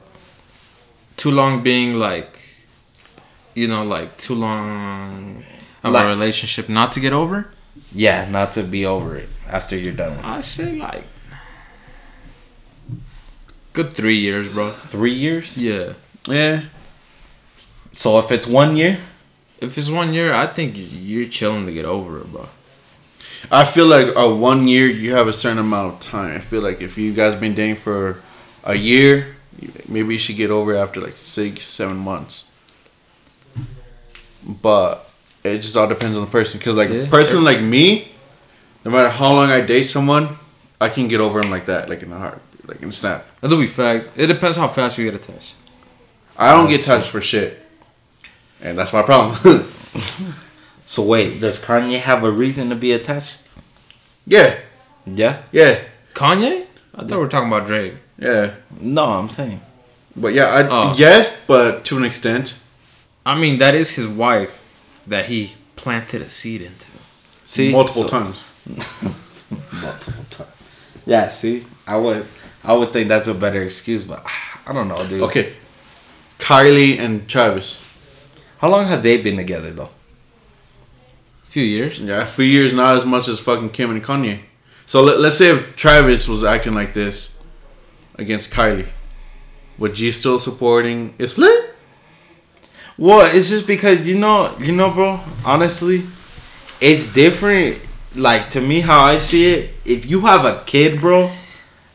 [1.16, 2.36] Too long being like,
[3.54, 5.44] you know, like too long
[5.84, 7.46] of Like- a relationship not to get over.
[7.94, 10.26] Yeah, not to be over it after you're done with it.
[10.26, 11.04] I say like
[13.72, 14.70] good three years, bro.
[14.72, 15.58] Three years?
[15.58, 15.92] Yeah.
[16.26, 16.62] Yeah,
[17.92, 18.98] So if it's one year,
[19.60, 22.48] If it's one year, I think you're chilling to get over it, bro.
[23.50, 26.36] I feel like a one year you have a certain amount of time.
[26.36, 28.20] I feel like if you guys been dating for
[28.64, 29.36] a year,
[29.88, 32.50] maybe you should get over it after like six, seven months.
[34.46, 35.08] But
[35.44, 36.58] it just all depends on the person.
[36.60, 37.02] Cause like Yeah.
[37.02, 38.08] a person like me,
[38.84, 40.28] no matter how long I date someone,
[40.80, 43.24] I can get over them like that, like in a heart, like in a snap.
[43.40, 44.10] That'll be fact.
[44.16, 45.54] It depends how fast you get attached.
[46.36, 47.64] I don't get touched for shit,
[48.60, 49.36] and that's my problem.
[50.86, 53.42] so wait, does Kanye have a reason to be attached?
[54.26, 54.56] yeah,
[55.06, 55.42] Yeah.
[55.52, 55.78] yeah,
[56.14, 56.64] Kanye?
[56.94, 57.94] I thought we were talking about Drake.
[58.18, 58.54] yeah.
[58.80, 59.60] No, I'm saying.
[60.16, 60.94] But yeah, I, Oh.
[60.96, 62.54] yes, but to an extent.
[63.26, 64.63] I mean, that is his wife
[65.06, 66.88] that he planted a seed into.
[67.44, 68.42] See, multiple so- times.
[69.82, 70.50] Multiple times.
[71.06, 71.28] Yeah.
[71.28, 72.26] See, I would,
[72.64, 74.24] I would think that's a better excuse, but
[74.66, 75.22] I don't know, dude.
[75.22, 75.52] Okay.
[76.38, 77.80] Kylie and Travis.
[78.58, 79.90] How long have they been together though?
[81.46, 82.00] A few years.
[82.00, 84.40] Yeah, a few years, not as much as fucking Kim and Kanye.
[84.86, 87.44] So let, let's say if Travis was acting like this
[88.16, 88.88] against Kylie,
[89.78, 91.73] would you still supporting It's lit?
[92.96, 95.20] Well, it's just because you know, you know, bro.
[95.44, 96.02] Honestly,
[96.80, 97.80] it's different.
[98.14, 101.30] Like to me, how I see it, if you have a kid, bro,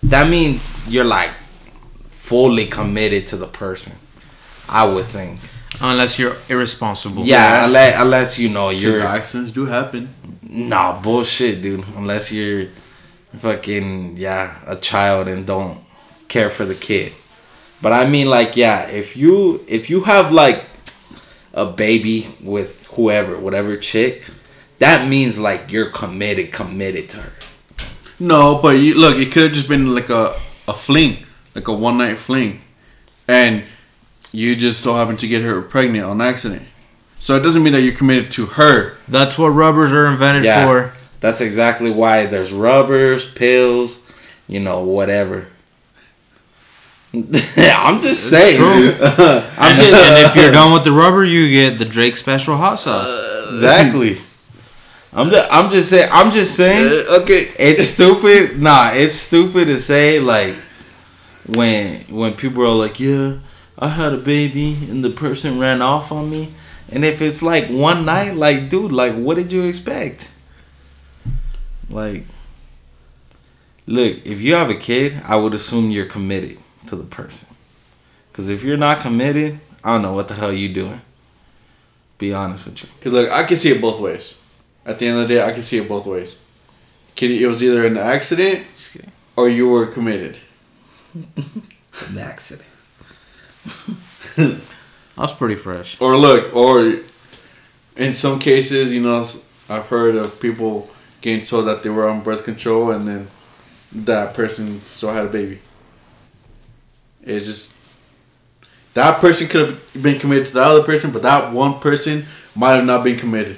[0.04, 1.32] that means you're like
[2.12, 3.98] fully committed to the person.
[4.68, 5.40] I would think.
[5.82, 7.26] Unless you're irresponsible.
[7.26, 10.10] Yeah, unless, unless you know your you're accidents do happen.
[10.44, 11.86] nah bullshit, dude.
[11.96, 12.68] Unless you're
[13.38, 15.80] fucking yeah a child and don't
[16.28, 17.14] care for the kid.
[17.82, 20.66] But I mean, like, yeah, if you if you have like
[21.54, 24.26] a baby with whoever, whatever chick,
[24.80, 27.32] that means like you're committed, committed to her.
[28.20, 31.18] No, but you look, it could have just been like a, a fling,
[31.56, 32.62] like a one night fling.
[33.28, 33.64] And
[34.32, 36.64] you just so happen to get her pregnant on accident.
[37.20, 38.96] So it doesn't mean that you're committed to her.
[39.08, 40.66] That's what rubbers are invented Yeah.
[40.66, 40.94] for.
[41.20, 44.10] That's exactly why there's rubbers, pills,
[44.48, 45.48] you know, whatever.
[47.14, 48.58] I'm just saying.
[48.58, 48.96] true.
[49.02, 52.56] I'm And, just and if you're done with the rubber, you get the Drake special
[52.56, 53.10] hot sauce.
[53.54, 54.18] exactly.
[55.12, 56.10] I'm just, I'm just saying.
[56.12, 57.08] I'm just saying.
[57.22, 57.50] okay.
[57.58, 58.62] It's stupid.
[58.62, 60.56] Nah, it's stupid to say like
[61.48, 63.38] when when people are like, yeah,
[63.80, 66.50] I had a baby and the person ran off on me,
[66.92, 70.30] and if it's like one night, like, dude, like, what did you expect?
[71.90, 72.26] Like,
[73.88, 77.50] look, if you have a kid, I would assume you're committed to the person.
[78.34, 81.02] Cause if you're not committed, I don't know what the hell you doing.
[82.18, 82.90] Be honest with you.
[82.98, 84.36] Because look, I can see it both ways.
[84.86, 86.38] At the end of the day, I can see it both ways.
[87.16, 88.66] Kid, it was either an accident
[89.36, 90.38] or you were committed.
[92.10, 92.68] An accident.
[95.18, 96.00] That's pretty fresh.
[96.00, 97.02] Or look, or
[97.98, 99.26] in some cases, you know,
[99.70, 100.90] I've heard of people
[101.22, 103.28] getting told that they were on birth control and then
[103.92, 105.60] that person still had a baby.
[107.24, 107.80] It's just
[108.94, 112.26] that person could have been committed to the other person, but that one person
[112.56, 113.58] might have not been committed.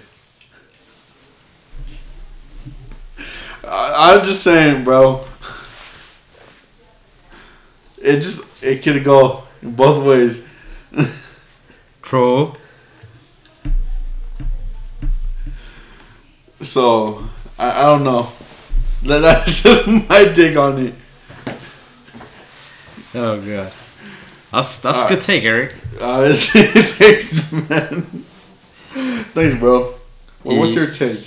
[3.63, 5.23] I, I'm just saying, bro.
[8.01, 10.47] It just it could go both ways.
[12.01, 12.53] True.
[16.61, 17.23] So
[17.57, 18.29] I, I don't know.
[19.03, 20.93] That, that's just my take on it.
[23.13, 23.71] Oh god.
[24.51, 25.09] That's that's a Alright.
[25.17, 25.73] good take, Eric.
[25.99, 28.01] Uh, thanks, man.
[29.33, 29.95] Thanks, bro.
[30.43, 31.19] Well, what's your take?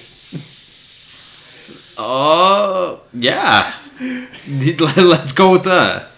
[1.97, 3.75] Uh, yeah.
[4.97, 6.09] Let's go with that.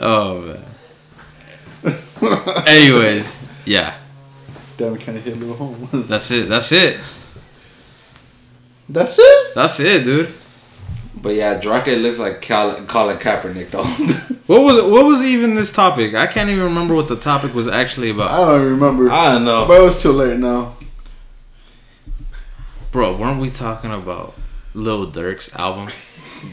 [0.00, 0.64] Oh man.
[2.66, 3.36] Anyways,
[3.66, 3.94] yeah.
[4.76, 5.88] Damn, kind of hit a little home.
[5.92, 6.48] That's it.
[6.48, 6.98] That's it.
[8.88, 9.54] That's it.
[9.54, 10.32] That's it, dude.
[11.22, 13.84] But yeah, Drake looks like Colin, Colin Kaepernick though.
[14.48, 16.14] What was what was even this topic?
[16.14, 18.32] I can't even remember what the topic was actually about.
[18.32, 19.08] I don't remember.
[19.10, 19.66] I don't know.
[19.68, 20.74] But it's too late now.
[22.90, 24.34] Bro, weren't we talking about
[24.74, 25.88] Lil Durk's album?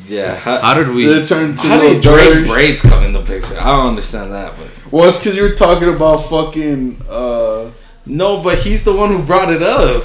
[0.08, 0.36] Yeah.
[0.36, 1.08] How, How did we?
[1.08, 2.54] Then it turned to how little did Drake's Drake's.
[2.54, 3.60] braids come in the picture?
[3.60, 7.02] I don't understand that, but Well, it's because you were talking about fucking.
[7.10, 7.72] uh
[8.06, 10.04] no, but he's the one who brought it up.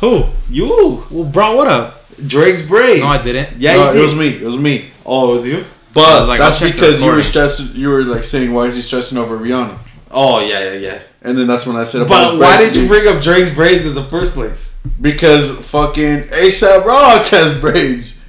[0.00, 0.24] Who?
[0.48, 1.97] You, Well, bro, what up?
[2.26, 3.00] Drake's braids.
[3.00, 3.60] No, I didn't.
[3.60, 4.02] Yeah, no, you it did.
[4.02, 4.28] was me.
[4.28, 4.90] It was me.
[5.06, 5.58] Oh, it was you?
[5.60, 5.64] I
[5.94, 7.24] But was like, that's because you were recording.
[7.24, 7.66] stressing.
[7.74, 9.76] You were like saying, "Why is he stressing over Rihanna?"
[10.10, 10.98] Oh yeah, yeah, yeah.
[11.22, 13.94] And then that's when I said, But why did you bring up Drake's braids in
[13.94, 14.72] the first place?
[15.00, 18.24] Because fucking ASAP Rock has braids,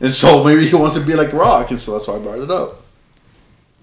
[0.00, 2.38] and so maybe he wants to be like Rock, and so that's why I brought
[2.40, 2.83] it up.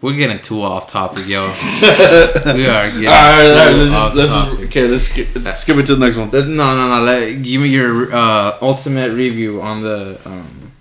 [0.02, 1.45] We're getting too off topic, yo.
[2.56, 5.28] we are getting all right, all right, too let's just, let's just, okay, let's skip,
[5.56, 6.32] skip it to the next one.
[6.32, 7.03] Let's- No, no, no.
[7.03, 10.72] Let, give me your uh, ultimate review on the um,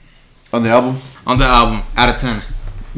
[0.54, 2.42] On the album, on the album out of ten.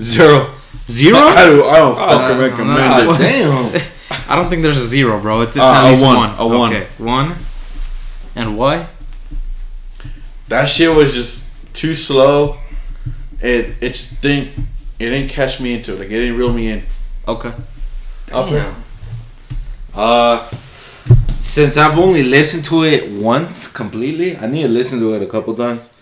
[0.00, 0.48] zero.
[0.88, 1.18] Zero?
[1.18, 3.14] I don't, I don't no, fucking no, recommend no.
[3.14, 3.18] it.
[3.18, 3.82] damn.
[4.30, 5.40] I don't think there's a zero, bro.
[5.40, 6.34] It's, it's Uh, at a least one, one.
[6.38, 6.72] a one.
[6.72, 7.34] Okay, one.
[8.36, 8.86] And why?
[10.48, 12.58] That shit was just too slow.
[13.40, 14.52] It it just didn't
[15.02, 15.98] it didn't catch me into it.
[15.98, 16.82] Like it didn't reel me in.
[17.26, 17.52] Okay.
[18.26, 18.74] Damn.
[19.94, 20.48] Uh,
[21.38, 25.26] since I've only listened to it once completely, I need to listen to it a
[25.26, 25.92] couple times.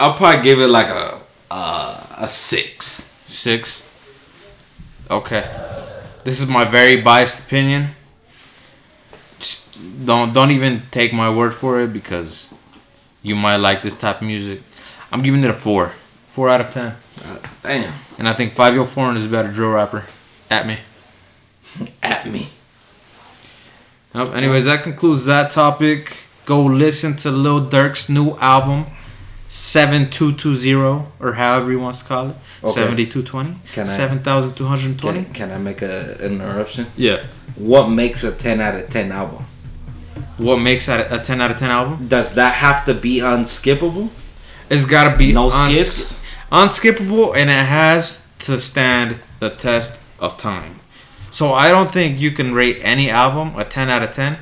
[0.00, 3.16] I'll probably give it like a uh, a six.
[3.24, 3.88] Six.
[5.10, 5.48] Okay.
[6.24, 7.90] This is my very biased opinion.
[9.38, 12.52] Just don't don't even take my word for it because
[13.22, 14.62] you might like this type of music.
[15.12, 15.92] I'm giving it a four.
[16.26, 16.96] Four out of ten.
[17.22, 17.92] Uh, damn.
[18.18, 20.04] And I think Fivio Foreign is a better drill rapper.
[20.50, 20.78] At me.
[22.02, 22.48] At me.
[24.14, 24.34] Nope.
[24.34, 26.16] Anyways, that concludes that topic.
[26.44, 28.86] Go listen to Lil Durk's new album,
[29.48, 32.36] 7220, or however he wants to call it.
[32.62, 32.72] Okay.
[32.72, 33.56] 7220?
[33.72, 35.24] Can I- 7220?
[35.24, 36.86] Can, can I make a an interruption?
[36.96, 37.24] Yeah.
[37.56, 39.46] What makes a ten out of ten album?
[40.38, 42.08] What makes that a 10 out of 10 album?
[42.08, 44.08] Does that have to be unskippable?
[44.68, 46.23] It's gotta be No uns- skips.
[46.54, 50.80] Unskippable, and it has to stand the test of time.
[51.30, 54.38] So I don't think you can rate any album a 10 out of 10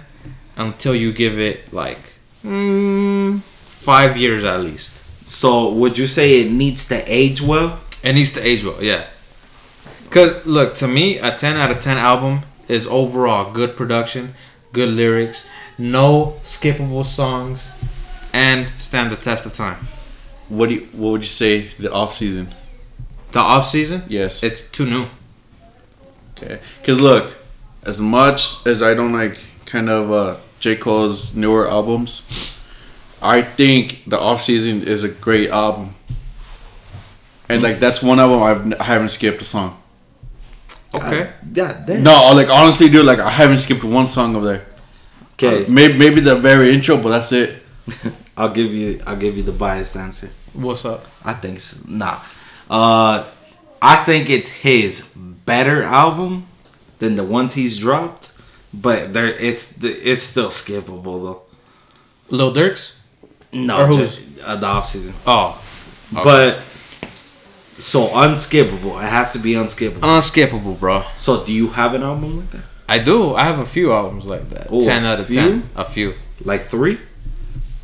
[0.57, 1.99] until you give it like
[2.45, 4.99] mm, five years at least.
[5.27, 7.81] So would you say it needs to age well?
[8.05, 9.07] It needs to age well, yeah.
[10.11, 14.35] Cause look, to me, a ten out of ten album is overall good production,
[14.75, 15.49] good lyrics,
[15.79, 17.71] no skippable songs,
[18.35, 19.89] and stand the test of time.
[20.57, 22.49] What do you, what would you say the off season?
[23.33, 24.43] The off season, Yes.
[24.43, 25.07] it's too new.
[26.37, 26.59] Okay.
[26.81, 27.35] Because look,
[27.85, 32.23] as much as I don't like kind of uh, J Cole's newer albums,
[33.23, 35.95] I think the off season is a great album.
[37.49, 39.81] And like that's one album I've n- I haven't skipped a song.
[40.95, 41.33] Okay.
[41.55, 41.83] Yeah.
[41.87, 42.03] Damn.
[42.03, 44.67] No, like honestly, dude, like I haven't skipped one song over there.
[45.35, 45.65] Okay.
[45.71, 47.63] Maybe maybe the very intro, but that's it.
[48.37, 49.01] I'll give you.
[49.07, 50.31] I'll give you the biased answer.
[50.55, 51.05] What's up?
[51.25, 52.21] I think it's nah.
[52.71, 53.25] Uh,
[53.81, 56.47] I think it's his better album
[56.99, 58.33] than the ones he's dropped,
[58.73, 61.43] but there it's it's still skippable though.
[62.31, 62.99] Lil Durk's?
[63.53, 65.15] No, just, uh, the off season.
[65.27, 65.63] Oh,
[66.13, 66.57] But
[67.79, 69.03] so unskippable.
[69.03, 70.01] It has to be unskippable.
[70.01, 71.05] unskippable, bro.
[71.15, 72.63] So do you have an album like that?
[72.89, 73.35] I do.
[73.35, 74.69] I have a few albums like that.
[74.71, 75.37] Oh, ten out of few?
[75.37, 75.69] ten.
[75.77, 76.15] A few.
[76.45, 76.99] Like three?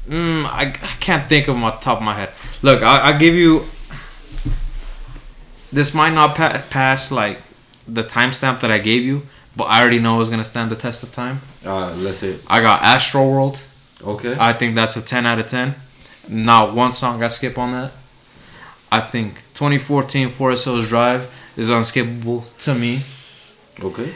[0.08, 2.30] Mm, I, I can't think of them off the top of my head.
[2.62, 3.64] Look, I, I'll give you.
[5.72, 7.38] This might not pa- pass like
[7.86, 9.22] the timestamp that I gave you,
[9.54, 11.40] but I already know it's gonna stand the test of time.
[11.64, 12.38] Uh, let's see.
[12.48, 13.60] I got Astroworld.
[14.02, 14.36] Okay.
[14.38, 15.74] I think that's a 10 out of 10.
[16.28, 17.92] Not one song I skip on that.
[18.90, 23.02] I think 2014 Forest Hills Drive is unskippable to me.
[23.82, 24.14] okay.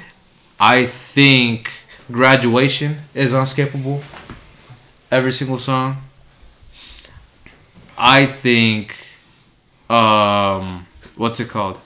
[0.58, 1.70] I think
[2.10, 4.02] Graduation is unskippable.
[5.12, 5.98] Every single song.
[7.98, 8.96] I think
[9.90, 10.86] um
[11.16, 11.78] what's it called?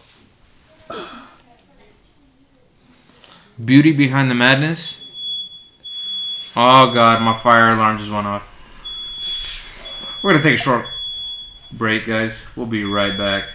[3.58, 5.02] Beauty Behind the Madness.
[6.54, 8.46] Oh god, my fire alarm just went off.
[10.22, 10.86] We're gonna take a short
[11.72, 12.46] break, guys.
[12.54, 13.48] We'll be right back.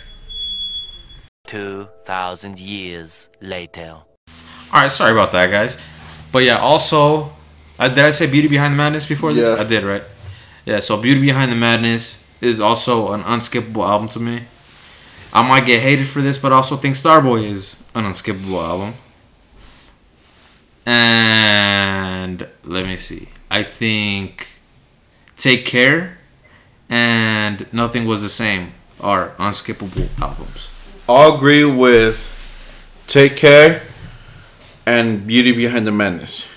[1.47, 4.03] 2,000 years later.
[4.73, 5.77] All right, sorry about that, guys.
[6.33, 7.31] But yeah, also,
[7.81, 9.47] uh, did I say Beauty Behind the Madness before this?
[9.47, 9.63] Yeah.
[9.63, 10.03] I did, right?
[10.65, 10.79] Yeah.
[10.79, 14.43] So Beauty Behind the Madness is also an unskippable album to me.
[15.33, 18.93] I might get hated for this, but I also think Starboy is an unskippable album.
[20.85, 23.29] And let me see.
[23.49, 24.47] I think
[25.35, 26.19] Take Care
[26.89, 30.69] and Nothing Was the Same are unskippable albums.
[31.09, 32.27] I'll agree with
[33.07, 33.83] Take Care
[34.85, 36.47] and Beauty Behind the Madness.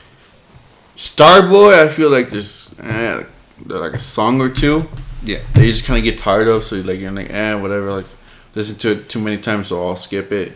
[0.97, 3.25] Starboy, I feel like there's eh,
[3.67, 4.89] like a song or two
[5.25, 5.41] Yeah.
[5.55, 6.63] that you just kind of get tired of.
[6.63, 7.93] So you're like, you're like, eh, whatever.
[7.93, 8.07] Like,
[8.55, 10.53] listen to it too many times, so I'll skip it.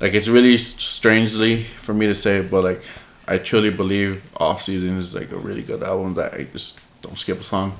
[0.00, 2.82] Like, it's really strangely for me to say, but like,
[3.26, 7.16] I truly believe Off Season is like a really good album that I just don't
[7.18, 7.78] skip a song.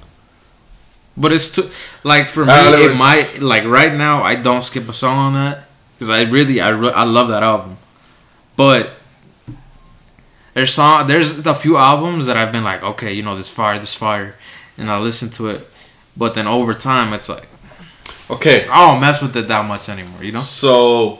[1.16, 1.68] But it's too
[2.04, 2.52] like for me.
[2.52, 4.22] Uh, it might like right now.
[4.22, 7.42] I don't skip a song on that because I really I re- I love that
[7.42, 7.76] album.
[8.56, 8.90] But
[10.54, 13.78] there's song there's a few albums that I've been like okay you know this fire
[13.78, 14.34] this fire,
[14.78, 15.68] and I listen to it.
[16.16, 17.46] But then over time it's like
[18.30, 20.22] Okay, I don't mess with it that much anymore.
[20.24, 20.40] You know.
[20.40, 21.18] So,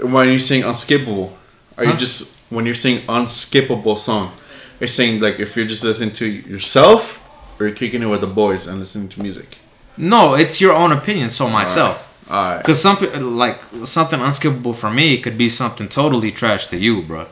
[0.00, 1.32] when you're saying unskippable,
[1.76, 1.92] are Huh?
[1.92, 4.32] you just when you're saying unskippable song?
[4.78, 7.20] You're saying like if you're just listening to yourself,
[7.58, 9.58] or you're kicking it with the boys and listening to music.
[9.96, 11.30] No, it's your own opinion.
[11.30, 12.02] So myself.
[12.30, 12.64] All right.
[12.64, 17.26] Cause something like something unskippable for me could be something totally trash to you, bro.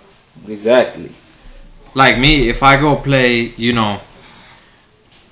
[0.48, 1.10] Exactly.
[1.94, 4.00] Like me, if I go play, you know,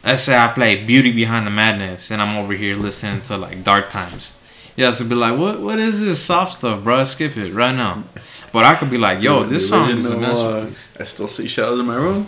[0.05, 3.65] let's say I play Beauty Behind the Madness, and I'm over here listening to like
[3.65, 4.39] Dark Times.
[4.77, 7.05] Yeah, so be like, what What is this soft stuff, bro?
[7.05, 8.05] Skip it right now.
[8.53, 10.67] But I could be like, yo, this song is a original, uh.
[11.01, 12.27] I still see shadows in my room.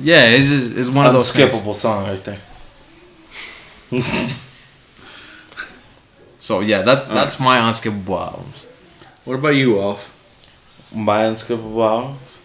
[0.00, 1.52] Yeah, it's just, it's one of those things.
[1.52, 2.40] Unskippable song right there.
[6.38, 8.66] So yeah, that that's my unskippable albums.
[9.24, 10.14] What about you, Alf?
[10.94, 12.37] My unskippable albums.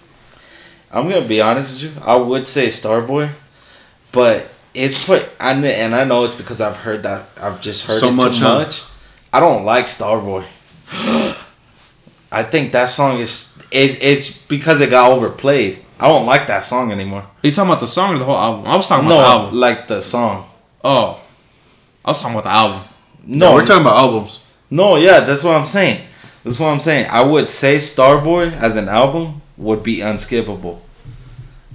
[0.94, 2.02] I'm gonna be honest with you.
[2.06, 3.32] I would say Starboy,
[4.12, 5.28] but it's put.
[5.40, 7.28] I kn- and I know it's because I've heard that.
[7.42, 8.60] I've just heard So it much, too huh?
[8.60, 8.84] much.
[9.34, 10.44] I don't like Starboy.
[12.32, 13.58] I think that song is.
[13.72, 15.80] It, it's because it got overplayed.
[16.00, 17.22] I don't like that song anymore.
[17.22, 18.66] Are you talking about the song or the whole album?
[18.68, 19.60] I was talking No, about the album.
[19.60, 20.48] like the song.
[20.84, 21.20] Oh,
[22.06, 22.82] I was talking about the album.
[23.26, 24.46] No, we're talking about albums.
[24.70, 26.06] No, yeah, that's what I'm saying.
[26.44, 27.08] That's what I'm saying.
[27.10, 30.80] I would say Starboy as an album would be unskippable.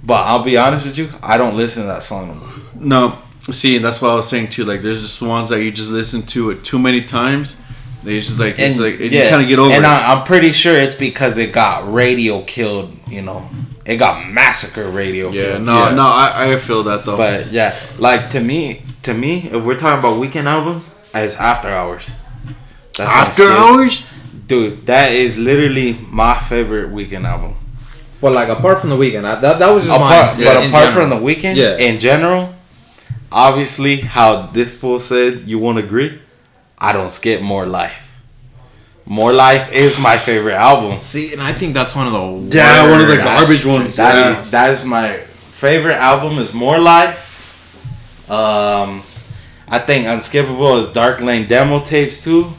[0.03, 2.49] But I'll be honest with you, I don't listen to that song no more.
[2.75, 3.17] No,
[3.51, 4.65] see, that's what I was saying too.
[4.65, 7.57] Like, there's just ones that you just listen to it too many times.
[8.03, 9.87] They just like it's like you kind of get over And it.
[9.87, 13.49] I, I'm pretty sure it's because it got radio killed, you know.
[13.85, 15.63] It got massacre radio yeah, killed.
[15.63, 17.17] no, no, I, I feel that though.
[17.17, 21.67] But yeah, like to me, to me, if we're talking about Weeknd albums, it's After
[21.69, 22.13] Hours.
[22.97, 24.05] That's After hours.
[24.47, 27.55] Dude, that is literally my favorite Weeknd album.
[28.21, 30.43] But like apart from the Weeknd, I, that that was just apart, mine.
[30.45, 30.93] but apart general.
[30.93, 31.77] from the Weeknd, Yeah.
[31.77, 32.53] in general,
[33.31, 36.19] obviously, how this fool said you won't agree,
[36.77, 38.05] I don't skip More Life.
[39.05, 40.99] More Life is my favorite album.
[40.99, 43.23] See, and I think that's one of the Yeah, one of the worst.
[43.23, 43.95] garbage ones.
[43.95, 44.41] That yeah.
[44.41, 46.37] is, that is my favorite album.
[46.39, 47.25] Is More Life.
[48.29, 49.01] Um,
[49.67, 52.51] I think Unskippable is Dark Lane demo tapes too.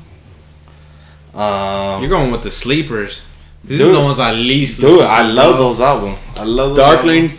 [1.35, 3.23] Um, You're going with the sleepers.
[3.65, 3.91] These Dude.
[3.91, 4.81] are the ones I least.
[4.81, 5.65] dude, listen I love bro.
[5.65, 6.19] those albums.
[6.37, 7.39] I love those Dark albums.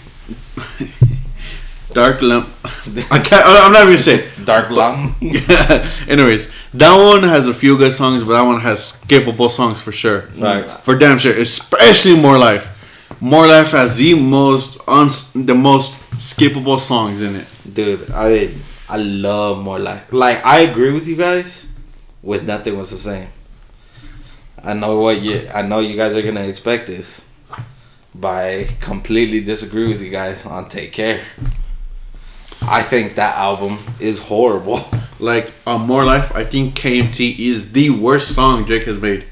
[0.80, 0.92] Lane.
[1.94, 2.48] Dark Lamp.
[3.12, 3.44] I can't.
[3.46, 4.30] I'm not even say.
[4.46, 5.14] Dark Lane.
[6.08, 9.92] Anyways, that one has a few good songs, but that one has skippable songs for
[9.92, 10.22] sure.
[10.22, 10.80] Facts.
[10.80, 12.70] For damn sure, especially More Life.
[13.20, 17.48] More Life has the most uns- the most skippable songs in it.
[17.74, 18.54] Dude, I
[18.88, 20.08] I love more life.
[20.14, 21.68] Like I agree with you guys.
[22.24, 23.28] With nothing was the same.
[24.64, 25.50] I know what you.
[25.54, 27.26] I know you guys are gonna expect this,
[28.14, 31.22] but I completely disagree with you guys on Take Care.
[32.64, 34.80] I think that album is horrible.
[35.22, 39.24] Like on More Life, I think KMT is the worst song Drake has made.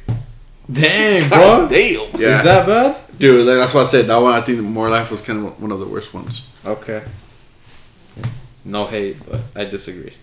[0.72, 2.22] Dang, God damn.
[2.22, 2.28] Yeah.
[2.28, 2.96] Is that bad?
[3.18, 4.36] Dude, like, that's why I said that one.
[4.36, 6.48] I think More Life was kind of one of the worst ones.
[6.64, 7.02] Okay.
[8.64, 10.14] No hate, but I disagree.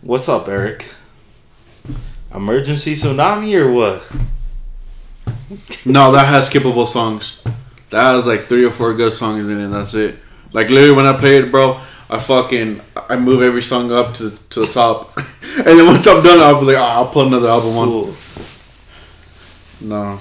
[0.00, 0.88] What's up, Eric?
[2.34, 4.02] Emergency tsunami or what?
[5.86, 7.40] No, that has skippable songs.
[7.90, 9.68] That has like three or four good songs in it.
[9.68, 10.16] That's it.
[10.52, 11.80] Like literally, when I play it, bro,
[12.10, 15.16] I fucking I move every song up to to the top,
[15.56, 17.88] and then once I'm done, I'll be like, oh, I'll put another album on.
[17.88, 18.14] Cool.
[19.80, 20.16] No.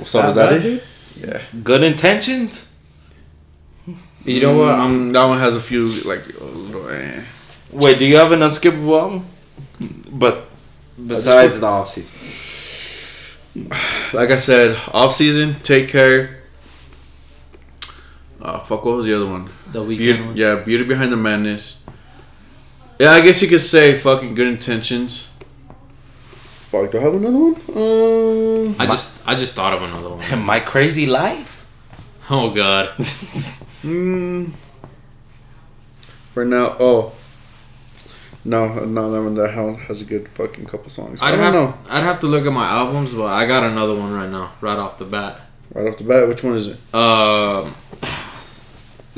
[0.00, 0.84] So is that it?
[1.16, 1.40] Yeah.
[1.62, 2.72] Good intentions?
[4.24, 4.74] You know what?
[4.74, 6.22] I'm Um, that one has a few like.
[6.90, 7.22] eh.
[7.72, 9.26] Wait, do you have an unskippable album?
[10.10, 10.46] But
[10.96, 13.68] besides the off season.
[14.12, 16.42] Like I said, off season, take care.
[18.40, 18.84] Oh fuck!
[18.84, 19.48] What was the other one?
[19.72, 20.26] the Beauty, Weeknd.
[20.26, 20.36] one.
[20.36, 21.84] yeah, Beauty Behind the Madness.
[22.98, 25.32] Yeah, I guess you could say fucking good intentions.
[26.70, 27.54] Fuck, do I have another one?
[27.76, 30.44] Um, I just I just thought of another one.
[30.44, 31.66] My crazy life?
[32.30, 32.96] Oh god.
[32.98, 34.50] mm,
[36.32, 37.12] for now, oh.
[38.44, 41.20] No, no, that one that one has a good fucking couple songs.
[41.22, 41.78] I I'd don't have know.
[41.88, 44.78] I'd have to look at my albums, but I got another one right now, right
[44.78, 45.40] off the bat.
[45.72, 46.78] Right off the bat, which one is it?
[46.94, 47.74] Um,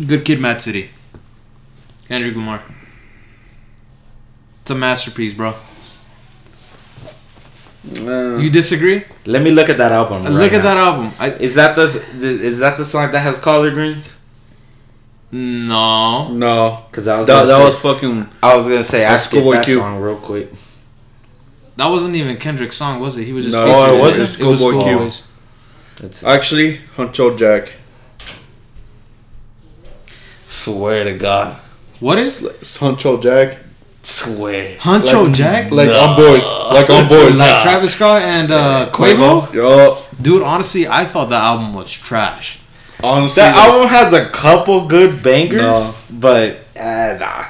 [0.06, 0.90] Good Kid, Mad City.
[2.06, 2.62] Kendrick Lamar.
[4.62, 5.55] It's a masterpiece, bro.
[8.06, 9.05] Uh, You disagree?
[9.26, 10.26] Let me look at that album.
[10.26, 11.12] Uh, look at that album.
[11.18, 11.84] I, Is that the
[12.20, 14.20] is that the song that has collard greens?
[15.35, 16.28] No.
[16.32, 18.28] no, Cause I was that, that say, was fucking.
[18.43, 19.74] I was gonna say I That's skipped Schoolboy that Q.
[19.74, 20.51] song real quick.
[21.77, 23.24] That wasn't even Kendrick's song, was it?
[23.24, 24.19] He was just No, featured it wasn't?
[24.40, 24.90] It was Schoolboy Q.
[24.90, 25.28] Schoolboy's.
[26.01, 27.73] That's Actually, Huncho Jack.
[30.44, 31.56] swear to God,
[32.01, 33.59] What is Huncho Jack?
[34.02, 34.77] swear.
[34.77, 35.70] Huncho Like- Jack?
[35.73, 37.39] Like on boys, like on boys.
[37.39, 39.52] Like Travis Scott and uh, Quavo?
[39.52, 42.61] Yo, Dude, honestly, I thought the album was trash.
[43.03, 45.95] Honestly, That like- album has a couple good bangers, No.
[46.11, 47.45] but uh, nah.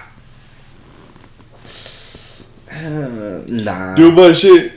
[2.72, 3.94] Uh, nah.
[3.94, 4.72] do my shit.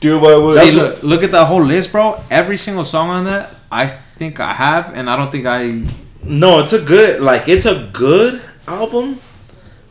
[0.00, 0.64] Do my what?
[0.64, 2.20] See, look, look at that whole list, bro.
[2.30, 5.84] Every single song on that, I think I have, and I don't think I.
[6.22, 9.20] No, it's a good like it's a good album.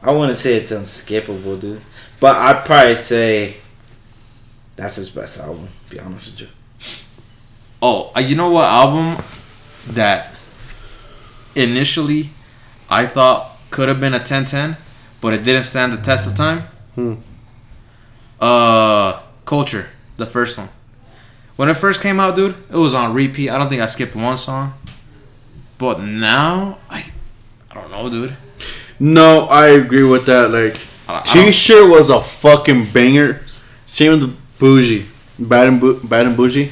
[0.02, 1.82] I wouldn't say it's unskippable, dude.
[2.20, 3.56] But I'd probably say
[4.76, 5.68] that's his best album.
[5.90, 6.48] Be honest with you.
[7.82, 9.24] Oh, uh, you know what album
[9.94, 10.34] that
[11.56, 12.30] initially
[12.90, 14.78] I thought could have been a 10-10,
[15.22, 16.62] but it didn't stand the test of time?
[16.96, 17.16] Hmm.
[18.40, 19.88] Uh, Culture,
[20.18, 20.70] the first one.
[21.56, 23.50] When it first came out, dude, it was on repeat.
[23.50, 24.74] I don't think I skipped one song.
[25.78, 27.06] But now, I,
[27.72, 28.36] I don't know, dude.
[29.00, 30.52] No, I agree with that.
[30.52, 33.42] Like, I- I don't- T-shirt was a fucking banger.
[33.86, 35.06] Same with the Bougie,
[35.40, 36.72] Bad and Bou- Bad and Bougie.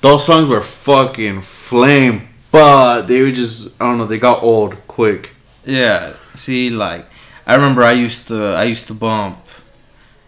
[0.00, 4.06] Those songs were fucking flame, but they were just I don't know.
[4.06, 5.34] They got old quick.
[5.64, 6.14] Yeah.
[6.34, 7.06] See, like
[7.46, 9.38] I remember I used to I used to bump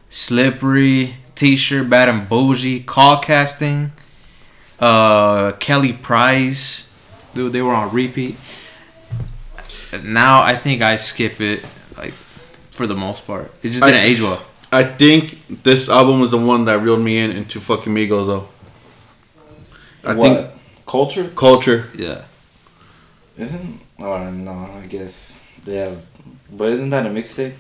[0.09, 3.93] Slippery, T-shirt, Bad and Bougie, Call Casting,
[4.79, 6.93] uh, Kelly Price.
[7.35, 8.37] Dude, they were on repeat.
[10.03, 11.65] Now I think I skip it
[11.97, 12.13] like
[12.71, 13.53] for the most part.
[13.63, 14.43] It just didn't I- age well.
[14.75, 18.49] I think this album was the one that reeled me in into fucking Migos though.
[20.03, 20.51] I think
[20.87, 21.89] culture culture.
[21.97, 22.23] Yeah.
[23.39, 23.81] isn't.
[24.01, 26.03] Oh no, I guess they have.
[26.51, 27.55] But isn't that a mixtape?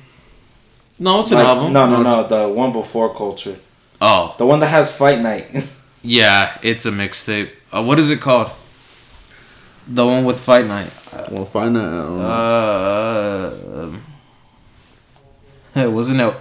[0.98, 1.72] No, it's an Like, album.
[1.72, 2.26] No, no, no.
[2.26, 3.56] The one before culture,
[4.00, 5.66] Oh, the one that has Fight Night.
[6.02, 7.50] yeah, it's a mixtape.
[7.72, 8.50] Uh, what is it called?
[9.88, 10.90] The one with Fight Night.
[11.30, 11.88] Well, Fight Night.
[11.88, 12.26] I don't know.
[13.74, 14.02] Uh, um,
[15.74, 16.34] it wasn't it.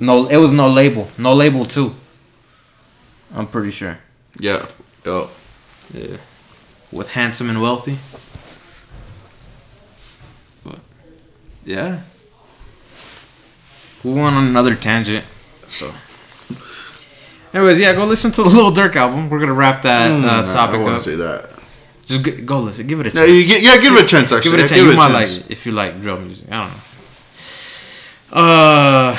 [0.00, 1.08] No, it was no label.
[1.18, 1.94] No label too.
[3.34, 3.98] I'm pretty sure.
[4.40, 4.66] yeah.
[5.04, 5.28] Yo.
[5.94, 6.16] Yeah.
[6.90, 7.98] With handsome and wealthy.
[10.64, 10.78] But
[11.64, 12.00] yeah.
[14.04, 15.24] We went on another tangent.
[15.68, 15.92] So.
[17.54, 19.28] Anyways, yeah, go listen to the Lil Durk album.
[19.30, 20.98] We're gonna wrap that Mm, uh, I topic want up.
[21.02, 21.50] to say that.
[22.06, 22.86] Just go, go listen.
[22.86, 23.30] Give it a Yeah, chance.
[23.30, 24.32] you get, yeah, give it a chance.
[24.32, 24.90] Actually, Give it a Yeah, chance.
[24.90, 25.36] You might chance.
[25.36, 26.46] like it if you like drum music.
[26.50, 28.40] I don't know.
[28.42, 29.18] Uh,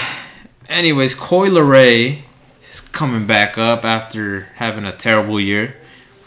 [0.70, 2.22] anyways, Coi Leray
[2.62, 5.76] is coming back up after having a terrible year.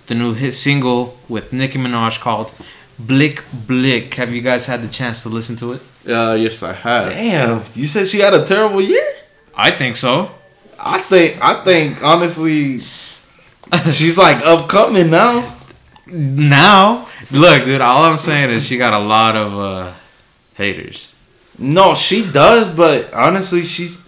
[0.07, 2.53] The new hit single with Nicki Minaj called
[2.99, 5.83] "Blick Blick." Have you guys had the chance to listen to it?
[6.09, 7.11] Uh, yes, I have.
[7.11, 9.05] Damn, you said she had a terrible year.
[9.55, 10.31] I think so.
[10.79, 11.43] I think.
[11.43, 12.81] I think honestly,
[13.91, 15.55] she's like upcoming now.
[16.07, 17.81] Now, look, dude.
[17.81, 19.93] All I'm saying is she got a lot of uh,
[20.55, 21.13] haters.
[21.59, 24.07] No, she does, but honestly, she's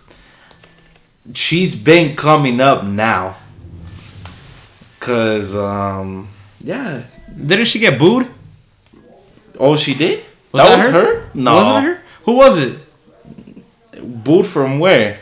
[1.34, 3.36] she's been coming up now.
[5.00, 6.28] Cause um
[6.60, 7.02] yeah.
[7.34, 8.26] Didn't she get booed?
[9.58, 10.24] Oh, she did.
[10.52, 11.16] Was that, that was her?
[11.22, 11.30] her?
[11.34, 11.54] No.
[11.56, 12.02] Wasn't it her?
[12.24, 12.78] Who was it?
[14.24, 15.18] Booed from where?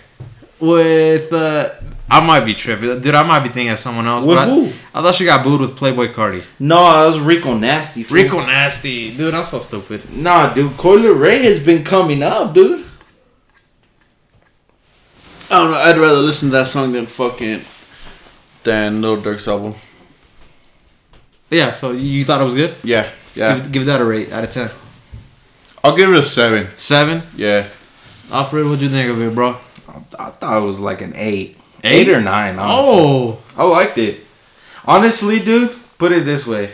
[0.61, 1.70] With uh,
[2.09, 3.15] I might be tripping, dude.
[3.15, 4.24] I might be thinking of someone else.
[4.24, 4.66] With but I- who?
[4.94, 6.43] I, thought she got booed with Playboi Carti.
[6.59, 8.03] No, that was Rico Nasty.
[8.05, 8.16] fool.
[8.16, 9.35] Rico Nasty, dude.
[9.35, 10.11] I'm so stupid.
[10.16, 10.77] Nah, dude.
[10.77, 12.86] Coi Leray has been coming up, dude.
[15.51, 15.78] I don't know.
[15.78, 17.61] I'd rather listen to that song than fucking
[18.67, 19.75] than Lil Durk's album.
[21.49, 21.73] Yeah.
[21.73, 22.75] So you thought it was good?
[22.85, 23.57] Yeah, yeah.
[23.59, 24.69] Give, give that a rate out of ten.
[25.83, 26.69] I'll give it a seven.
[26.77, 27.23] Seven.
[27.37, 27.69] Yeah.
[28.31, 29.57] Alfred, what'd you think of it, bro?
[30.19, 31.57] I thought it was like an eight.
[31.85, 32.09] Eight?
[32.09, 32.93] Eight or nine, honestly.
[32.93, 34.21] Oh, I liked it.
[34.85, 36.71] Honestly, dude, put it this way.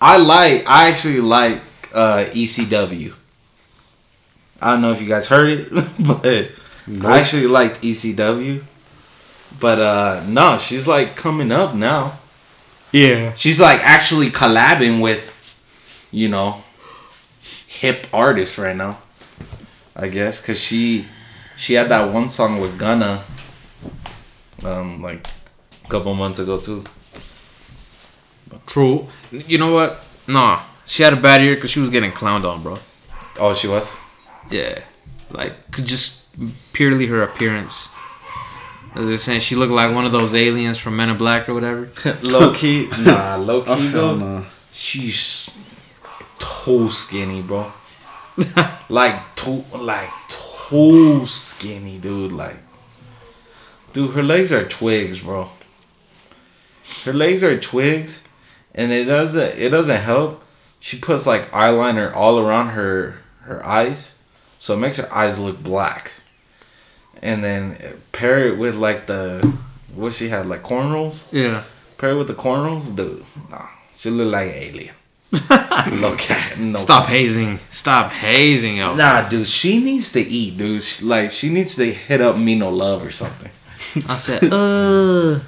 [0.00, 1.62] I like I actually like
[1.94, 3.14] uh ECW.
[4.60, 5.70] I don't know if you guys heard it,
[6.06, 8.64] but I actually liked ECW.
[9.58, 12.18] But uh no, she's like coming up now.
[12.92, 13.34] yeah.
[13.34, 15.28] She's like actually collabing with
[16.12, 16.62] you know
[17.66, 18.98] hip artists right now.
[19.96, 21.06] I guess cuz she
[21.56, 23.22] she had that one song with Gunna
[24.64, 25.26] um like
[25.84, 26.84] a couple months ago too.
[28.66, 29.08] True.
[29.30, 30.02] You know what?
[30.26, 32.78] Nah, she had a bad year because she was getting clowned on, bro.
[33.38, 33.92] Oh, she was.
[34.50, 34.80] Yeah,
[35.30, 35.54] like
[35.84, 36.26] just
[36.72, 37.88] purely her appearance.
[38.94, 41.54] As they're saying, she looked like one of those aliens from Men in Black or
[41.54, 41.88] whatever.
[42.22, 44.06] low key, nah, low key Oh, though.
[44.08, 44.44] hell no.
[44.72, 45.56] She's
[46.38, 47.72] too skinny, bro.
[48.88, 52.32] like too, like too skinny, dude.
[52.32, 52.56] Like,
[53.92, 55.48] dude, her legs are twigs, bro.
[57.04, 58.28] Her legs are twigs,
[58.74, 60.42] and it doesn't, it doesn't help.
[60.80, 64.18] She puts like eyeliner all around her her eyes,
[64.58, 66.12] so it makes her eyes look black.
[67.22, 67.76] And then
[68.12, 69.40] pair it with like the
[69.94, 71.32] what she had like cornrows.
[71.32, 71.64] Yeah.
[71.98, 73.24] Pair it with the cornrows, dude.
[73.50, 73.66] Nah,
[73.98, 74.94] she look like an alien.
[76.00, 76.76] Look at no.
[76.76, 77.58] Stop hazing.
[77.70, 78.96] Stop hazing, yo.
[78.96, 80.82] Nah, dude, she needs to eat, dude.
[80.82, 83.50] She, like she needs to hit up me no love or something.
[84.08, 85.38] I said, uh.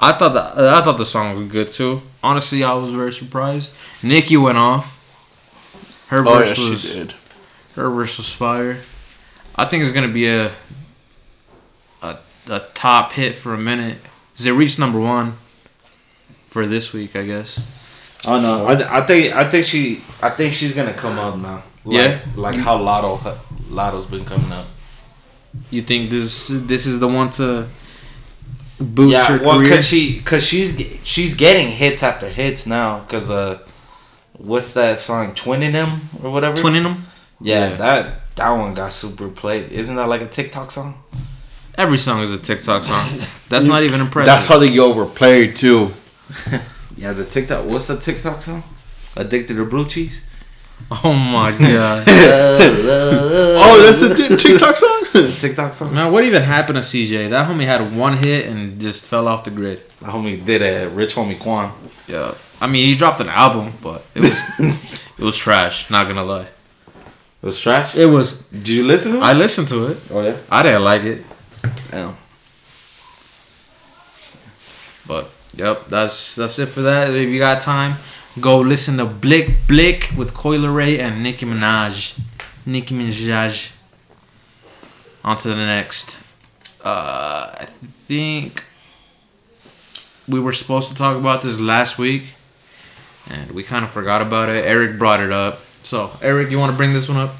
[0.00, 2.00] I thought that I thought the song was good too.
[2.22, 3.76] Honestly, I was very surprised.
[4.02, 4.98] Nikki went off.
[6.08, 7.14] Her Oh yeah, verse she was did.
[7.76, 8.78] her verse was fire.
[9.56, 10.50] I think it's gonna be a
[12.02, 12.16] a,
[12.48, 13.98] a top hit for a minute.
[14.36, 15.34] 'Cause It reached number one
[16.48, 17.60] for this week, I guess.
[18.26, 21.62] Oh no, I, I think I think she I think she's gonna come up now.
[21.84, 22.18] Like, Yeah?
[22.36, 23.18] like how Latto
[23.70, 24.66] Latto's been coming up.
[25.70, 27.66] You think this this is the one to
[28.80, 29.76] boost yeah, her well, career?
[29.76, 33.00] cause she cause she's she's getting hits after hits now.
[33.00, 33.58] Cause uh,
[34.32, 36.56] what's that song, Twinnem or whatever?
[36.56, 36.96] Twinnem.
[37.40, 37.76] Yeah, Yeah.
[37.76, 39.72] that that one got super played.
[39.72, 41.02] Isn't that like a TikTok song?
[41.76, 43.30] Every song is a TikTok song.
[43.48, 44.26] That's not even impressive.
[44.26, 45.90] That's how they get overplayed too.
[46.94, 47.64] Yeah, the TikTok.
[47.66, 48.62] What's the TikTok song?
[49.16, 50.24] Addicted to blue cheese.
[51.04, 52.04] Oh my god.
[52.06, 55.06] Oh, that's the t- TikTok song.
[55.40, 55.94] TikTok song.
[55.94, 57.30] Man, what even happened to CJ?
[57.30, 59.80] That homie had one hit and just fell off the grid.
[60.00, 61.72] My homie did a rich homie Quan.
[62.06, 62.34] Yeah.
[62.60, 65.90] I mean, he dropped an album, but it was it was trash.
[65.90, 66.46] Not gonna lie.
[67.42, 67.96] It was trash.
[67.96, 68.42] It was.
[68.44, 69.22] Did you listen to it?
[69.22, 69.98] I listened to it.
[70.12, 70.36] oh yeah.
[70.50, 71.24] I didn't like it,
[71.90, 72.16] Damn.
[75.06, 77.10] but yep, that's that's it for that.
[77.10, 77.96] If you got time,
[78.40, 82.20] go listen to Blick Blick with Coi Leray and Nicki Minaj.
[82.64, 83.72] Nicki Minaj.
[85.24, 86.18] On to the next.
[86.84, 87.66] Uh, I
[88.06, 88.64] think
[90.28, 92.22] we were supposed to talk about this last week,
[93.28, 94.64] and we kind of forgot about it.
[94.64, 95.58] Eric brought it up.
[95.82, 97.34] So, Eric, you want to bring this one up?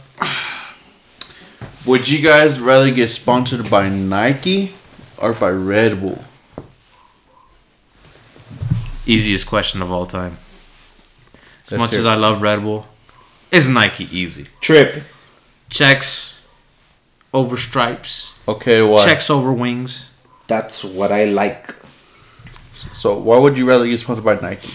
[1.86, 4.74] Would you guys rather get sponsored by Nike
[5.18, 6.22] or by Red Bull?
[9.06, 10.36] Easiest question of all time.
[11.64, 12.06] As Let's much hear as.
[12.06, 12.86] I love Red Bull,
[13.50, 14.46] is Nike easy?
[14.60, 15.02] Trip.
[15.70, 16.44] Checks
[17.34, 19.04] over stripes, Okay, why?
[19.04, 20.10] checks over wings.
[20.46, 21.74] That's what I like.
[22.94, 24.70] So why would you rather get sponsored by Nike?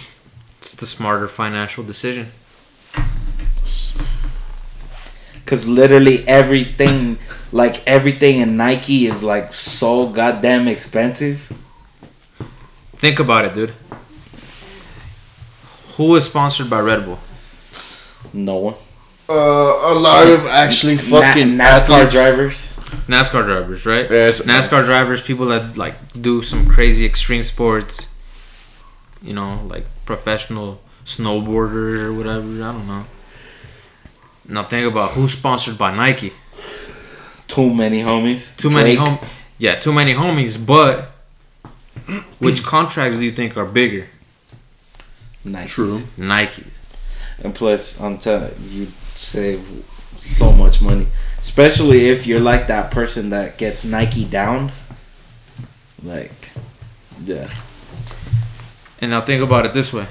[0.57, 2.31] It's the smarter financial decision.
[5.45, 7.17] Cause literally everything,
[7.53, 11.51] like everything in Nike is like so goddamn expensive.
[12.97, 13.73] Think about it, dude.
[15.95, 17.19] Who is sponsored by Red Bull?
[18.33, 18.75] No one.
[19.29, 22.73] Uh, a lot of actually fucking Na- NASCAR athletes- drivers.
[23.07, 24.09] NASCAR drivers, right?
[24.09, 24.41] Yes.
[24.41, 28.13] NASCAR drivers, people that like do some crazy extreme sports.
[29.21, 32.47] You know, like professional snowboarders or whatever.
[32.63, 33.05] I don't know.
[34.47, 36.33] Now think about who's sponsored by Nike.
[37.47, 38.55] Too many homies.
[38.57, 39.19] Too many hom.
[39.57, 40.63] Yeah, too many homies.
[40.63, 41.11] But
[42.39, 44.07] which contracts do you think are bigger?
[45.45, 45.67] Nikes.
[45.67, 45.97] True.
[46.17, 46.77] Nikes.
[47.43, 49.83] And plus, I'm telling you, you save
[50.21, 51.07] so much money,
[51.39, 54.71] especially if you're like that person that gets Nike down.
[56.03, 56.49] Like,
[57.23, 57.49] yeah,
[59.01, 60.07] And now think about it this way: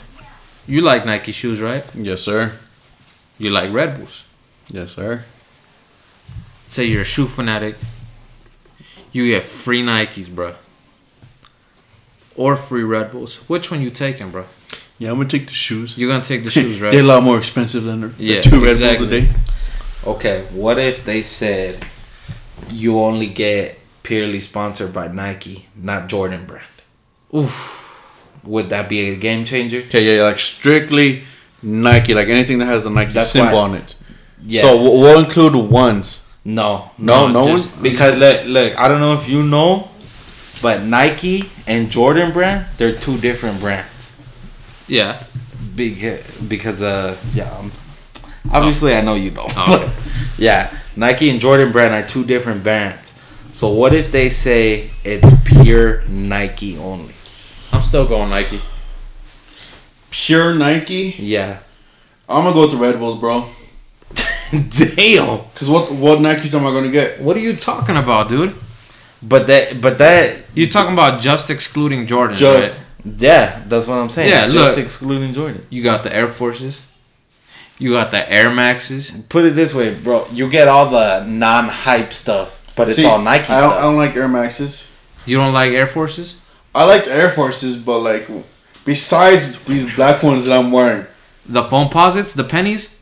[0.67, 1.85] you like Nike shoes, right?
[1.95, 2.53] Yes, sir.
[3.39, 4.26] You like Red Bulls.
[4.71, 5.25] Yes, sir.
[6.69, 7.77] Say you're a shoe fanatic.
[9.13, 10.55] You get free Nikes, bro.
[12.35, 13.37] Or free Red Bulls.
[13.49, 14.45] Which one you taking, bro?
[14.99, 15.97] Yeah, I'm gonna take the shoes.
[15.97, 16.91] You're gonna take the shoes, right?
[16.93, 19.07] They're a lot more expensive than the, the two Red exactly.
[19.09, 19.33] Bulls a day.
[20.07, 21.85] Okay, what if they said
[22.73, 26.67] you only get purely sponsored by Nike, not Jordan brand?
[27.35, 27.85] Oof.
[28.45, 29.79] Would that be a game changer?
[29.79, 31.25] Okay, yeah, like strictly
[31.63, 33.95] Nike, like anything that has the Nike That's symbol why- on it.
[34.45, 34.63] Yeah.
[34.63, 36.29] So we'll, we'll include ones.
[36.45, 37.83] no, No, no just one?
[37.83, 39.89] because look, look, I don't know if you know,
[40.63, 44.15] but Nike and Jordan brand, they're two different brands.
[44.89, 45.21] Yeah.
[45.75, 47.71] Because because uh yeah, um,
[48.51, 49.47] obviously I know you know.
[49.51, 49.93] Oh, but okay.
[50.39, 53.13] yeah, Nike and Jordan brand are two different brands.
[53.53, 57.15] So what if they say it's pure Nike only?
[57.73, 58.61] I'm still going Nike.
[60.11, 61.15] Pure Nike.
[61.19, 61.59] Yeah.
[62.29, 63.47] I'm gonna go with the Red Bulls, bro.
[64.97, 65.41] Damn.
[65.55, 67.21] Cause what what Nikes am I gonna get?
[67.21, 68.55] What are you talking about, dude?
[69.23, 72.87] But that but that You talking about just excluding Jordan, Just right?
[73.21, 74.31] yeah, that's what I'm saying.
[74.31, 74.85] Yeah, just look.
[74.85, 75.67] excluding Jordan.
[75.71, 76.91] You got the Air Forces.
[77.79, 79.11] You got the Air Maxes.
[79.29, 80.27] Put it this way, bro.
[80.33, 83.79] You get all the non-hype stuff, but it's all Nike I don't, stuff.
[83.79, 84.91] I don't like Air Maxes.
[85.27, 86.43] You don't like Air Forces?
[86.75, 88.29] I like Air Forces, but like
[88.85, 91.05] besides these black ones that I'm wearing,
[91.47, 92.96] The Foamposites, the pennies,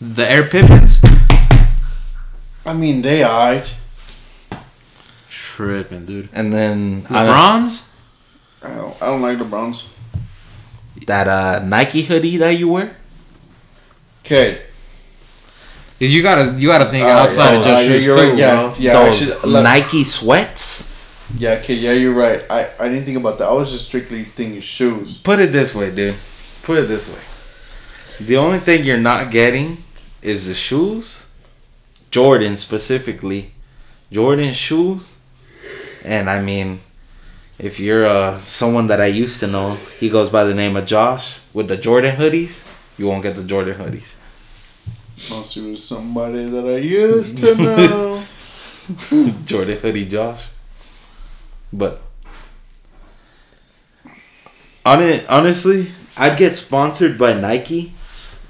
[0.00, 1.00] the Air Pippens.
[2.64, 3.74] I mean they alright.
[5.28, 6.28] Tripping, dude.
[6.32, 7.86] and then I don't- LeBrons.
[8.62, 9.88] I don't, I don't like the Browns.
[11.06, 12.96] that uh, Nike hoodie that you wear.
[14.24, 14.60] Okay,
[15.98, 18.38] You gotta, you gotta think Uh, outside yeah, of just uh, shoes you're too, right,
[18.38, 18.54] yeah.
[18.56, 18.74] bro.
[18.78, 20.94] Yeah, Those actually, look- Nike sweats.
[21.38, 22.44] yeah, okay, yeah, you're right.
[22.50, 23.48] I, I didn't think about that.
[23.48, 25.16] I was just strictly thinking shoes.
[25.18, 26.16] Put it this way, dude.
[26.62, 27.20] Put it this way.
[28.26, 29.78] The only thing you're not getting
[30.22, 31.32] is the shoes.
[32.10, 33.52] Jordan specifically.
[34.10, 35.18] Jordan shoes.
[36.04, 36.80] And I mean,
[37.58, 40.86] if you're uh, someone that I used to know, he goes by the name of
[40.86, 42.66] Josh with the Jordan hoodies,
[42.98, 44.16] you won't get the Jordan hoodies.
[45.30, 48.22] Unless it was somebody that I used to know.
[49.44, 50.48] Jordan hoodie Josh.
[51.72, 52.02] But
[54.84, 57.92] on it, honestly, I'd get sponsored by Nike,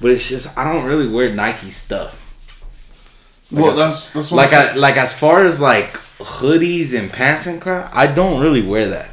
[0.01, 2.65] but it's just I don't really wear Nike stuff.
[3.51, 7.47] well, as- that's that's what Like I'm like as far as like hoodies and pants
[7.47, 9.11] and crap, I don't really wear that.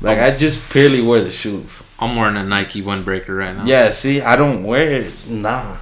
[0.00, 1.82] Like um, I just purely wear the shoes.
[1.98, 3.64] I'm wearing a Nike windbreaker right now.
[3.64, 5.28] Yeah, see, I don't wear it.
[5.28, 5.78] Nah.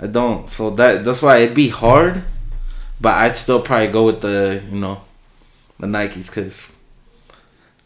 [0.00, 0.48] I don't.
[0.48, 2.22] So that that's why it'd be hard,
[3.00, 5.02] but I'd still probably go with the, you know,
[5.78, 6.72] the Nikes cuz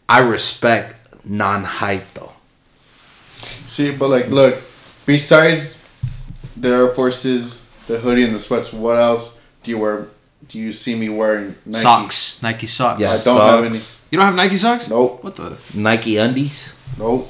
[0.09, 2.32] I respect non-hype though.
[3.67, 4.55] See, but like, look,
[5.05, 5.79] besides
[6.55, 10.07] the Air Forces, the hoodie, and the sweats, what else do you wear?
[10.49, 11.81] Do you see me wearing Nike?
[11.83, 12.99] Socks, Nike socks.
[12.99, 13.73] Yeah, I don't have any.
[13.73, 14.89] socks, You don't have Nike socks?
[14.89, 15.23] Nope.
[15.23, 15.57] What the?
[15.73, 16.77] Nike undies.
[16.97, 17.29] Nope.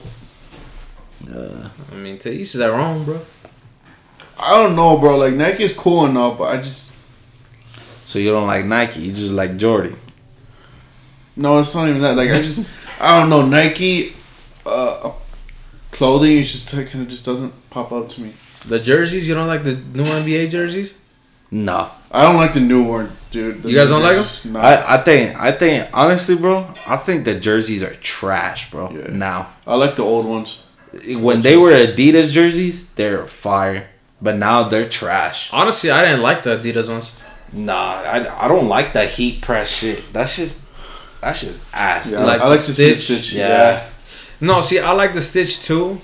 [1.33, 3.21] Uh, I mean, to each their own, bro.
[4.39, 5.17] I don't know, bro.
[5.17, 6.93] Like Nike is cool enough, but I just
[8.05, 9.95] so you don't like Nike, you just like Jordan.
[11.35, 11.59] no.
[11.59, 12.17] It's not even that.
[12.17, 12.67] Like I just
[12.99, 13.45] I don't know.
[13.45, 14.13] Nike
[14.65, 15.11] uh,
[15.93, 18.33] clothing is just uh, kind of just doesn't pop up to me.
[18.67, 20.97] The jerseys, you don't like the new NBA jerseys?
[21.51, 21.89] No.
[22.11, 23.63] I don't like the new one, dude.
[23.63, 24.53] The You guys don't like them?
[24.53, 24.59] No.
[24.59, 28.89] I, I think I think honestly, bro, I think the jerseys are trash, bro.
[28.89, 29.07] Yeah.
[29.11, 29.53] Now.
[29.65, 30.61] I like the old ones.
[31.17, 33.87] when they were Adidas jerseys, they're fire.
[34.21, 35.51] But now they're trash.
[35.51, 37.21] Honestly, I didn't like the Adidas ones.
[37.51, 40.11] Nah, I, I don't like that heat press shit.
[40.13, 40.65] That's just
[41.21, 42.11] that's just ass.
[42.11, 43.03] Yeah, like I like the to see stitch.
[43.03, 43.33] stitch.
[43.33, 43.47] Yeah.
[43.47, 43.89] Yeah.
[44.43, 46.01] No, see, I like the Stitch too,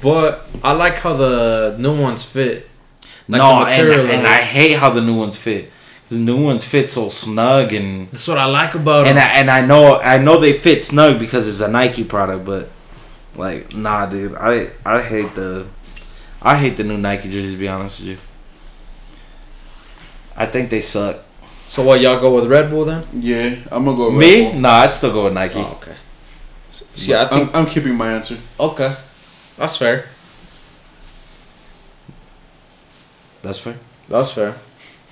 [0.00, 2.66] but I like how the new ones fit.
[3.28, 4.26] Like no, the material and, and.
[4.26, 5.70] I hate how the new ones fit.
[6.08, 9.28] The new ones fit so snug and That's what I like about and them.
[9.28, 12.70] I, and I know I know they fit snug because it's a Nike product, but
[13.36, 15.66] like nah, dude, I I hate the
[16.40, 17.52] I hate the new Nike jerseys.
[17.52, 18.18] To be honest with you,
[20.34, 21.16] I think they suck.
[21.68, 23.04] so what, y'all go with Red Bull then?
[23.12, 24.10] Yeah, I'm gonna go.
[24.10, 24.50] Red Me?
[24.50, 24.60] Bull.
[24.60, 25.58] Nah, I'd still go with Nike.
[25.58, 25.96] Oh, okay.
[26.94, 28.36] See, I think I'm, I'm keeping my answer.
[28.58, 28.94] okay,
[29.56, 30.06] that's fair.
[33.42, 33.76] That's fair.
[34.08, 34.50] That's fair.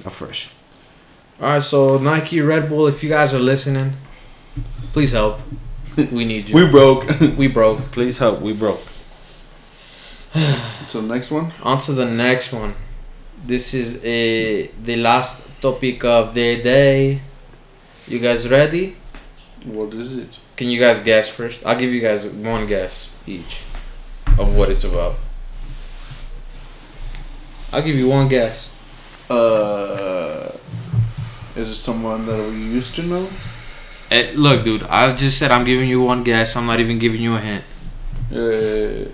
[0.04, 0.50] A fresh.
[1.40, 3.94] All right, so Nike, Red Bull, if you guys are listening,
[4.92, 5.40] Please help.
[6.12, 6.54] We need you.
[6.54, 7.04] We broke.
[7.36, 7.78] we broke.
[7.92, 8.40] Please help.
[8.40, 8.82] We broke.
[10.88, 11.52] so next one.
[11.62, 12.74] On to the next one.
[13.44, 17.20] This is a the last topic of the day.
[18.06, 18.96] You guys ready?
[19.64, 20.38] What is it?
[20.56, 21.64] Can you guys guess first?
[21.66, 23.64] I'll give you guys one guess each
[24.38, 25.16] of what it's about.
[27.72, 28.74] I'll give you one guess.
[29.28, 30.50] Uh,
[31.54, 33.28] is it someone that we used to know?
[34.10, 36.56] Eh, look, dude, I just said I'm giving you one guess.
[36.56, 37.64] I'm not even giving you a hint.
[38.32, 39.08] Uh,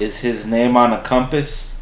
[0.00, 1.80] Is his name on a compass?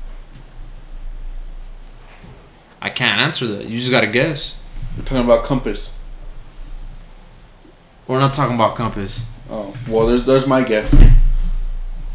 [2.82, 3.66] I can't answer that.
[3.66, 4.60] You just gotta guess.
[4.96, 5.96] we're talking about compass.
[8.10, 9.24] We're not talking about compass.
[9.48, 10.92] Oh, well, there's there's my guess.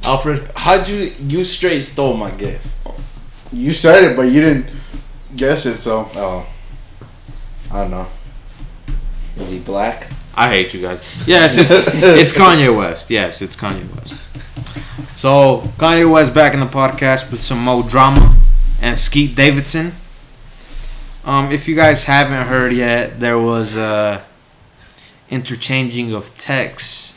[0.03, 2.75] Alfred, How'd you you straight stole my guess?
[3.53, 4.65] You said it, but you didn't
[5.37, 5.77] guess it.
[5.77, 6.45] So Oh,
[7.71, 8.07] I don't know.
[9.37, 10.09] Is he black?
[10.35, 10.99] I hate you guys.
[11.25, 13.09] Yes, it's it's Kanye West.
[13.09, 14.19] Yes, it's Kanye West.
[15.17, 18.35] So Kanye West back in the podcast with some more drama
[18.81, 19.93] and Skete Davidson.
[21.23, 24.25] Um, if you guys haven't heard yet, there was a
[25.29, 27.13] interchanging of texts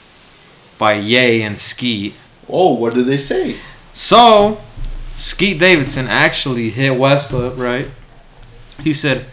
[0.78, 2.14] by Ye and Skete.
[2.48, 3.56] oh, what did they say?
[3.93, 4.60] So,
[5.14, 7.90] Skete Davidson actually hit West up, right?
[8.82, 9.26] He said,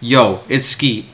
[0.00, 1.06] Yo, it's Skete.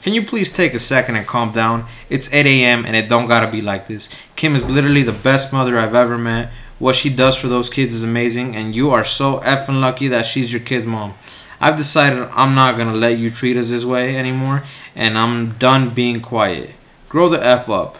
[0.00, 1.86] Can you please take a second and calm down?
[2.08, 2.86] It's 8 a.m.
[2.86, 4.08] and it don't gotta be like this.
[4.36, 6.52] Kim is literally the best mother I've ever met.
[6.78, 10.24] What she does for those kids is amazing, and you are so effing lucky that
[10.24, 11.14] she's your kid's mom.
[11.60, 14.62] I've decided I'm not gonna let you treat us this way anymore,
[14.98, 16.74] and I'm done being quiet.
[17.08, 17.98] Grow the F up.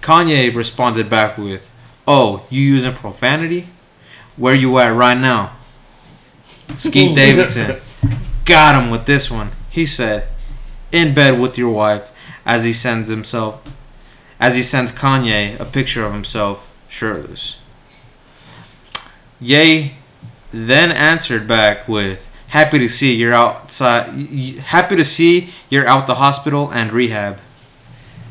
[0.00, 1.70] Kanye responded back with,
[2.06, 3.68] Oh, you using profanity?
[4.36, 5.56] Where you at right now?
[6.68, 7.80] Skete Davidson
[8.44, 9.50] got him with this one.
[9.68, 10.28] He said,
[10.90, 12.10] "In bed with your wife,"
[12.46, 13.60] as he sends himself,
[14.40, 17.60] as he sends Kanye a picture of himself shirtless.
[19.40, 19.96] Ye
[20.50, 24.12] then answered back with, "Happy to see you're outside.
[24.76, 27.38] Happy to see you're out the hospital and rehab."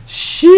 [0.07, 0.49] Sheesh.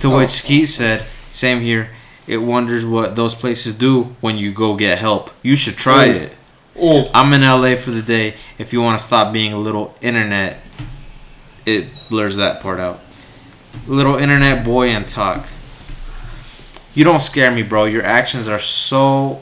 [0.00, 0.16] To oh.
[0.18, 1.90] which Skete said, "Same here.
[2.26, 5.30] It wonders what those places do when you go get help.
[5.42, 6.12] You should try Ooh.
[6.12, 6.32] it.
[6.80, 8.34] Oh, I'm in LA for the day.
[8.58, 10.62] If you want to stop being a little internet,
[11.66, 13.00] it blurs that part out.
[13.86, 15.46] Little internet boy and talk.
[16.94, 17.84] You don't scare me, bro.
[17.84, 19.40] Your actions are so.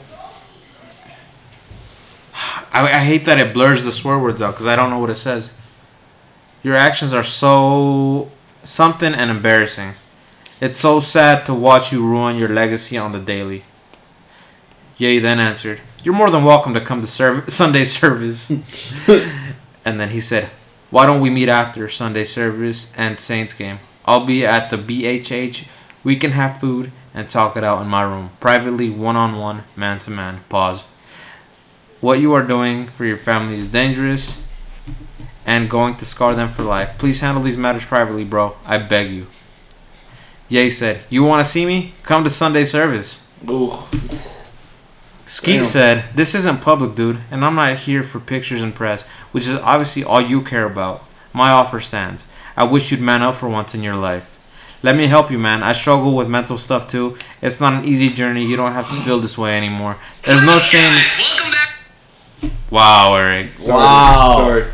[2.77, 5.09] I, I hate that it blurs the swear words out because I don't know what
[5.09, 5.51] it says.
[6.61, 8.31] Your actions are so
[8.63, 9.93] something and embarrassing.
[10.61, 13.63] It's so sad to watch you ruin your legacy on the daily.
[14.97, 18.49] Ye then answered, You're more than welcome to come to serv- Sunday service.
[19.85, 20.49] and then he said,
[20.91, 23.79] Why don't we meet after Sunday service and Saints game?
[24.05, 25.67] I'll be at the BHH.
[26.03, 29.63] We can have food and talk it out in my room, privately, one on one,
[29.75, 30.43] man to man.
[30.49, 30.85] Pause.
[31.99, 34.43] What you are doing for your family is dangerous
[35.45, 36.97] and going to scar them for life.
[36.97, 38.55] Please handle these matters privately, bro.
[38.65, 39.27] I beg you.
[40.49, 41.93] Ye said, You want to see me?
[42.03, 43.27] Come to Sunday service.
[43.49, 43.73] ooh.
[45.25, 45.63] Skete Damn.
[45.63, 49.55] said, This isn't public, dude, and I'm not here for pictures and press, which is
[49.59, 51.03] obviously all you care about.
[51.33, 52.27] My offer stands.
[52.55, 54.39] I wish you'd man up for once in your life.
[54.83, 55.63] Let me help you, man.
[55.63, 57.17] I struggle with mental stuff too.
[57.41, 58.45] It's not an easy journey.
[58.45, 59.97] You don't have to feel this way anymore.
[60.23, 61.03] There's no shame.
[62.69, 63.49] Wow, Eric.
[63.59, 63.77] Sorry.
[63.77, 64.35] Wow.
[64.37, 64.65] Sorry.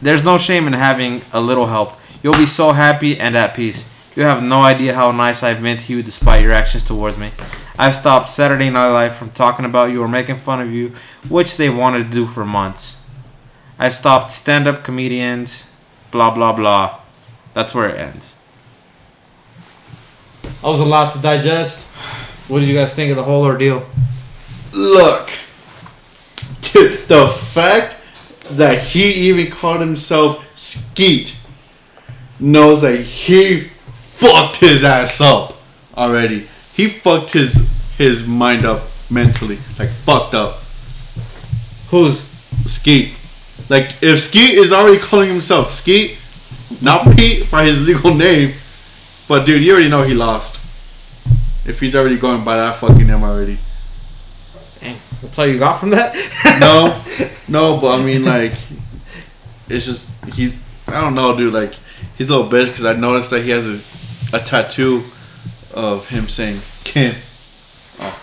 [0.00, 1.94] There's no shame in having a little help.
[2.22, 3.90] You'll be so happy and at peace.
[4.16, 7.30] You have no idea how nice I've been to you despite your actions towards me.
[7.76, 10.92] I've stopped Saturday Night Live from talking about you or making fun of you,
[11.28, 13.02] which they wanted to do for months.
[13.78, 15.74] I've stopped stand up comedians,
[16.12, 17.00] blah blah blah.
[17.52, 18.36] That's where it ends.
[20.42, 21.88] That was a lot to digest.
[22.48, 23.84] What did you guys think of the whole ordeal?
[24.72, 25.30] Look,
[26.72, 27.96] dude, the fact
[28.56, 31.38] that he even called himself Skete
[32.38, 35.54] knows that he fucked his ass up
[35.96, 36.40] already.
[36.74, 40.54] He fucked his his mind up mentally, like fucked up.
[41.90, 42.24] Who's
[42.66, 43.14] Skete.
[43.68, 46.18] Like if Skete is already calling himself Skete,
[46.82, 48.52] not Pete by his legal name,
[49.28, 50.56] but dude, you already know he lost.
[51.66, 53.56] If he's already going by that fucking name already.
[55.24, 56.14] Dang, that's all you got from that?
[56.60, 57.02] No,
[57.48, 58.52] no, but I mean like,
[59.68, 61.52] it's just he's I don't know, dude.
[61.52, 61.74] Like
[62.16, 63.66] he's a little bitch because I noticed that he has
[64.32, 65.02] a, a tattoo
[65.74, 67.14] of him saying Kim.
[68.00, 68.20] Oh.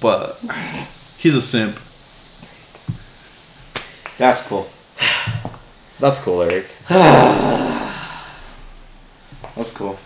[0.00, 0.38] But
[1.18, 1.76] he's a simp.
[4.18, 4.68] That's cool.
[6.00, 6.66] That's cool, Eric.
[9.56, 9.98] That's cool.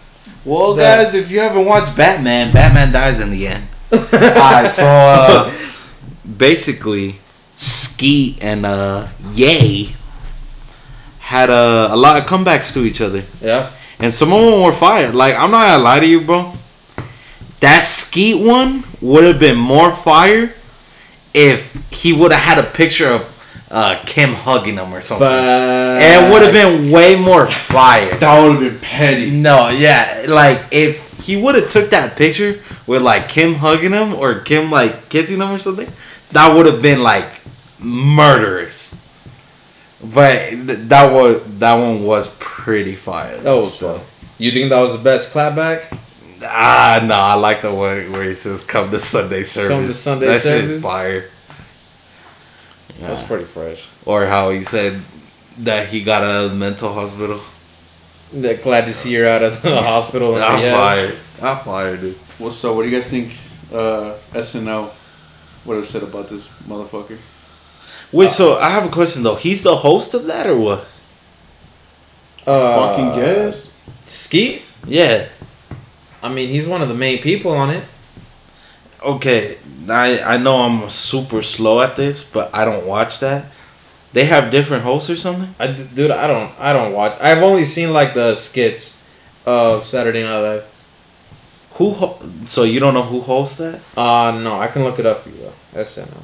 [0.45, 3.67] Well, That- guys, if you haven't watched Batman, Batman dies in the end.
[3.93, 5.53] Alright, so uh,
[6.39, 7.17] basically,
[7.57, 9.95] Skete and uh, Ye
[11.21, 13.23] had uh, a lot of comebacks to each other.
[13.41, 13.71] Yeah.
[13.99, 15.15] And some of them were fired.
[15.15, 16.53] Like, I'm not gonna lie to you, bro.
[17.61, 20.53] That Skete one would have been more fire
[21.35, 23.29] if he would have had a picture of
[23.71, 25.27] uh, Kim hugging him or something.
[25.27, 28.15] But and it would have been way more fire.
[28.19, 29.31] That would have been petty.
[29.31, 34.15] No, yeah, like if he would have took that picture with like Kim hugging him
[34.15, 35.89] or Kim like kissing him or something,
[36.33, 37.29] that would have been like
[37.81, 38.99] murderous.
[40.03, 43.39] But th- that was that one was pretty fire.
[43.39, 44.01] That was fun.
[44.39, 45.97] You think that was the best clapback?
[46.45, 49.95] Ah, no, I like the one where he says, "Come to Sunday service." Come to
[49.95, 50.75] Sunday that service?
[50.77, 51.27] shit's fire.
[53.01, 53.89] That was pretty fresh.
[54.05, 55.01] Or how he said
[55.59, 57.41] that he got out of the mental hospital.
[58.33, 60.35] They're glad to see you're out of the hospital.
[60.37, 61.19] And I'm fired.
[61.43, 62.17] I'm fired, dude.
[62.39, 62.75] What's so?
[62.75, 63.33] What do you guys think?
[63.73, 64.91] Uh, SNL
[65.65, 67.19] would have said about this motherfucker?
[68.11, 69.37] Wait, so I have a question though.
[69.37, 70.87] He's the host of that or what?
[72.47, 73.79] Uh, Fucking guess.
[74.05, 74.63] Skete?
[74.87, 75.29] Yeah.
[76.23, 77.85] I mean, he's one of the main people on it.
[79.03, 83.47] Okay, I I know I'm super slow at this, but I don't watch that.
[84.13, 85.55] They have different hosts or something.
[85.59, 87.17] I dude, I don't, I don't watch.
[87.21, 89.03] I've only seen like the skits
[89.47, 90.65] of Saturday Night Live.
[91.75, 91.91] Who?
[91.93, 93.81] Ho- so you don't know who hosts that?
[93.97, 95.81] Uh no, I can look it up for you though.
[95.83, 96.23] SNL.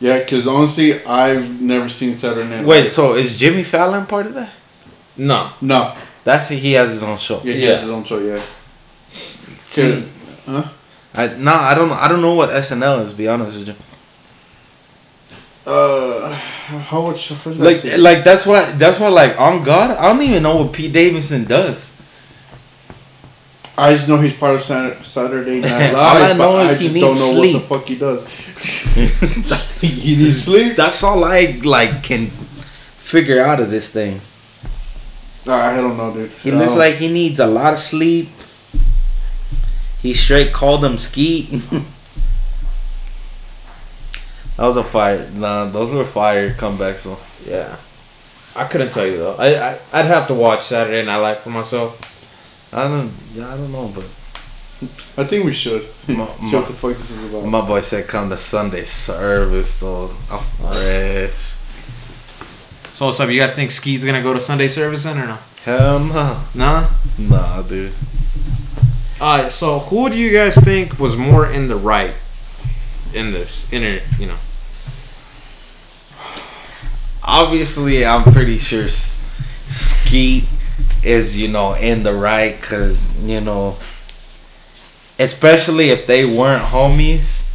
[0.00, 2.64] Yeah, because honestly, I've never seen Saturday Night.
[2.64, 2.88] Wait, Live.
[2.88, 4.50] so is Jimmy Fallon part of that?
[5.16, 5.50] No.
[5.60, 5.94] no.
[6.24, 7.40] That's he has his own show.
[7.44, 7.68] Yeah, he Yeah.
[7.72, 8.18] has his own show.
[8.18, 8.40] Yeah.
[9.66, 10.08] See,
[10.46, 10.64] Huh?
[11.14, 11.94] I no, I don't know.
[11.94, 13.10] I don't know what SNL is.
[13.10, 13.74] To be honest with you,
[15.66, 16.36] Uh,
[16.78, 17.28] how much?
[17.30, 20.56] How much like like that's why that's why like on God, I don't even know
[20.56, 21.98] what Pete Davidson does.
[23.76, 25.94] I just know he's part of Saturday, Night Live.
[25.94, 27.54] All I but know is I he just needs don't know sleep.
[27.54, 29.80] what the fuck he does.
[29.80, 30.76] he needs sleep.
[30.76, 34.20] That's all I like can figure out of this thing.
[35.46, 36.30] I don't know, dude.
[36.30, 38.28] He looks like he needs a lot of sleep.
[40.00, 41.62] He straight called him Skete.
[44.62, 45.28] that was a fire.
[45.34, 47.18] Nah, those were fire comebacks though.
[47.50, 47.74] Yeah.
[48.54, 49.34] I couldn't tell you though.
[49.34, 52.70] I, I I'd have to watch Saturday Night Live for myself.
[52.72, 53.10] I don't.
[53.34, 54.04] Yeah, I don't know, but
[55.20, 57.44] I think we should Ma- see what the fuck this is about.
[57.44, 60.10] my boy said come to Sunday service though.
[60.30, 61.56] I'm fresh.
[62.94, 63.30] So what's up?
[63.30, 65.38] You guys think Skete's gonna go to Sunday service then or no?
[65.64, 66.40] Hell no.
[66.54, 66.88] Nah.
[67.18, 67.92] Nah, dude.
[69.20, 72.14] Alright, so who do you guys think was more in the right
[73.12, 73.72] in this?
[73.72, 74.36] Inner, you know.
[77.24, 80.44] Obviously, I'm pretty sure Skete
[81.04, 83.76] is, you know, in the right because, you know,
[85.18, 87.48] especially if they weren't homies,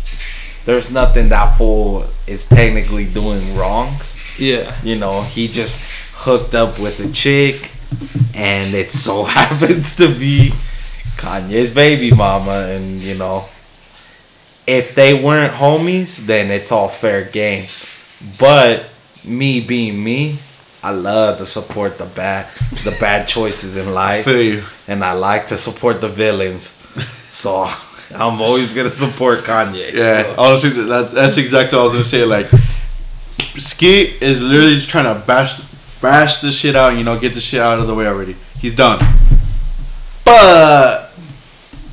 [0.65, 3.93] there's nothing that fool is technically doing wrong.
[4.37, 4.69] Yeah.
[4.83, 7.71] You know, he just hooked up with a chick,
[8.35, 10.49] and it so happens to be
[11.17, 13.43] Kanye's baby mama, and you know,
[14.67, 17.65] if they weren't homies, then it's all fair game.
[18.39, 18.85] But
[19.27, 20.39] me being me,
[20.83, 22.47] I love to support the bad,
[22.83, 24.25] the bad choices in life,
[24.87, 26.63] and I like to support the villains.
[27.29, 27.65] So
[28.15, 29.91] I'm always gonna support Kanye.
[29.93, 32.23] Yeah, So- honestly, that, that's exactly what I was gonna say.
[32.25, 32.45] Like,
[33.57, 35.59] Ski is literally just trying to bash,
[35.99, 36.95] bash this shit out.
[36.95, 38.35] You know, get the shit out of the way already.
[38.59, 38.99] He's done.
[40.23, 41.11] But,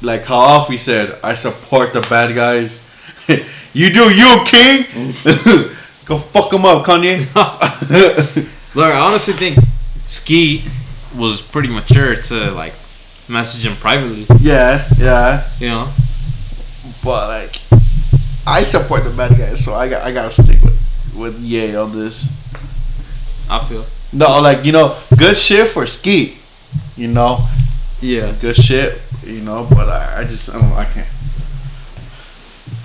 [0.02, 2.86] like how off we said, I support the bad guys.
[3.73, 5.12] you do you, King.
[6.05, 7.25] Go fuck him up, Kanye.
[8.75, 9.59] Look, I honestly think
[10.05, 10.65] Skete
[11.17, 12.75] was pretty mature to like
[13.29, 14.27] message him privately.
[14.41, 15.47] yeah, yeah.
[15.59, 15.89] You know.
[17.03, 17.57] But like,
[18.47, 21.93] I support the bad guys, so I got I gotta stick with with Ye on
[21.93, 22.29] this.
[23.49, 23.85] I feel.
[24.13, 26.37] No, like you know, good shit for Skete.
[26.97, 27.47] You know,
[28.01, 28.33] Yeah.
[28.41, 29.01] good shit.
[29.25, 30.77] You know, but I, I just I don't know.
[30.77, 31.07] I can't.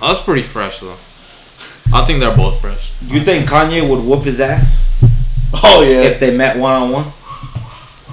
[0.00, 0.96] That's pretty fresh though.
[1.92, 2.92] I think they're both fresh.
[3.02, 4.90] You think Kanye would whoop his ass
[5.52, 7.06] Oh yeah, if they met one on one?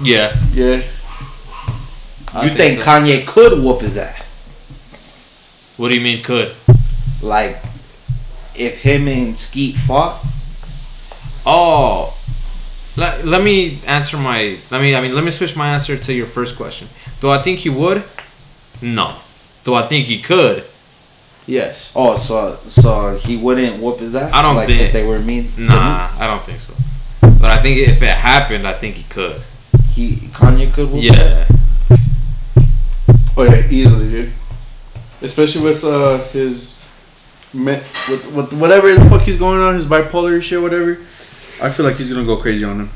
[0.02, 0.36] Yeah.
[0.52, 0.82] yeah.
[2.34, 2.84] I You think so.
[2.84, 4.36] Kanye could whoop his ass?
[5.76, 6.52] What do you mean could?
[7.22, 7.56] Like,
[8.56, 10.20] if him and Skete fought?
[11.46, 12.14] Oh.
[12.96, 16.12] Let, let me answer my let me I mean let me switch my answer to
[16.12, 16.88] your first question.
[17.20, 18.02] Do I think he would?
[18.82, 19.14] No.
[19.62, 20.64] Do I think he could?
[21.48, 21.92] Yes.
[21.96, 24.32] Oh, so so he wouldn't whoop his ass?
[24.34, 25.48] I don't like think- if they were mean.
[25.58, 26.74] Nah, I don't think so.
[27.40, 29.40] But I think if it happened, I think he could.
[29.92, 30.90] He Kanye could.
[30.90, 31.14] whoop Yeah.
[31.14, 31.44] ass.
[33.36, 34.32] Oh yeah, easily, dude.
[35.22, 36.84] Especially with uh his,
[37.54, 40.98] me- with with whatever the fuck he's going on, his bipolar shit, whatever.
[41.62, 42.90] I feel like he's gonna go crazy on him.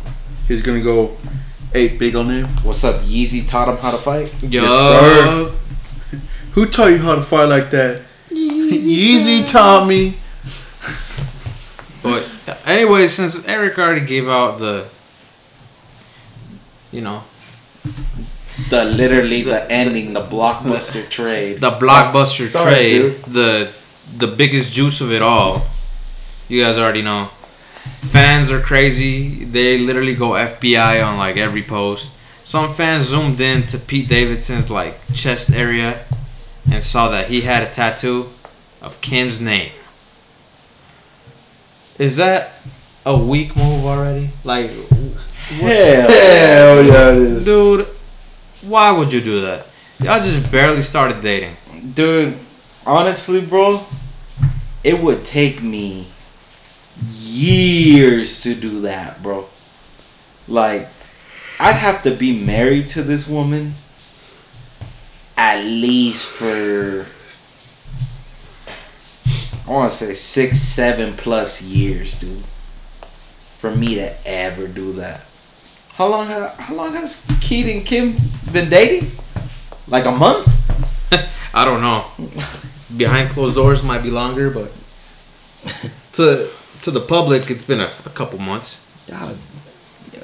[0.47, 1.17] He's gonna go
[1.75, 2.47] eight big on him.
[2.65, 3.01] What's up?
[3.03, 4.35] Yeezy taught him how to fight.
[4.43, 4.63] Yo.
[4.67, 5.53] sir.
[6.53, 8.03] Who taught you how to fight like that?
[8.77, 10.15] Easy Tommy.
[12.03, 12.29] But
[12.67, 14.87] anyway, since Eric already gave out the,
[16.91, 17.23] you know,
[18.71, 21.61] The literally the ending, the blockbuster trade.
[21.61, 23.15] the blockbuster Sorry, trade, dude.
[23.35, 23.73] the
[24.19, 25.67] the biggest juice of it all.
[26.49, 27.27] You guys already know.
[28.11, 29.45] Fans are crazy.
[29.45, 32.11] They literally go FBI on like every post.
[32.45, 36.05] Some fans zoomed in to Pete Davidson's like chest area
[36.71, 38.29] and saw that he had a tattoo
[38.83, 39.73] of Kim's name.
[41.99, 42.53] Is that
[43.07, 44.31] a weak move already?
[44.45, 46.11] Like, Hell.
[46.11, 47.45] Hell yeah, it is.
[47.45, 47.87] dude,
[48.63, 49.67] why would you do that?
[50.01, 51.55] Y'all just barely started dating.
[51.95, 52.35] Dude,
[52.87, 53.85] honestly, bro,
[54.83, 56.07] it would take me
[57.15, 59.47] years to do that, bro.
[60.49, 60.89] Like,
[61.61, 63.75] I'd have to be married to this woman
[65.37, 67.07] at least for,
[69.73, 72.45] I want to say six, seven plus years, dude.
[73.57, 75.23] For me to ever do that.
[75.95, 76.27] How long?
[76.27, 78.17] ha- How long has Keith and Kim
[78.53, 79.11] been dating?
[79.89, 80.47] Like a month.
[81.55, 82.05] I don't know.
[82.99, 84.71] Behind closed doors might be longer, but
[86.17, 86.51] to
[86.83, 88.85] to the public, it's been a, a couple months.
[89.09, 89.39] God,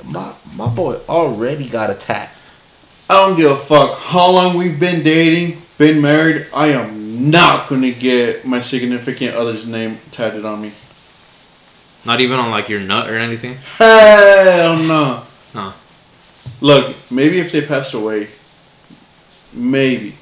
[0.04, 2.36] my my boy already got attacked.
[3.08, 6.48] I don't give a fuck how long we've been dating, been married.
[6.54, 10.72] I am not gonna get my significant other's name tatted on me.
[12.06, 13.56] Not even on like your nut or anything.
[13.76, 15.22] Hell no.
[15.54, 15.72] No.
[16.60, 18.28] Look, maybe if they passed away,
[19.52, 20.14] maybe.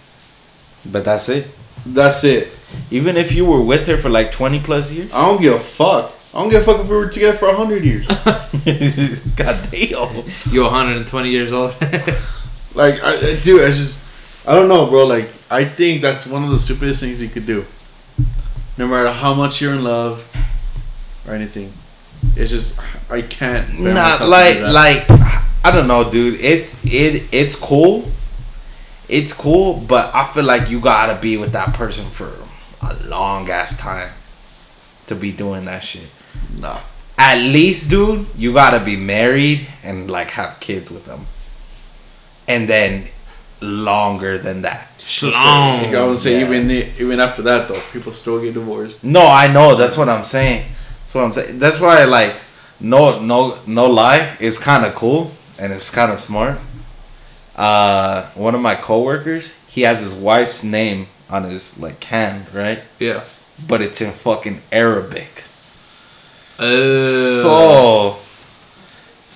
[0.90, 1.48] But that's it.
[1.84, 2.56] That's it.
[2.90, 5.12] Even if you were with her for like twenty plus years.
[5.12, 6.12] I don't give a fuck.
[6.34, 8.06] I don't give a fuck if we were together for a hundred years.
[9.36, 10.24] God damn.
[10.50, 11.70] You're 120 years old.
[12.74, 14.04] like, I, I dude, I just,
[14.46, 15.06] I don't know, bro.
[15.06, 17.64] Like, I think that's one of the stupidest things you could do.
[18.78, 20.22] No matter how much you're in love
[21.26, 21.72] or anything,
[22.36, 22.78] it's just
[23.10, 23.80] I can't.
[23.80, 25.10] Not like like
[25.64, 26.40] I don't know, dude.
[26.40, 28.10] It's it it's cool.
[29.08, 32.32] It's cool, but I feel like you gotta be with that person for
[32.82, 34.10] a long ass time
[35.06, 36.08] to be doing that shit.
[36.60, 36.78] No.
[37.18, 41.26] At least, dude, you gotta be married and like have kids with them,
[42.46, 43.08] and then
[43.60, 44.88] longer than that.
[44.98, 45.82] Schlong.
[45.84, 46.46] Like, I would say Yeah.
[46.46, 49.02] even even after that though, people still get divorced.
[49.04, 49.76] No, I know.
[49.76, 50.64] That's what I'm saying.
[51.00, 51.58] That's what I'm saying.
[51.60, 52.34] That's why, I like,
[52.80, 54.36] no, no, no lie.
[54.40, 56.58] It's kind of cool and it's kind of smart.
[57.54, 62.80] Uh, one of my coworkers, he has his wife's name on his like hand, right?
[62.98, 63.22] Yeah.
[63.68, 65.44] But it's in fucking Arabic.
[66.58, 66.96] Uh,
[67.42, 68.16] So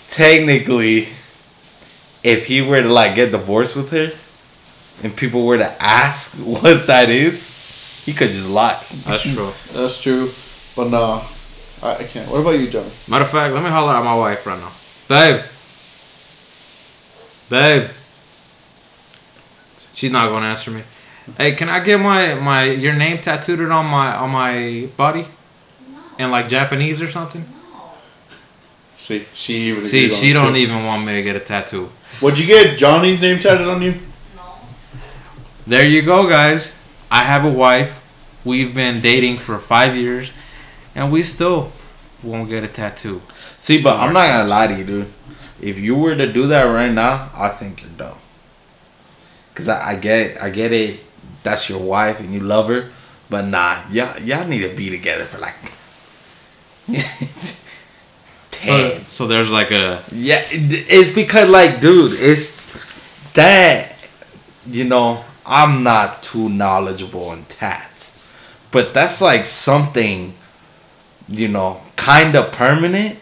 [0.09, 1.09] technically,
[2.23, 4.13] if he were to like get divorced with her,
[5.03, 8.79] and people were to ask what that is, he could just lie.
[9.07, 9.51] that's true.
[9.73, 10.31] That's true,
[10.77, 11.23] but nah,
[11.83, 12.31] I, I can't.
[12.31, 12.87] What about you, John?
[13.09, 14.73] Matter of fact, let me holler at my wife right now.
[15.09, 15.43] Babe.
[17.51, 17.91] Babe.
[19.95, 20.83] She's not gonna answer me.
[21.37, 25.27] Hey, can I get my, my your name tattooed on my on my body?
[26.19, 27.45] In like Japanese or something?
[28.97, 29.85] See, she even.
[29.85, 30.59] See, she don't too.
[30.59, 31.91] even want me to get a tattoo.
[32.19, 32.79] What'd you get?
[32.79, 33.93] Johnny's name tatted on you?
[34.37, 34.43] No.
[35.67, 36.79] There you go, guys.
[37.11, 37.97] I have a wife.
[38.45, 40.33] We've been dating for five years,
[40.95, 41.73] and we still
[42.23, 43.23] won't get a tattoo.
[43.57, 45.13] See, but I'm not gonna lie to you, dude.
[45.61, 48.17] If you were to do that right now, I think you're dumb.
[49.55, 51.01] Cause I, I get, I get it.
[51.43, 52.91] That's your wife and you love her,
[53.29, 55.55] but nah, y'all, y'all need to be together for like
[58.65, 62.69] So, so there's like a Yeah, it's because like, dude, it's
[63.35, 63.97] that.
[64.69, 68.19] You know, I'm not too knowledgeable on tats,
[68.71, 70.35] but that's like something,
[71.29, 73.19] you know, kind of permanent,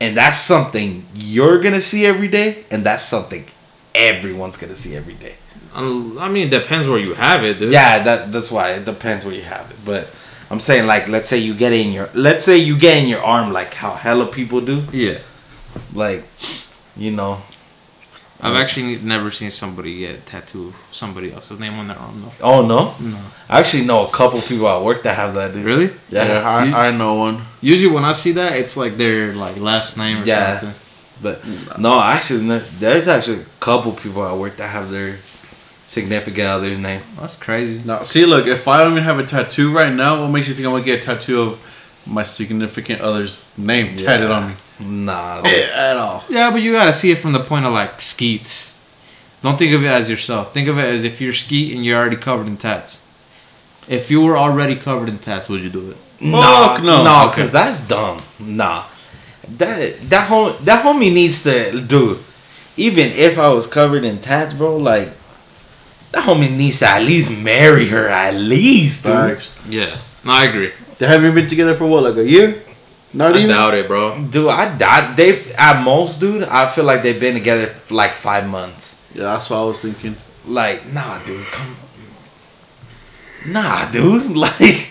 [0.00, 3.46] and that's something you're gonna see every day, and that's something
[3.94, 5.34] everyone's gonna see every day.
[5.74, 5.82] I
[6.28, 7.72] mean, it depends where you have it, dude.
[7.72, 10.08] Yeah, that that's why it depends where you have it, but.
[10.52, 13.22] I'm saying like let's say you get in your let's say you get in your
[13.24, 15.18] arm like how hella people do Yeah.
[15.94, 16.22] like
[16.96, 17.38] you know
[18.44, 22.22] I've actually never seen somebody get a tattoo of somebody else's name on their arm,
[22.22, 22.32] though.
[22.40, 22.92] Oh no?
[23.00, 23.16] No.
[23.48, 25.64] I actually know a couple people at work that have that, dude.
[25.64, 25.90] Really?
[26.10, 26.42] Yeah.
[26.44, 27.36] I, I know one.
[27.60, 30.58] Usually, when I see that, it's like their like last name or Yeah.
[30.58, 30.76] something.
[31.22, 35.18] But no, actually, no, there's actually a couple people at work that have their
[35.92, 37.02] significant other's name.
[37.20, 37.82] That's crazy.
[37.84, 40.54] Now, see, look, if I don't even have a tattoo right now, what makes you
[40.54, 44.54] think I'm gonna get a tattoo of my significant other's name tatted on me?
[44.80, 46.24] Nah, they- At all.
[46.30, 48.70] Yeah, but you gotta see it from the point of like Skete's.
[49.42, 50.54] Don't think of it as yourself.
[50.54, 53.02] Think of it as if you're Skete and you're already covered in tats.
[53.88, 55.96] If you were already covered in tats, would you do it?
[56.20, 57.02] nah, Fuck no.
[57.04, 57.30] no, Okay.
[57.30, 58.22] because that's dumb.
[58.38, 58.84] Nah,
[59.58, 62.18] that that hom- that homie needs to, do.
[62.76, 65.10] Even if I was covered in tats, bro, like
[66.12, 69.14] that homie needs to at least marry her, at least, dude.
[69.14, 69.68] Facts.
[69.68, 69.90] Yeah.
[70.24, 70.72] No, I agree.
[70.98, 72.62] They haven't been together for what, like a year?
[73.14, 73.50] Not I even.
[73.50, 74.24] doubt it, bro.
[74.30, 76.44] Dude, I, I they at most, dude.
[76.44, 79.06] I feel like they've been together for like five months.
[79.14, 80.16] Yeah, that's what I was thinking.
[80.46, 81.76] Like, nah, dude, come.
[83.48, 84.90] Nah, dude, like,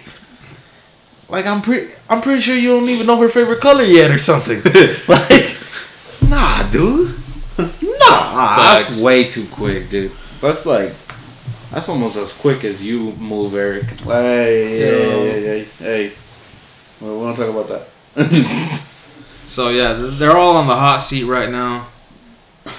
[1.29, 4.19] like I'm pretty, I'm pretty sure you don't even know her favorite color yet or
[4.19, 4.57] something.
[5.07, 7.09] like, nah, dude,
[7.57, 10.11] nah, that's way too quick, dude.
[10.41, 10.93] That's like,
[11.71, 13.85] that's almost as quick as you move, Eric.
[14.01, 14.87] Hey, Yeah.
[14.87, 15.63] hey, hey, hey,
[16.07, 16.11] hey.
[16.99, 17.67] Well, we don't talk about
[18.15, 18.87] that.
[19.43, 21.87] So yeah, they're all on the hot seat right now.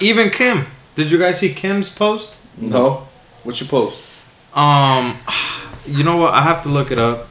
[0.00, 0.64] Even Kim.
[0.94, 2.36] Did you guys see Kim's post?
[2.56, 3.06] no.
[3.44, 3.98] What's your post?
[4.54, 5.18] Um,
[5.86, 6.32] you know what?
[6.32, 7.28] I have to look it up.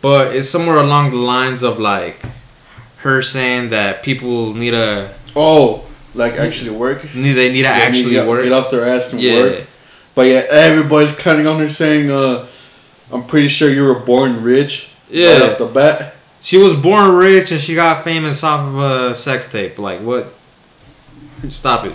[0.00, 2.16] But it's somewhere along the lines of like
[2.98, 5.12] her saying that people need to.
[5.36, 5.84] Oh,
[6.14, 7.14] like actually work?
[7.14, 8.42] need they need to They need actually to work.
[8.44, 9.38] Get off their ass and Yeah.
[9.40, 9.66] work.
[10.14, 12.46] But yeah, everybody's counting on her saying, uh,
[13.12, 14.90] I'm pretty sure you were born rich.
[15.08, 15.34] Yeah.
[15.34, 16.14] Right off the bat.
[16.40, 19.78] She was born rich and she got famous off of a sex tape.
[19.78, 20.32] Like what?
[21.48, 21.94] Stop it.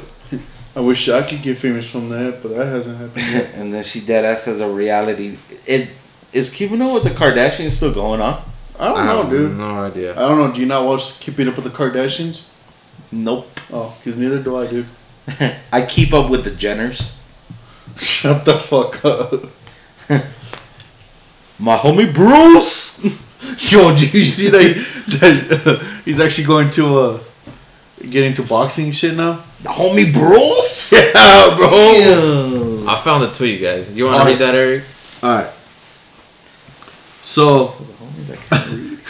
[0.75, 3.53] I wish I could get famous from that, but that hasn't happened yet.
[3.55, 5.37] and then she dead ass has a reality.
[5.65, 5.89] It
[6.33, 8.43] is keeping up with the Kardashians still going on?
[8.77, 9.57] I don't know, dude.
[9.57, 10.11] No idea.
[10.11, 10.53] I don't know.
[10.53, 12.45] Do you not watch Keeping Up with the Kardashians?
[13.09, 13.59] Nope.
[13.71, 14.87] Oh, because neither do I, dude.
[15.71, 17.17] I keep up with the Jenners.
[17.97, 19.31] Shut the fuck up.
[21.59, 23.03] My homie Bruce.
[23.71, 24.85] Yo, do you see that,
[25.19, 27.19] that uh, he's actually going to uh,
[28.09, 29.43] get into boxing shit now?
[29.63, 30.93] The homie Bruce.
[31.15, 32.85] Yeah, bro.
[32.87, 33.95] I found it tweet, guys.
[33.95, 34.83] You want to read that, Eric?
[35.23, 35.49] All right.
[37.21, 37.67] So,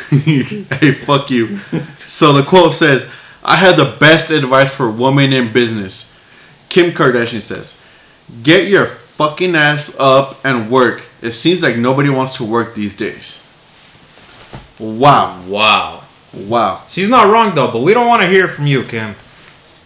[0.10, 1.58] hey, fuck you.
[1.98, 3.10] So the quote says,
[3.44, 6.18] "I had the best advice for women in business."
[6.70, 7.78] Kim Kardashian says,
[8.44, 11.06] "Get your fucking ass up and work.
[11.22, 13.42] It seems like nobody wants to work these days."
[14.80, 16.02] Wow, Wow.
[16.34, 16.82] wow.
[16.90, 19.16] She's not wrong though, but we don't want to hear from you, Kim.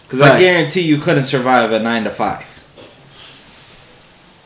[0.04, 2.44] Because I guarantee you couldn't survive a nine to five.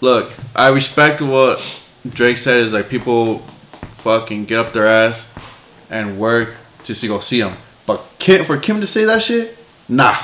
[0.02, 1.58] Look, I respect what
[2.06, 2.58] Drake said.
[2.58, 3.38] Is like people
[4.04, 5.32] fucking get up their ass
[5.88, 7.54] and work just to go see him.
[7.86, 9.56] But Kim, for Kim to say that shit,
[9.88, 10.14] nah,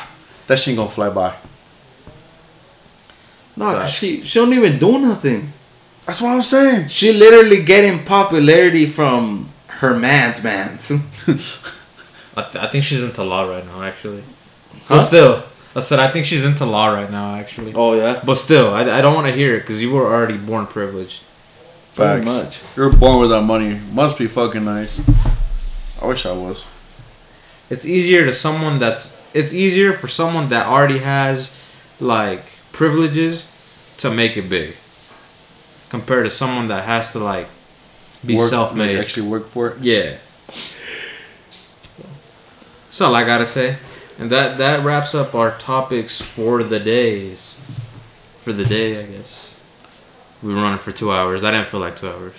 [0.46, 1.34] that shit ain't gonna fly by.
[3.60, 3.90] No, Facts.
[3.92, 5.52] she she don't even do nothing.
[6.06, 6.88] That's what I'm saying.
[6.88, 9.48] She literally getting popularity from
[9.80, 10.90] her man's mans.
[12.36, 14.22] I, th- I think she's into law right now, actually.
[14.86, 14.96] Huh?
[14.96, 15.42] But still,
[15.76, 17.72] I said I think she's into law right now, actually.
[17.74, 20.38] oh yeah, But still, I, I don't want to hear it because you were already
[20.38, 21.22] born privileged.
[21.92, 22.26] very Facts.
[22.26, 22.76] much.
[22.76, 23.78] You're born with that money.
[23.92, 24.98] Must be fucking nice.
[26.02, 26.64] I wish I was.
[27.68, 29.18] It's easier to someone that's.
[29.34, 31.54] It's easier for someone that already has,
[32.00, 32.42] like,
[32.72, 33.49] privileges
[34.00, 34.74] to make it big.
[35.88, 37.48] Compared to someone that has to, like,
[38.24, 38.96] be Work- self made.
[38.96, 39.78] like, actually work for it.
[39.80, 40.16] Yeah.
[42.86, 43.76] That's all I gotta say.
[44.18, 47.56] And that that wraps up our topics for the days.
[48.42, 49.60] For the day, I guess.
[50.42, 51.44] We were running for two hours.
[51.44, 52.34] I didn't feel like two hours.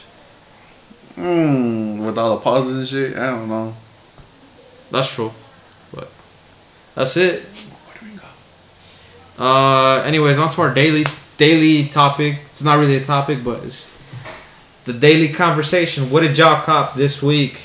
[1.16, 3.76] Mm, with all the pauses and shit, I don't know.
[4.92, 5.32] That's true.
[5.94, 6.10] But
[6.96, 7.46] that's it.
[9.40, 11.06] Uh anyways, on to our daily
[11.46, 12.38] daily topic.
[12.52, 13.98] It's not really a topic, but it's
[14.86, 16.12] the daily conversation.
[16.12, 17.60] What did y'all cop this week?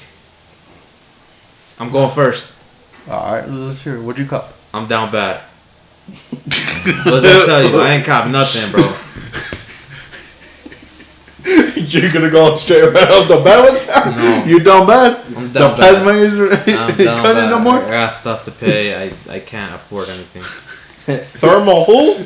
[1.78, 2.54] I'm going first.
[3.10, 3.96] All right, let's hear.
[3.96, 4.00] it.
[4.02, 4.52] What'd you cop?
[4.72, 5.40] I'm down bad.
[7.04, 7.78] What does that tell you?
[7.80, 8.86] I ain't cop nothing, bro.
[11.76, 14.16] You're gonna go straight right off the bat with that?
[14.16, 14.44] No.
[14.50, 15.16] You done bad?
[15.36, 16.22] I'm The down plasma bad.
[16.22, 17.50] is I'm down cutting bad.
[17.50, 17.78] no more.
[17.82, 18.94] I got stuff to pay.
[19.02, 20.42] I, I can't afford anything.
[21.42, 22.24] Thermal who?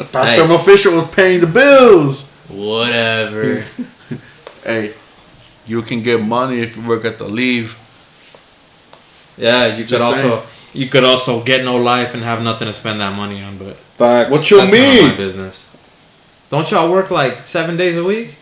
[0.00, 0.36] I thought Hey.
[0.36, 2.30] Thermo Fisher was paying the bills.
[2.48, 3.62] Whatever.
[4.64, 4.94] Hey,
[5.66, 7.76] you can get money if you work at the leave.
[9.36, 10.42] Yeah, you could Just also
[10.72, 13.74] you could also get no life and have nothing to spend that money on, but
[13.96, 14.30] Facts.
[14.30, 15.16] What you that's none of my mean?
[15.16, 15.68] business.
[16.48, 18.36] Don't y'all work like seven days a week?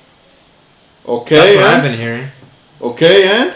[1.09, 2.28] Okay, That's what I've been hearing.
[2.82, 3.55] okay, and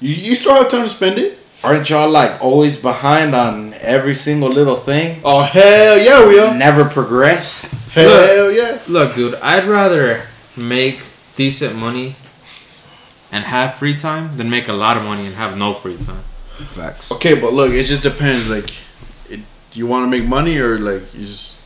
[0.00, 1.38] you, you still have time to spend it.
[1.64, 5.20] Aren't y'all like always behind on every single little thing?
[5.24, 6.54] Oh hell yeah, we are.
[6.54, 7.70] Never progress.
[7.92, 8.80] Hell yeah.
[8.88, 10.22] Look, dude, I'd rather
[10.56, 11.00] make
[11.36, 12.16] decent money
[13.30, 16.22] and have free time than make a lot of money and have no free time.
[16.68, 17.10] Facts.
[17.12, 18.48] Okay, but look, it just depends.
[18.48, 18.70] Like,
[19.28, 19.40] it,
[19.70, 21.58] do you want to make money or like you just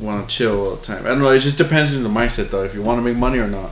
[0.00, 1.04] want to chill all the time?
[1.04, 1.30] I don't know.
[1.30, 2.64] It just depends on the mindset, though.
[2.64, 3.70] If you want to make money or not.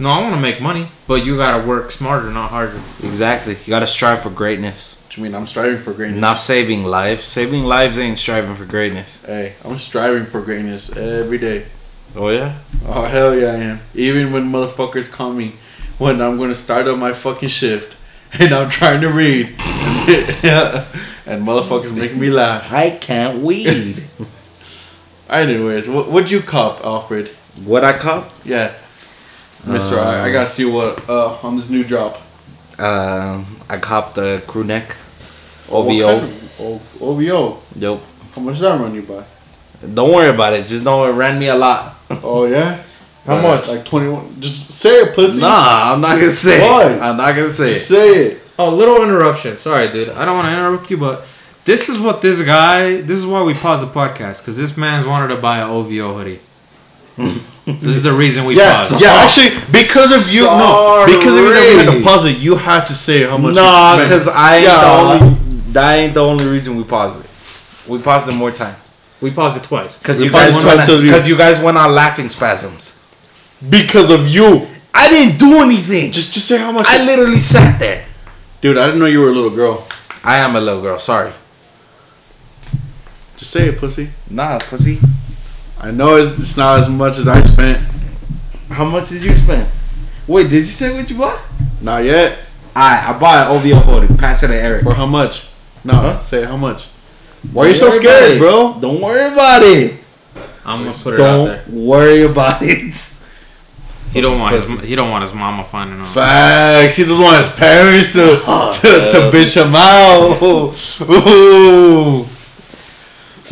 [0.00, 2.80] No, I want to make money, but you gotta work smarter, not harder.
[3.02, 3.54] Exactly.
[3.54, 5.04] You gotta strive for greatness.
[5.08, 6.20] Which I mean, I'm striving for greatness.
[6.20, 7.24] Not saving lives.
[7.24, 9.24] Saving lives ain't striving for greatness.
[9.24, 11.66] Hey, I'm striving for greatness every day.
[12.14, 12.58] Oh yeah.
[12.86, 13.80] Oh hell yeah, I am.
[13.94, 15.54] Even when motherfuckers call me
[15.98, 17.96] when I'm gonna start up my fucking shift
[18.38, 19.46] and I'm trying to read,
[21.26, 22.72] and motherfuckers making me laugh.
[22.72, 24.04] I can't weed.
[25.30, 27.28] Anyways, what would you cop, Alfred?
[27.64, 28.30] what I cop?
[28.44, 28.72] Yeah,
[29.66, 29.98] Mister.
[29.98, 32.20] I, I gotta see what uh on this new drop.
[32.78, 34.92] Um, I copped the crew neck.
[35.68, 36.20] What OVO.
[36.20, 37.58] kind of- O- OVO.
[37.76, 38.00] Yep.
[38.34, 39.24] How much does that run you by?
[39.94, 40.66] Don't worry about it.
[40.66, 41.94] Just know it ran me a lot.
[42.22, 42.82] Oh yeah.
[43.26, 43.68] How Uh, much?
[43.68, 44.40] Like twenty one.
[44.40, 45.40] Just say it, pussy.
[45.40, 46.90] Nah, I'm not gonna say Why?
[46.92, 47.02] it.
[47.02, 47.94] I'm not gonna say Just it.
[47.94, 48.40] say it.
[48.58, 49.56] Oh, little interruption.
[49.56, 50.08] Sorry, dude.
[50.10, 51.24] I don't want to interrupt you, but
[51.64, 53.02] this is what this guy.
[53.02, 56.14] This is why we paused the podcast because this man's wanted to buy an OVO
[56.14, 56.40] hoodie.
[57.80, 59.02] this is the reason we Yes, paused.
[59.02, 59.12] yeah.
[59.14, 62.38] Oh, actually, because of you, no, because of you that we had to pause it.
[62.38, 63.54] You had to say how much.
[63.54, 64.80] Nah, because I ain't Yeah.
[64.80, 65.36] the only.
[65.72, 67.26] That ain't the only reason we paused it.
[67.86, 68.76] We paused it more time
[69.20, 69.98] We paused it twice.
[69.98, 72.92] because you guys went twice 'cause we- because you guys went on laughing spasms.
[73.68, 74.66] because of you.
[74.94, 76.10] I didn't do anything.
[76.12, 76.86] Just, just say how much.
[76.88, 78.04] I literally sat there.
[78.60, 79.86] Dude, I didn't know you were a little girl.
[80.24, 80.98] I am a little girl.
[80.98, 81.30] Sorry.
[83.36, 84.08] Just say it, pussy.
[84.30, 84.98] Nah, pussy.
[85.80, 87.78] I know it's, it's not as much as I spent.
[88.70, 89.70] How much did you spend?
[90.26, 91.40] Wait, did you say what you bought?
[91.80, 92.38] Not yet.
[92.74, 94.14] I I bought an OVO hoodie.
[94.18, 94.82] Pass it to Eric.
[94.84, 95.48] For how much?
[95.84, 96.18] No, Huh?
[96.18, 96.86] say how much.
[97.52, 98.76] Why are you so scared, bro?
[98.80, 100.00] Don't worry about it.
[100.66, 101.64] I'm gonna put it out there.
[101.66, 103.14] Don't worry about it.
[104.12, 106.08] He don't want his he don't want his mama finding out.
[106.08, 106.96] Facts.
[106.96, 109.32] He doesn't want his parents to oh, to, to hell.
[109.32, 110.42] bitch him out.
[111.08, 112.26] Ooh.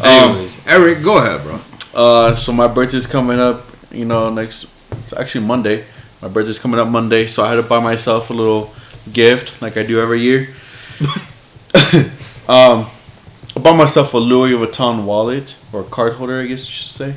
[0.04, 1.58] Anyways, um, Eric, go ahead, bro.
[1.96, 3.64] Uh, so my birthday's coming up.
[3.90, 4.70] You know, next.
[5.04, 5.84] It's actually Monday.
[6.20, 8.74] My birthday's coming up Monday, so I had to buy myself a little
[9.10, 10.48] gift, like I do every year.
[12.48, 12.86] um,
[13.54, 17.14] I bought myself a Louis Vuitton wallet or card holder, I guess you should say.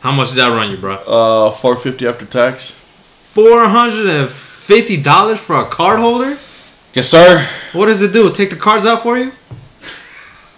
[0.00, 0.94] How much does that run you, bro?
[0.94, 2.72] Uh, four fifty after tax.
[2.72, 6.38] Four hundred and fifty dollars for a card holder.
[6.94, 7.46] Yes, sir.
[7.72, 8.30] What does it do?
[8.32, 9.32] Take the cards out for you?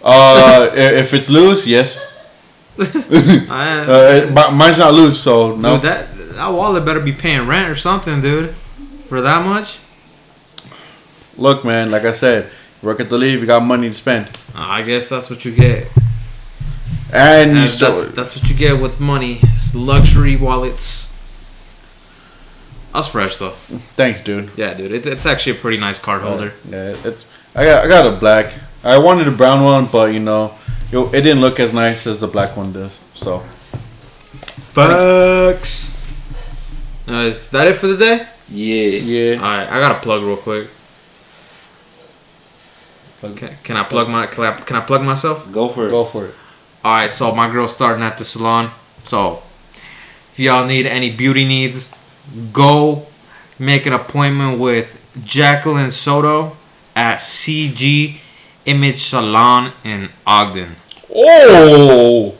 [0.02, 2.11] Uh, if it's loose, yes.
[3.50, 5.74] I- Uh, it- mine's not loose, so no.
[5.74, 6.06] Dude, that
[6.36, 8.54] that wallet better be paying rent or something, dude.
[9.08, 9.78] For that much?
[11.36, 12.50] Look, man, like I said,
[12.82, 15.86] work at the leave, you got money to spend, I guess that's what you get.
[17.12, 17.92] and you still.
[18.02, 19.38] that's, that's what you get with money.
[19.42, 21.12] It's luxury wallets.
[22.94, 23.50] That's fresh though.
[23.96, 24.50] Thanks, dude.
[24.56, 24.92] Yeah, dude.
[24.92, 26.52] It, it's actually a pretty nice card holder.
[26.68, 27.26] Yeah, it's.
[27.54, 28.52] I got I got a black.
[28.84, 30.54] I wanted a brown one, but you know,
[30.92, 32.90] it, it didn't look as nice as the black one did.
[33.14, 33.42] So
[34.72, 35.92] Facts.
[37.06, 38.26] Uh, is that it for the day?
[38.48, 38.98] Yeah.
[38.98, 40.68] yeah, Alright, I got to plug real quick.
[43.24, 45.50] Okay, can I plug my can I, can I plug myself?
[45.52, 45.90] Go for it.
[45.90, 46.34] go for it.
[46.84, 48.70] All right, so my girl's starting at the salon.
[49.04, 49.42] So
[50.32, 51.94] if y'all need any beauty needs,
[52.52, 53.06] go
[53.58, 56.56] make an appointment with Jacqueline Soto
[56.96, 58.18] at CG
[58.66, 60.76] Image Salon in Ogden.
[61.14, 62.34] Oh,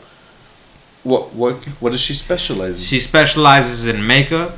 [1.03, 2.81] what what what does she specialize in?
[2.81, 4.57] She specializes in makeup.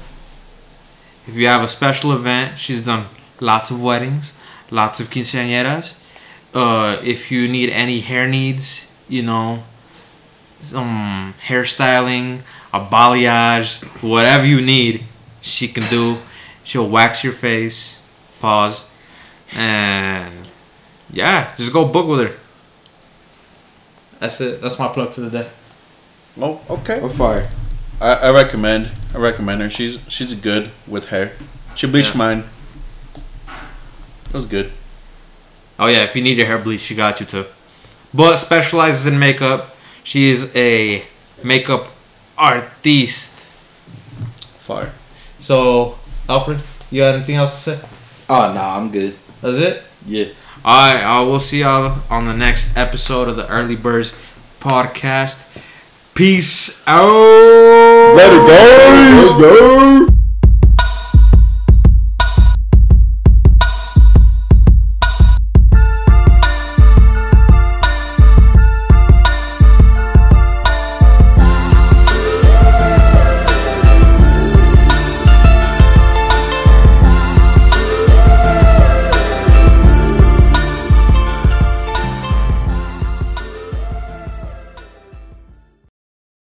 [1.27, 3.07] If you have a special event, she's done
[3.39, 4.33] lots of weddings,
[4.69, 5.99] lots of quinceañeras.
[6.53, 9.63] Uh, if you need any hair needs, you know,
[10.61, 12.41] some hairstyling,
[12.73, 15.03] a balayage, whatever you need,
[15.41, 16.17] she can do.
[16.63, 18.01] She'll wax your face,
[18.39, 18.89] pause,
[19.57, 20.47] and
[21.15, 22.35] yeah, just go book with her.
[24.19, 24.61] That's it.
[24.61, 25.49] That's my plug for the day.
[26.39, 26.99] Oh, okay.
[27.01, 27.49] We're fire.
[27.99, 29.69] I, I recommend I recommend her.
[29.69, 31.31] She's she's good with hair.
[31.75, 32.17] She bleached Yeah.
[32.17, 32.43] mine.
[34.27, 34.71] It was good.
[35.79, 37.45] Oh yeah, if you need your hair bleached, she got you too.
[38.13, 39.75] But specializes in makeup.
[40.03, 41.03] She is a
[41.43, 41.87] makeup
[42.37, 43.39] artiste.
[44.67, 44.91] Fire.
[45.39, 45.97] So,
[46.27, 46.59] Alfred,
[46.91, 47.87] you got anything else to say?
[48.29, 49.15] Oh no, I'm good.
[49.41, 49.83] That's it.
[50.05, 50.25] Yeah.
[50.67, 54.17] All right, uh, we'll see y'all on the next episode of the Early Birds
[54.59, 55.55] podcast.
[56.15, 57.03] Peace out.
[57.03, 58.15] Go.
[58.17, 60.14] Let's go.